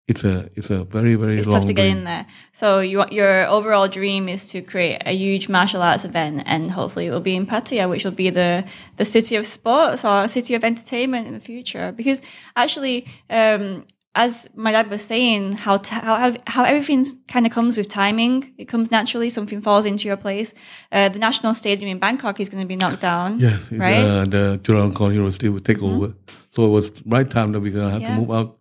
[0.09, 2.27] it's a it's a very very It's long tough to get in there.
[2.53, 7.07] So you, your overall dream is to create a huge martial arts event, and hopefully
[7.07, 8.65] it will be in Pattaya, which will be the
[8.97, 11.93] the city of sports or city of entertainment in the future.
[11.93, 12.23] Because
[12.57, 17.77] actually, um, as my dad was saying, how t- how how everything kind of comes
[17.77, 18.55] with timing.
[18.57, 19.29] It comes naturally.
[19.29, 20.55] Something falls into your place.
[20.91, 23.39] Uh, the national stadium in Bangkok is going to be knocked down.
[23.39, 24.03] Yes, right.
[24.03, 26.15] uh, the Chulalongkorn University will take over.
[26.49, 28.15] So it was right time that we're gonna have Yeah.
[28.15, 28.58] to move out.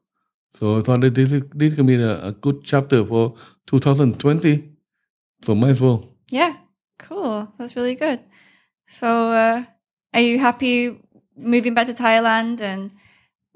[0.59, 3.35] So I thought that this is, this can be a, a good chapter for
[3.67, 4.71] 2020.
[5.43, 6.09] So might as well.
[6.31, 6.55] Yeah,
[6.97, 7.47] cool.
[7.57, 8.19] That's really good.
[8.87, 9.63] So, uh,
[10.13, 10.97] are you happy
[11.35, 12.89] moving back to Thailand and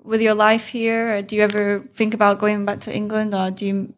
[0.04, 1.16] with your life here?
[1.16, 3.94] Or do you ever think about going back to England, or do you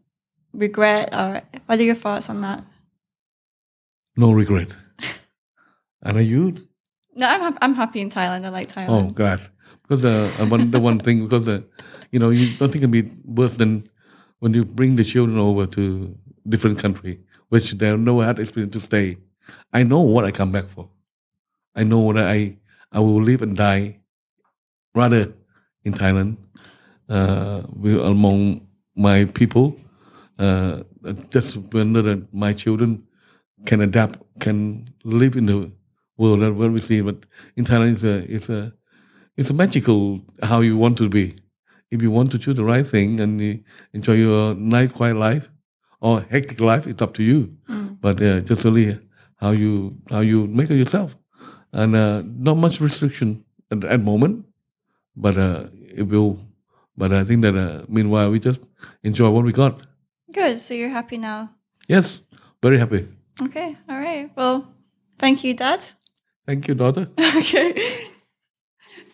[0.53, 1.13] regret?
[1.13, 2.63] Or what are your thoughts on that?
[4.15, 4.77] No regret.
[6.03, 6.55] and are you?
[7.15, 8.45] No, I'm hap- I'm happy in Thailand.
[8.45, 8.89] I like Thailand.
[8.89, 9.41] Oh God!
[9.81, 11.61] Because uh, one the one thing because uh,
[12.13, 13.89] you know you don't think it'd be worse than
[14.39, 16.17] when you bring the children over to
[16.47, 17.19] different country,
[17.49, 19.17] which they have never had experience to stay.
[19.73, 20.89] I know what I come back for.
[21.75, 22.57] I know that I
[22.91, 23.99] I will live and die
[24.95, 25.33] rather
[25.83, 26.37] in Thailand
[27.09, 29.75] uh, with among my people.
[30.39, 30.83] Uh,
[31.31, 33.03] just whether that my children
[33.65, 35.71] can adapt, can live in the
[36.17, 37.01] world that where we see.
[37.01, 37.25] But
[37.55, 38.73] in Thailand, it's a it's a
[39.37, 41.35] it's a magical how you want to be.
[41.93, 43.63] If you want to choose the right thing and
[43.93, 45.51] enjoy your nice quiet life
[46.01, 47.55] or hectic life, it's up to you.
[48.01, 48.99] But uh, just really
[49.37, 51.15] how you how you make it yourself,
[51.71, 54.45] and uh, not much restriction at at moment.
[55.15, 55.67] But uh,
[55.99, 56.39] it will.
[56.97, 58.61] But I think that uh, meanwhile we just
[59.03, 59.85] enjoy what we got.
[60.33, 60.59] Good.
[60.59, 61.51] So you're happy now.
[61.87, 62.21] Yes,
[62.61, 63.07] very happy.
[63.41, 63.77] Okay.
[63.87, 64.31] All right.
[64.35, 64.65] Well,
[65.19, 65.83] thank you, Dad.
[66.47, 67.07] Thank you, daughter.
[67.37, 68.09] okay.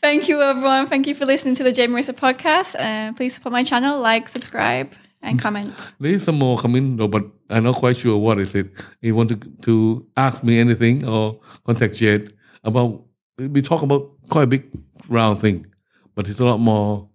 [0.01, 0.87] Thank you, everyone.
[0.87, 2.75] Thank you for listening to the Jay Marissa podcast.
[2.79, 5.73] And please support my channel, like, subscribe, and comment.
[5.99, 8.67] There is some more coming, though, but I'm not quite sure what is it.
[9.01, 13.03] You want to to ask me anything or contact Jed about?
[13.37, 14.63] We talk about quite a big
[15.09, 15.65] round thing,
[16.15, 17.09] but it's a lot more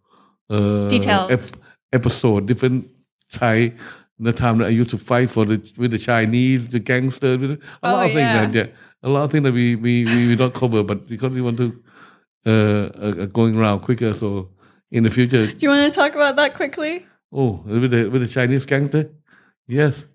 [0.51, 1.53] uh, Details.
[1.93, 2.89] episode, different
[3.31, 3.73] Thai.
[4.21, 7.49] The time that I used to fight for the with the Chinese, the gangsters, a
[7.49, 8.17] lot Oh, of things.
[8.19, 8.47] yeah.
[8.47, 11.41] That, a lot of things that we we we, we don't cover, but because we
[11.43, 11.83] want to
[12.47, 14.13] uh, uh, going around quicker.
[14.13, 14.51] So
[14.91, 17.07] in the future, Do you want to talk about that quickly?
[17.33, 19.11] Oh, with the with the Chinese gangster,
[19.67, 20.07] yes.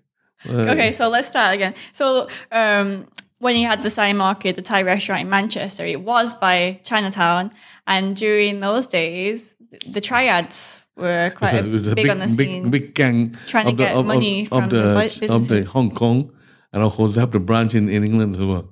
[0.48, 1.74] Uh, Okay, so let's start again.
[1.92, 3.06] So, um,
[3.40, 7.50] when you had the Thai market, the Thai restaurant in Manchester, it was by Chinatown,
[7.86, 9.54] and during those days,
[9.86, 12.70] the triads were quite it a big, on the scene.
[12.70, 14.82] big, big gang Trying to the, get of, money of, from of the
[15.26, 15.64] the, of the.
[15.64, 16.32] Hong Kong,
[16.72, 18.68] and of course they have the branch in, in England as well.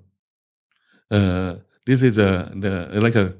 [1.11, 3.35] Uh, this is a the like a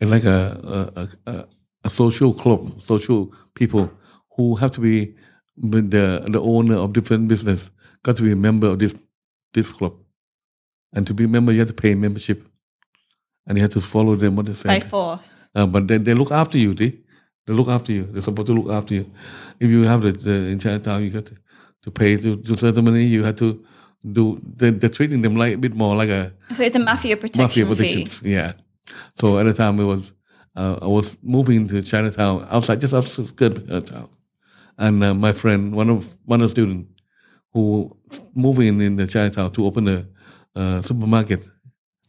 [0.00, 1.44] like a a, a
[1.84, 3.90] a social club, social people
[4.36, 5.14] who have to be
[5.56, 7.70] the the owner of different business
[8.02, 8.94] got to be a member of this
[9.52, 9.94] this club,
[10.92, 12.44] and to be a member you have to pay membership,
[13.46, 14.68] and you have to follow them what they say.
[14.68, 15.48] by force.
[15.54, 17.00] Uh, but they, they look after you, see?
[17.46, 18.04] They look after you.
[18.10, 19.10] They're supposed to look after you.
[19.60, 21.36] If you have the, the in Chinatown, you got to,
[21.82, 23.04] to pay to, to certain money.
[23.04, 23.64] You have to
[24.12, 24.40] do.
[24.56, 27.42] They, they're treating them like a bit more like a So it's a mafia protection,
[27.42, 28.06] mafia protection.
[28.06, 28.30] fee.
[28.32, 28.52] Yeah.
[29.14, 30.12] So at the time, it was
[30.56, 34.08] uh, I was moving to Chinatown outside, just outside Chinatown,
[34.78, 36.90] and uh, my friend, one of one of the students,
[37.52, 37.96] who
[38.34, 40.06] moving in the Chinatown to open a
[40.54, 41.48] uh, supermarket,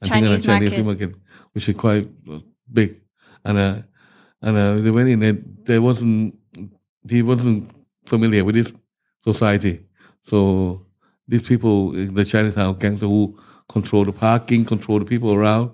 [0.02, 0.76] I think Chinese a Chinese market.
[0.76, 1.16] supermarket,
[1.54, 2.40] which is quite uh,
[2.72, 3.02] big,
[3.44, 3.76] and uh,
[4.42, 5.20] and uh, they went in.
[5.20, 6.38] There, there wasn't
[7.10, 7.72] he wasn't
[8.06, 8.74] familiar with this
[9.22, 9.86] society,
[10.22, 10.86] so
[11.28, 13.38] these people, in the Chinatown gangster who
[13.68, 15.72] control the parking, control the people around,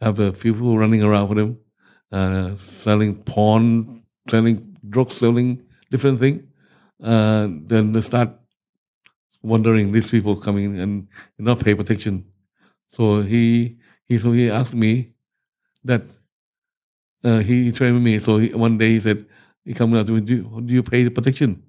[0.00, 1.58] have the people running around for them,
[2.12, 6.46] uh, selling porn, selling drug selling, different thing.
[7.02, 8.30] Uh, then they start
[9.42, 11.08] wondering these people coming and
[11.38, 12.24] not pay protection.
[12.88, 15.12] So he he so he asked me
[15.84, 16.02] that
[17.24, 18.18] uh, he, trained me.
[18.18, 19.26] So he, one day he said
[19.64, 21.62] he come out to me, do, you- do you pay the protection?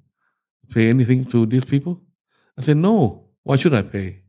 [0.73, 2.01] Pay anything to these people?
[2.57, 3.29] I said no.
[3.43, 4.21] Why should I pay?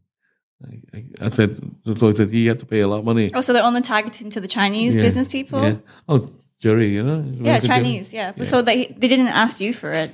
[0.66, 1.56] I, I, I said
[1.96, 2.08] so.
[2.08, 3.30] He said he had to pay a lot of money.
[3.34, 5.62] Oh, so they're only targeting to the Chinese Yeah, business people?
[5.62, 5.76] Yeah.
[6.08, 7.24] Oh, Jerry, you know.
[7.40, 8.12] Yeah, Chinese.
[8.12, 8.32] Yeah.
[8.42, 10.10] So they they didn't ask you for it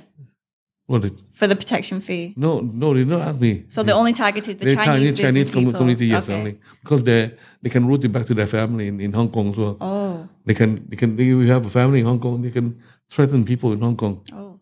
[0.85, 1.01] What?
[1.01, 2.33] Did, for the protection fee.
[2.37, 3.65] no, no, they didn't ask me.
[3.69, 5.61] So they only targeted the They Chinese, Chinese business Chinese people.
[5.73, 6.33] commu- community, yes, Okay.
[6.39, 9.49] only because they they can route it back to their family in, in Hong Kong
[9.49, 9.75] as well.
[9.81, 12.41] Oh, They can they can they, we have a family in Hong Kong.
[12.41, 12.79] They can
[13.09, 14.15] threaten people in Hong Kong.
[14.33, 14.59] oh,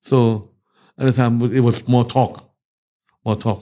[0.00, 0.50] So
[0.98, 2.32] at the time it was more talk,
[3.24, 3.60] more talk,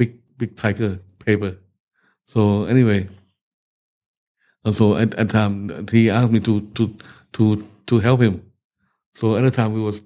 [0.00, 1.58] big big tiger paper.
[2.26, 3.08] So anyway,
[4.72, 6.96] so at at time he asked me to to
[7.34, 8.42] to to help him.
[9.14, 10.02] So at the time we was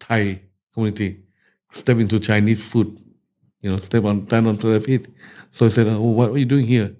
[0.00, 0.42] Thai
[0.74, 1.24] community
[1.72, 2.98] step into Chinese food,
[3.62, 5.08] you know, step on stand on their feet.
[5.52, 6.96] So I said, "Oh, what are you doing here?"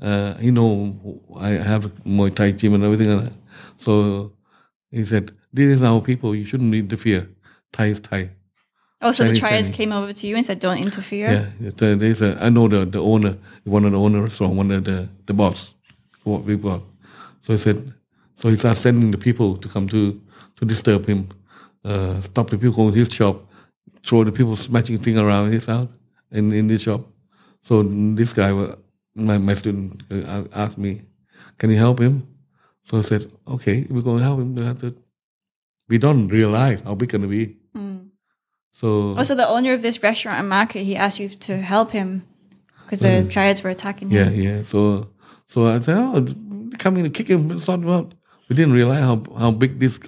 [0.00, 0.94] Uh, you know,
[1.38, 3.30] I have Muay Thai gym and everything.
[3.78, 4.34] So
[4.92, 6.34] He said, "This is our people.
[6.36, 7.28] You shouldn't interfere.
[7.72, 8.30] Thai is Thai."
[9.02, 9.76] Oh, so the Chinese, triads Chinese.
[9.76, 11.28] came over to you and said, "Don't interfere."
[11.60, 12.36] Yeah, uh, there's a.
[12.44, 15.74] I know the the owner, one of the owners restaurant, one of the the boss,
[16.24, 16.82] what we bought.
[17.40, 17.92] So he said,
[18.34, 20.20] so he started sending the people to come to
[20.56, 21.28] to disturb him,
[21.84, 23.36] uh, stop the people going to his shop,
[24.04, 25.90] throw the people smashing thing around his house
[26.30, 27.00] in in his shop.
[27.62, 28.76] So this guy, wa-
[29.14, 31.00] my my student, uh, asked me,
[31.58, 32.26] "Can you help him?"
[32.82, 34.54] So I said, "Okay, we're going to help him.
[34.54, 34.94] We have to."
[35.88, 37.56] We don't realize how big gonna be.
[38.80, 42.22] So Also, the owner of this restaurant and market, he asked you to help him
[42.84, 44.34] because the triads were attacking Yeah, him.
[44.40, 44.56] yeah.
[44.56, 44.62] Yeah.
[44.62, 45.08] So,
[45.46, 46.26] so I said, oh,
[46.78, 48.14] come in and kick him, sort him out.
[48.48, 50.00] We didn't realize how how big this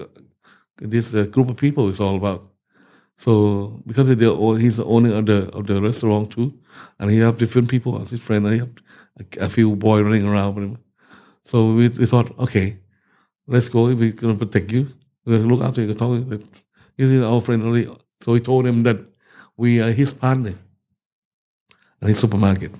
[0.92, 2.42] this uh, group of people is all about.
[3.18, 4.30] So, because of the,
[4.62, 6.48] he's the owner of the of the restaurant too,
[6.98, 8.72] and he have different people as his friend, and he have
[9.20, 10.78] a, a few boy running around with him.
[11.44, 12.78] So we, we thought, okay,
[13.46, 13.84] let's go.
[13.94, 14.88] We're gonna protect you.
[15.24, 15.94] We're gonna look after you.
[15.94, 16.26] Talk.
[16.96, 17.62] This is our friend.
[18.22, 18.98] So he told him that
[19.56, 20.54] we are his partner
[22.00, 22.72] at his supermarket.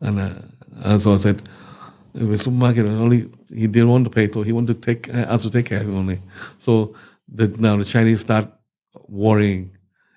[0.00, 0.34] And, uh,
[0.82, 1.42] and so I said,
[2.14, 5.42] was supermarket only he didn't want to pay, so he wanted to take uh, us
[5.42, 6.20] to take care of him only.
[6.58, 6.94] So
[7.28, 8.50] the, now the Chinese start
[9.08, 9.70] worrying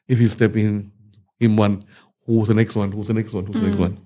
[0.08, 0.92] if you step in
[1.40, 1.82] in one,
[2.26, 3.98] who's the next one, who's the next one, who's the next one.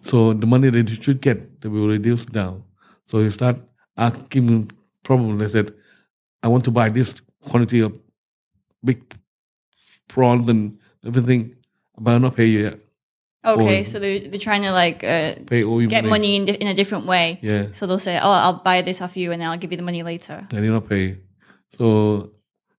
[0.00, 2.62] So the money that you should get, they will reduce down.
[3.06, 3.56] So you start
[3.96, 4.68] asking him
[5.02, 5.38] problem.
[5.38, 5.74] They said,
[6.42, 7.92] I want to buy this quantity of
[8.84, 9.02] big
[10.08, 11.54] prawns and everything,
[11.98, 12.78] but I'm not pay you yet.
[13.44, 16.10] Okay, Or- so they're, they're trying to like uh, Pay all your get money.
[16.10, 17.38] money in, di- in a different way.
[17.42, 17.66] Yeah.
[17.72, 19.84] So they'll say, "Oh, I'll buy this off you, and then I'll give you the
[19.84, 21.18] money later." and he not pay.
[21.76, 22.30] So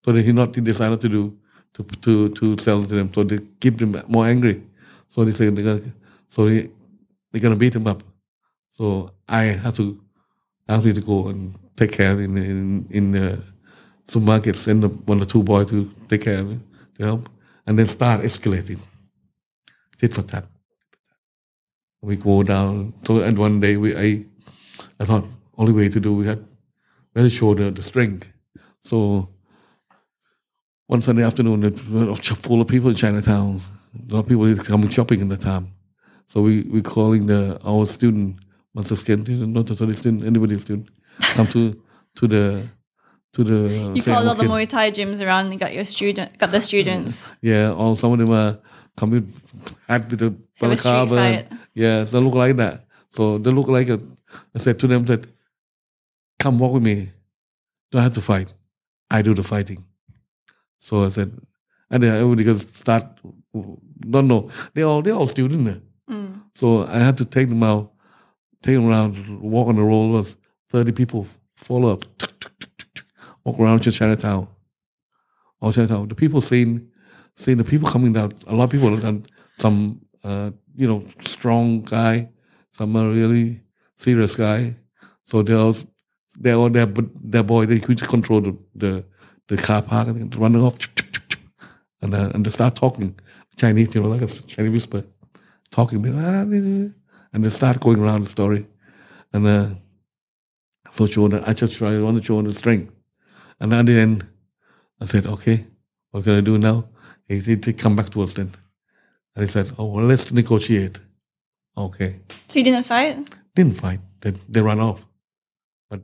[0.04, 1.38] so he not he decided to do
[1.74, 3.12] to to to sell to them.
[3.14, 4.62] So they keep them more angry.
[5.08, 5.82] So they say they're gonna
[6.28, 6.70] so they
[7.32, 8.04] they're gonna beat him up.
[8.72, 10.00] So I have to
[10.68, 13.42] I have to go and take care of in in in the
[14.06, 16.64] supermarket, send the, one or two boys to take care of him
[16.98, 17.30] to help,
[17.66, 18.80] and then start escalating.
[19.98, 20.46] Tit for tat.
[22.02, 22.94] We go down.
[23.06, 24.26] So and one day we I
[25.00, 25.26] I thought
[25.58, 26.46] only way to do we had
[27.14, 28.32] we had show the, the strength.
[28.82, 29.30] So
[30.88, 33.60] one Sunday afternoon, it was full of people in Chinatown.
[34.10, 35.72] A lot of people coming shopping in the town.
[36.28, 38.38] So we we calling the our student,
[38.74, 41.82] master student, not the student, anybody student, come to
[42.16, 42.70] to the
[43.38, 43.56] to the.
[43.56, 44.44] uh, You called all the.
[44.44, 47.34] Muay Thai gyms around and got your student, got the students.
[47.42, 48.58] Yeah, or some of them are
[48.98, 49.32] coming
[49.88, 51.46] hat with the So balaclava.
[51.74, 52.86] Yeah, so look like that.
[53.10, 54.00] So they look like a.
[54.56, 55.28] I said to them that,
[56.40, 57.12] "Come walk with me.
[57.92, 58.54] Don't have to fight.
[59.10, 59.86] I do the fighting."
[60.80, 61.30] So I said,
[61.92, 63.06] and then everybody goes start.
[64.14, 64.50] Don't know.
[64.74, 65.82] They all they all students.
[66.10, 66.42] Mm.
[66.54, 67.92] So I had to take them out,
[68.64, 70.38] take them around, walk on the rollers.
[70.70, 72.04] Thirty people follow up,
[73.48, 74.48] walk around to Chinatown.
[75.62, 76.08] All Chinatown.
[76.10, 76.90] The people seeing,
[77.36, 78.32] seeing the people coming down.
[78.48, 79.26] A lot of people, and
[79.58, 82.30] some, uh, you know, strong guy,
[82.72, 83.62] some are really
[83.96, 84.76] serious guy.
[85.24, 85.76] So they all,
[86.38, 86.88] they all their
[87.34, 87.66] their boy.
[87.66, 89.06] They could control the the,
[89.48, 90.78] the car park and running off,
[92.02, 93.18] and uh, and they start talking
[93.56, 95.04] Chinese, you know, like a Chinese whisper
[95.72, 96.94] talking, "Ah, this is-"
[97.34, 98.68] and they start going around the story.
[99.34, 99.68] And uh,
[100.92, 102.97] so show that I just try want to show the strength.
[103.60, 104.26] And at the end,
[105.02, 105.66] I said, okay,
[106.12, 106.88] what can I do now?
[107.28, 108.52] He said, come back to us then.
[109.36, 111.00] And he said, oh, well, let's negotiate.
[111.76, 112.16] Okay.
[112.48, 113.18] So you didn't fight?
[113.56, 114.00] Didn't fight.
[114.22, 115.06] They, they ran off.
[115.90, 116.02] But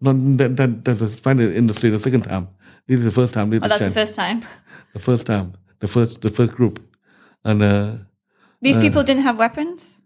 [0.00, 2.48] not that, that that's a fight in the street the second time.
[2.86, 3.50] This is the first time.
[3.50, 4.42] This Oh, that's the first time.
[4.94, 5.54] the first time.
[5.80, 6.80] The first the first group.
[7.44, 7.96] And uh,
[8.62, 8.80] These Uh.
[8.80, 10.00] people didn't have weapons.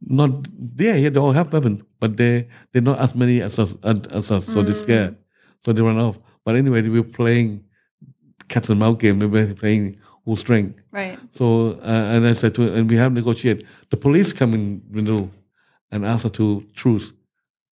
[0.00, 0.30] not
[0.76, 3.98] yeah, yeah, they all have weapons, but they they're not as many as us, as,
[4.10, 5.14] as us, so they're scared,
[5.60, 6.18] so they run off.
[6.44, 7.64] But anyway, we were playing
[8.48, 9.18] cat and mouse game.
[9.18, 10.80] We were playing who's strength.
[10.90, 11.18] Right.
[11.30, 13.66] So uh, and I said to and we have negotiated.
[13.90, 15.30] The police come in the middle
[15.90, 17.12] and ask us to truce.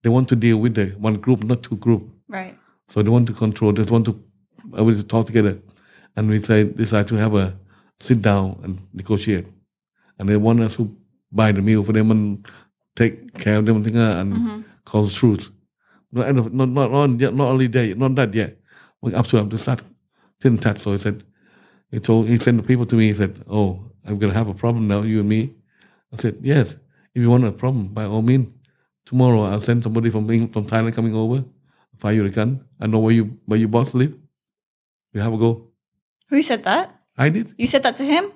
[0.03, 2.09] They want to deal with the one group, not two group.
[2.27, 2.55] Right.
[2.87, 3.73] So they want to control.
[3.73, 4.23] They want to
[4.73, 5.57] everybody to talk together,
[6.15, 7.55] and we say decide to have a
[7.99, 9.47] sit down and negotiate.
[10.19, 10.95] And they want us to
[11.31, 12.45] buy the meal for them and
[12.95, 15.51] take care of them and, uh, and cause truth.
[16.11, 18.57] Not, not, not, yet- not only that, not that yet.
[19.01, 19.83] Well, Up to them to start
[20.39, 20.79] didn't touch.
[20.79, 21.23] So he said,
[21.91, 23.07] he told, he sent the people to me.
[23.07, 25.53] He said, "Oh, I'm gonna have a problem now, you and me."
[26.13, 26.77] I said, "Yes.
[27.13, 28.47] If you want a problem, by all means,
[29.05, 31.43] tomorrow I'll send somebody from Eng- from Thailand coming over,
[31.97, 32.61] fire you a gun.
[32.79, 34.13] I know where you where your boss live.
[35.13, 35.67] We have a go."
[36.29, 36.91] Who said that?
[37.17, 38.31] I did You said that to him?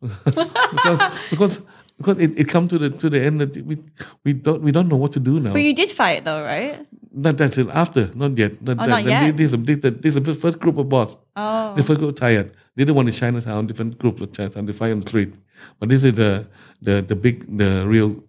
[0.00, 1.00] because
[1.30, 1.60] because
[2.00, 3.76] because it, it come to the to the end that we
[4.24, 5.52] we don't we don't know what to do now.
[5.52, 6.86] But you did fight though, right?
[7.12, 7.68] not that's it.
[7.68, 8.62] After, not yet.
[8.62, 9.36] Not, Oh, that, not yet?
[9.36, 11.18] This, this, this, this is the first group of boss.
[11.36, 11.74] Oh.
[11.74, 12.52] The first group tired.
[12.76, 14.64] The other one is Chinatown, different group of Chinatown.
[14.66, 15.34] They fight on the street.
[15.78, 16.46] But this is the
[16.80, 18.22] the the big, the real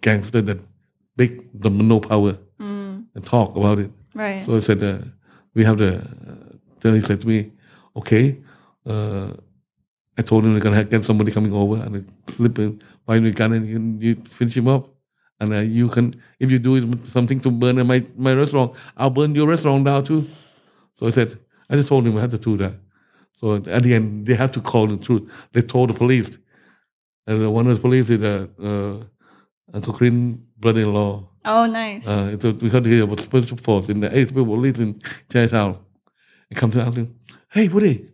[0.00, 0.60] gangster that
[1.16, 1.30] big,
[1.60, 2.38] the no power,
[3.14, 3.90] and talk about it.
[4.14, 4.40] Right.
[4.44, 4.98] So I said, uh,
[5.54, 5.98] we have the.
[5.98, 7.50] Uh, then he said to me,
[7.96, 8.38] okay.
[8.86, 9.32] Uh,
[10.18, 13.30] I told him we're gonna get somebody coming over and I slip in, find a
[13.30, 13.66] gun and
[14.02, 14.88] you, you finish him up.
[15.40, 19.10] And uh, you can, if you do it- something to burn my my restaurant, I'll
[19.10, 20.26] burn your restaurant down too.
[20.94, 21.36] So I said,
[21.68, 22.74] I just told him I had to do that.
[23.32, 25.28] So at the end, they had to call the truth.
[25.52, 26.38] They told the police,
[27.26, 29.02] and uh, one of the police is uh, uh,
[29.74, 31.28] Uncle Green brother-in-law.
[31.44, 32.06] oh, nice.
[32.06, 35.00] Uh, was, we got to hear about special force in the eighth people police in
[35.32, 35.76] Chinatown.
[36.50, 37.16] And come to ask him,
[37.50, 38.06] hey, Woody,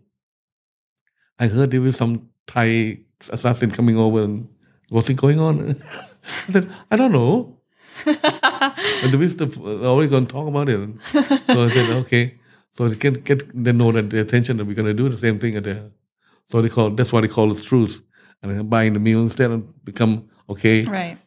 [1.38, 3.00] I heard there was some Thai
[3.30, 4.48] assassin coming over and
[4.88, 5.82] what's it going on?
[6.48, 7.58] I said, I don't know.
[8.06, 10.88] and the minister already going to talk about it.
[11.46, 12.34] So I said, okay.
[12.70, 15.18] So they can get they know that the attention that we're going to do the
[15.18, 15.90] same thing at the.
[16.44, 18.00] So they call that's why they call it truth,
[18.42, 20.84] and then buying the meal instead and become okay.
[20.84, 21.18] right.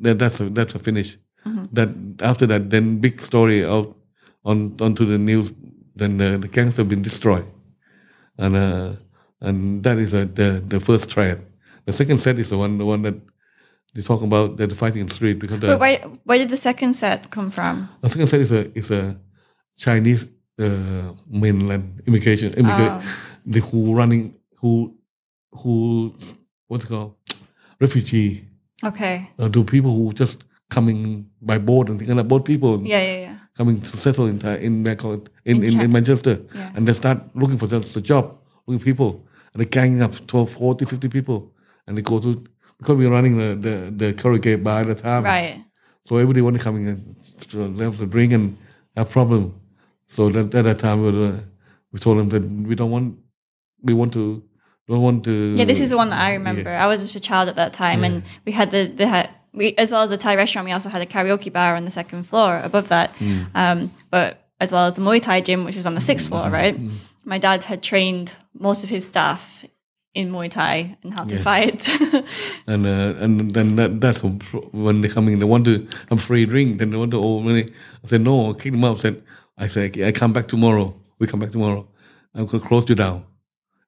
[0.00, 1.16] That, that's a, that's a finish.
[1.72, 1.88] That
[2.20, 3.96] after that, then big story out
[4.44, 5.52] on onto the news.
[5.96, 7.46] Then the, the gangs have been destroyed,
[8.36, 8.92] and uh,
[9.40, 11.44] and that is a, the the first thread.
[11.88, 13.16] The second set is the one the one that
[13.94, 15.98] they talk about that the fighting in the street because the, But where,
[16.28, 17.88] where did the second set come from?
[18.02, 19.16] the second set is a is a
[19.84, 20.22] Chinese
[20.60, 21.12] uh,
[21.42, 23.02] mainland immigration immigrant
[23.46, 24.24] the who running
[24.60, 24.72] who
[25.60, 26.14] who
[26.68, 27.14] what's it called
[27.80, 28.44] refugee
[28.84, 29.16] Okay.
[29.38, 30.44] uh, to people who just
[30.76, 30.98] coming
[31.40, 32.28] by boat and things like that.
[32.28, 33.36] Boat people Yeah, yeah, yeah.
[33.56, 34.36] coming to settle in
[34.66, 36.72] in in, In in, in Manchester, Yeah.
[36.76, 38.24] and they start looking for the, the job,
[38.66, 39.10] looking for people,
[39.52, 41.38] and they gang up 12, 40, 50 people,
[41.88, 42.44] and they go to
[42.78, 45.64] because we're running the the, the karaoke bar at the time, Right.
[46.02, 47.16] so everybody wanted coming in
[47.48, 48.56] to have to drink and
[48.96, 49.60] have a problem.
[50.08, 51.40] So that, at that time we, were, uh,
[51.92, 53.18] we told them that we don't want
[53.82, 54.42] we want to
[54.86, 56.70] don't want to Yeah, this is the one that I remember.
[56.70, 59.90] I was just a child at that time, and we had the the we as
[59.90, 60.66] well as the Thai restaurant.
[60.66, 63.46] We also had a karaoke bar on the second floor above that, mm.
[63.54, 66.46] um, but as well as the Muay Thai gym, which was on the sixth floor.
[66.46, 66.52] Mm.
[66.52, 66.76] Right.
[66.76, 66.90] Mm.
[67.24, 69.64] My dad had trained most of his staff
[70.18, 71.80] in Muay Thai and how to fight.
[72.72, 74.20] and uh, and then that, that's
[74.86, 75.38] when they come in.
[75.42, 75.74] They want to
[76.10, 76.78] have free drink.
[76.78, 77.64] Then they want to owe money.
[78.04, 78.50] I said no.
[78.50, 78.96] I kicked them out.
[78.98, 79.16] I said
[79.64, 80.86] I said I come back tomorrow.
[81.18, 81.86] We come back tomorrow.
[82.34, 83.24] I'm gonna close you down.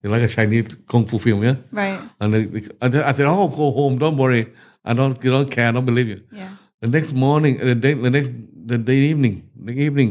[0.02, 1.56] It's like a Chinese kung fu film, yeah.
[1.72, 2.00] right.
[2.20, 2.42] And they,
[2.80, 3.98] I said- I said, oh, go home.
[3.98, 4.46] Don't worry.
[4.84, 5.22] I don't.
[5.24, 5.68] You don't care.
[5.68, 6.20] I don't believe you.
[6.32, 6.56] Yeah.
[6.80, 8.30] The next morning, uh, the day, the next,
[8.72, 9.34] the day evening,
[9.68, 10.10] the evening,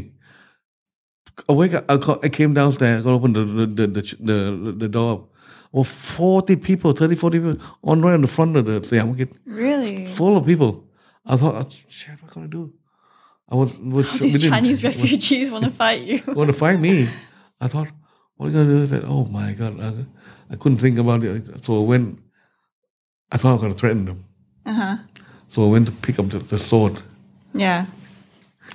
[1.50, 1.86] I wake up.
[1.90, 3.08] I, ca- I came downstairs.
[3.08, 5.29] I opened the the the, the, the door.
[5.72, 9.30] Well, forty people, 30, 40 people on right in the front of the Siam Market,
[9.46, 10.06] Really.
[10.06, 10.88] full of people.
[11.26, 12.74] I thought, oh, shit, what gonna do?
[13.48, 16.22] I was, was we These Chinese refugees want to fight you.
[16.28, 17.08] want to fight me.
[17.62, 17.88] I thought,
[18.36, 18.84] what are you gonna do?
[18.84, 20.06] I said, oh my god, I,
[20.52, 21.64] I couldn't think about it.
[21.64, 22.20] So when
[23.32, 24.26] I thought I was gonna threaten them,
[24.66, 24.98] Uh huh.
[25.50, 27.00] so I went to pick up the, the sword.
[27.54, 27.86] Yeah.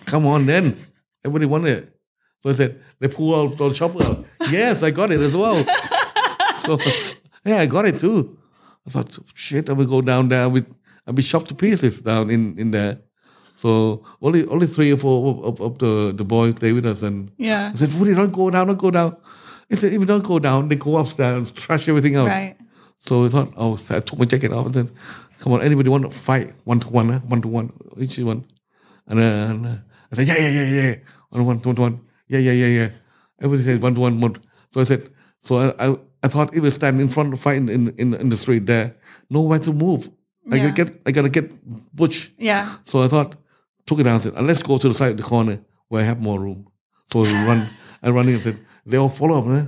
[0.07, 0.77] Come on, then.
[1.25, 1.97] Everybody wanted it.
[2.41, 5.65] So I said, they pull out the chopper yes, I got it as well.
[6.65, 6.79] So,
[7.45, 8.37] yeah, I got it too.
[8.87, 10.49] I thought, shit, I will go down there.
[10.49, 10.67] With,
[11.07, 12.99] I'll be shot to pieces down in, in there.
[13.57, 17.03] So only only three or four of, of, of the, the boys stay with us.
[17.03, 17.71] And Yeah.
[17.73, 19.17] I said, Woody, don't go down, don't go down.
[19.71, 22.27] He said, if you don't go down, they go upstairs and trash everything out.
[22.27, 22.57] Right.
[22.99, 24.91] So I thought, oh, I took my jacket off and said,
[25.39, 27.21] come on, anybody want to fight one to one, huh?
[27.27, 28.45] one to one, each one.
[29.07, 29.77] And, uh, and uh,
[30.13, 30.97] I said, yeah, yeah, yeah, yeah,
[31.31, 32.91] one to one, one to one, yeah, yeah, yeah, yeah.
[33.41, 34.37] Everybody said one to one, one.
[34.73, 35.09] So I said,
[35.41, 38.09] so I, I, I thought if we stand in front of fight in, in, in,
[38.23, 38.97] in the street there,
[39.31, 40.03] nowhere to move.
[40.51, 40.63] I Yeah.
[40.71, 41.47] gotta get, I gotta get
[42.01, 42.19] butch.
[42.39, 42.65] Yeah.
[42.85, 43.31] So I thought,
[43.87, 45.57] took it down and said, let's go to the side of the corner
[45.89, 46.61] where I have more room.
[47.13, 47.61] So I run,
[48.03, 49.67] I run in and said, they all follow up, man.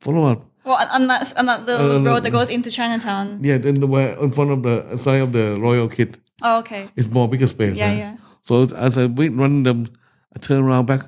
[0.00, 0.40] Follow up.
[0.64, 3.38] Well, and- that's and that the Uh, road that goes into Chinatown.
[3.42, 6.88] Yeah, then the where in front of the side of the Royal Kit Oh, okay.
[6.96, 7.76] It's more bigger space.
[7.76, 7.98] Yeah, huh?
[8.02, 8.16] yeah.
[8.42, 9.88] So as I wait running them,
[10.34, 11.02] I turn around back.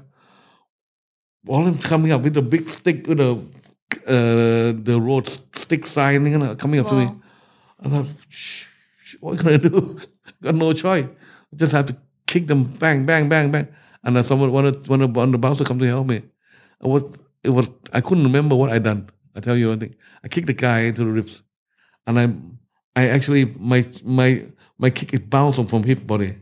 [1.48, 3.38] All of them coming up with a big stick with a
[4.06, 7.08] uh, the road stick sign you know, coming up to me.
[7.84, 8.66] I thought, Shh,
[9.02, 9.98] shh, what can I do?
[10.42, 11.06] Got no choice.
[11.06, 11.96] I just have to
[12.26, 13.68] kick them, bang, bang, bang, bang.
[14.04, 16.22] And then someone wanted one of one of the bouncer come to help me.
[16.82, 17.04] I was
[17.44, 19.10] it was I couldn't remember what I done.
[19.34, 19.94] I tell you one thing.
[20.24, 21.42] I kicked the guy into the ribs,
[22.06, 24.44] and I I actually my my
[24.78, 26.36] my kick it bounced from his body.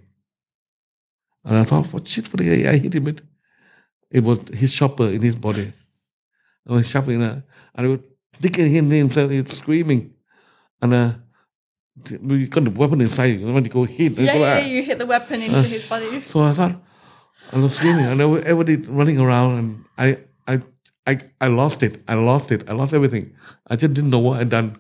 [1.45, 2.33] And I thought, what shit?
[2.33, 3.27] What did I, I hit him with?
[4.11, 5.73] It was his chopper in his body.
[6.69, 7.41] I was shuffling, uh,
[7.75, 8.01] and I was
[8.41, 10.13] digging him himself, he was screaming,
[10.83, 11.13] and uh,
[12.23, 13.43] we got the weapon inside.
[13.43, 16.23] When you go hit, Yeah, go yeah, you hit the weapon into his body.
[16.27, 16.81] So I thought,
[17.53, 20.63] I was screaming, and every- everybody running around, and I, I,
[21.07, 22.03] I, I lost it.
[22.09, 22.69] I lost it.
[22.69, 23.35] I lost everything.
[23.67, 24.79] I just didn't know what I'd done,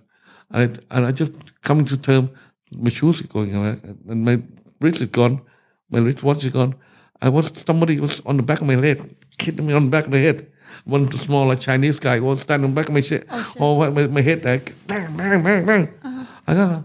[0.50, 1.32] and I, and I just
[1.62, 2.30] coming to term.
[2.72, 3.74] My shoes are going away,
[4.08, 4.40] and my
[4.78, 5.42] bracelet gone,
[5.90, 6.74] my wristwatch is gone.
[7.20, 10.06] I was somebody was on the back of my head, hitting me on the back
[10.06, 10.46] of the head.
[10.84, 13.26] One small like Chinese guy was standing back of my shit.
[13.58, 15.88] Oh, my, my, my head like bang, bang, bang, bang.
[16.46, 16.84] I got.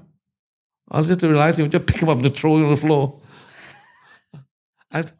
[0.91, 3.19] I was just realizing, just pick him up and throw him on the floor.
[4.91, 5.11] And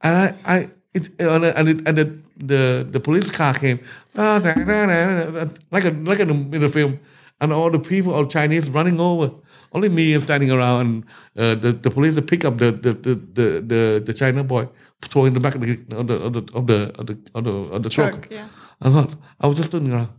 [0.00, 3.80] and I, I it, and, it, and, it, and the, the the police car came,
[4.14, 7.00] like a like in the, film,
[7.40, 9.32] and all the people, all Chinese running over.
[9.72, 10.80] Only me is standing around.
[10.80, 11.04] And,
[11.36, 14.68] uh, the the police pick up the the the the, the, the China boy,
[15.08, 17.44] throw in the back of the of the of the of the of the, of
[17.44, 18.12] the, of the truck.
[18.12, 18.48] Truck, yeah.
[18.80, 20.10] I thought I was just standing around.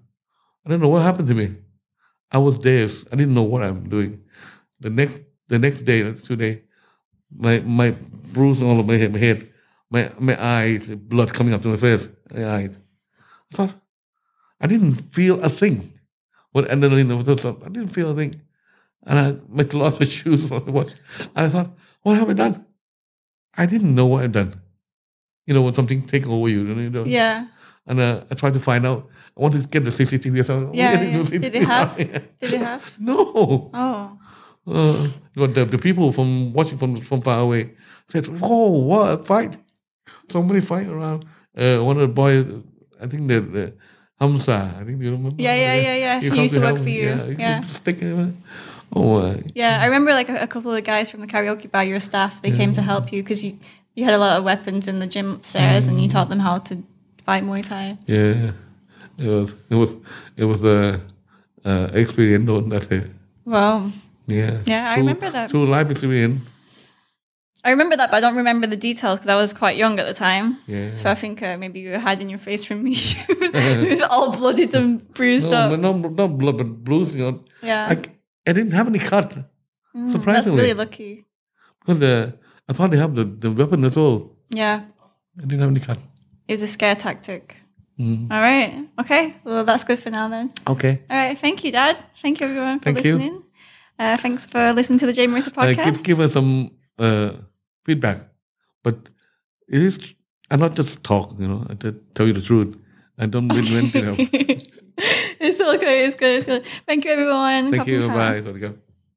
[0.66, 1.56] I don't know what happened to me.
[2.32, 3.08] I was dazed.
[3.12, 4.24] I didn't know what I'm doing.
[4.80, 6.64] The next the next day, today,
[7.36, 7.92] my my
[8.32, 9.50] bruise all over my head, my head,
[9.90, 12.80] my my eyes, blood coming up to my face, my eyes.
[13.52, 13.76] I thought
[14.60, 15.94] I didn't feel a thing.
[16.52, 17.66] What adrenaline was up.
[17.66, 18.36] I didn't feel a thing.
[19.06, 20.94] And I my lost my shoes on the watch.
[21.20, 22.66] And I thought, what have I done?
[23.56, 24.62] I didn't know what I'd done.
[25.46, 27.04] You know, when something take over you, you know.
[27.06, 27.48] Yeah.
[27.86, 29.10] And uh, I tried to find out.
[29.38, 30.46] I wanted to get the CCTV.
[30.46, 31.22] So Yeah, I'm yeah.
[31.22, 31.98] the Did it have?
[31.98, 32.82] Did it have?
[33.00, 33.70] no.
[33.74, 34.18] Oh.
[34.66, 37.72] Uh, but the, the people from watching from from far away
[38.08, 39.58] said, "Whoa, what a fight!
[40.32, 41.26] Somebody fight around."
[41.58, 42.48] Uh, one of the boys,
[43.02, 43.74] I think the, the
[44.22, 45.36] Hamza, I think you remember.
[45.38, 46.20] Yeah, yeah, yeah, yeah.
[46.22, 47.04] He comes used to work help for you.
[47.10, 47.60] Yeah, he Yeah.
[47.62, 48.38] could stick him.
[48.96, 51.84] Oh, uh, Yeah, I remember like a, a couple of guys from the karaoke bar,
[51.84, 53.58] your staff, they came to help you because you,
[53.96, 56.58] you had a lot of weapons in the gym upstairs and you taught them how
[56.60, 56.78] to
[57.26, 57.98] fight Muay Thai.
[58.08, 58.52] yeah.
[59.20, 59.96] It was it was
[60.36, 61.00] it was a
[61.66, 62.46] uh, experience.
[62.48, 63.06] though, That's it.
[63.46, 63.92] Wow.
[64.26, 64.58] Yeah.
[64.66, 65.50] Yeah, I Through- remember that.
[65.52, 66.42] Through life experience.
[67.66, 70.06] I remember that, but I don't remember the details because I was quite young at
[70.06, 70.58] the time.
[70.68, 70.98] Yeah.
[70.98, 72.92] So I think uh, maybe you were hiding your face from me.
[73.30, 75.70] it was all bloodied and bruised No, up.
[75.72, 76.68] but no, not blood, but.
[77.16, 77.88] You know, Yeah.
[77.92, 77.94] I,
[78.50, 79.30] I didn't have any cut.
[79.32, 79.46] Mm,
[79.94, 80.62] That's surprisingly.
[80.64, 81.24] really lucky.
[81.80, 82.32] Because uh,
[82.70, 84.32] I thought they have the, the weapon as well.
[84.50, 84.84] Yeah.
[85.38, 85.98] I didn't have any cut.
[86.48, 87.58] It was a scare tactic.
[88.00, 88.32] Mm.
[88.32, 88.88] All right.
[89.00, 89.36] Okay.
[89.44, 90.52] Well, that's good for now then.
[90.68, 91.02] Okay.
[91.10, 91.38] All right.
[91.38, 91.98] Thank you, Dad.
[92.22, 93.14] Thank you, everyone, for Thank you.
[93.18, 93.44] listening.
[94.00, 95.84] Uh, thanks for listening to the Jay Marissa Uh, podcast.
[95.86, 97.32] give, give us some uh,
[97.86, 98.18] feedback.
[98.84, 99.10] But
[99.68, 100.14] it is,
[100.50, 102.76] I not just talk, you know, I just tell you the truth.
[103.18, 104.18] I don't mean anything else.
[105.40, 106.06] it's okay.
[106.06, 106.38] It's good.
[106.38, 106.64] It's good.
[106.88, 107.72] Thank you, everyone.
[107.72, 108.02] Thank you.
[108.02, 108.52] Kapung Ka.
[108.52, 108.60] Bye.
[108.60, 108.74] Go.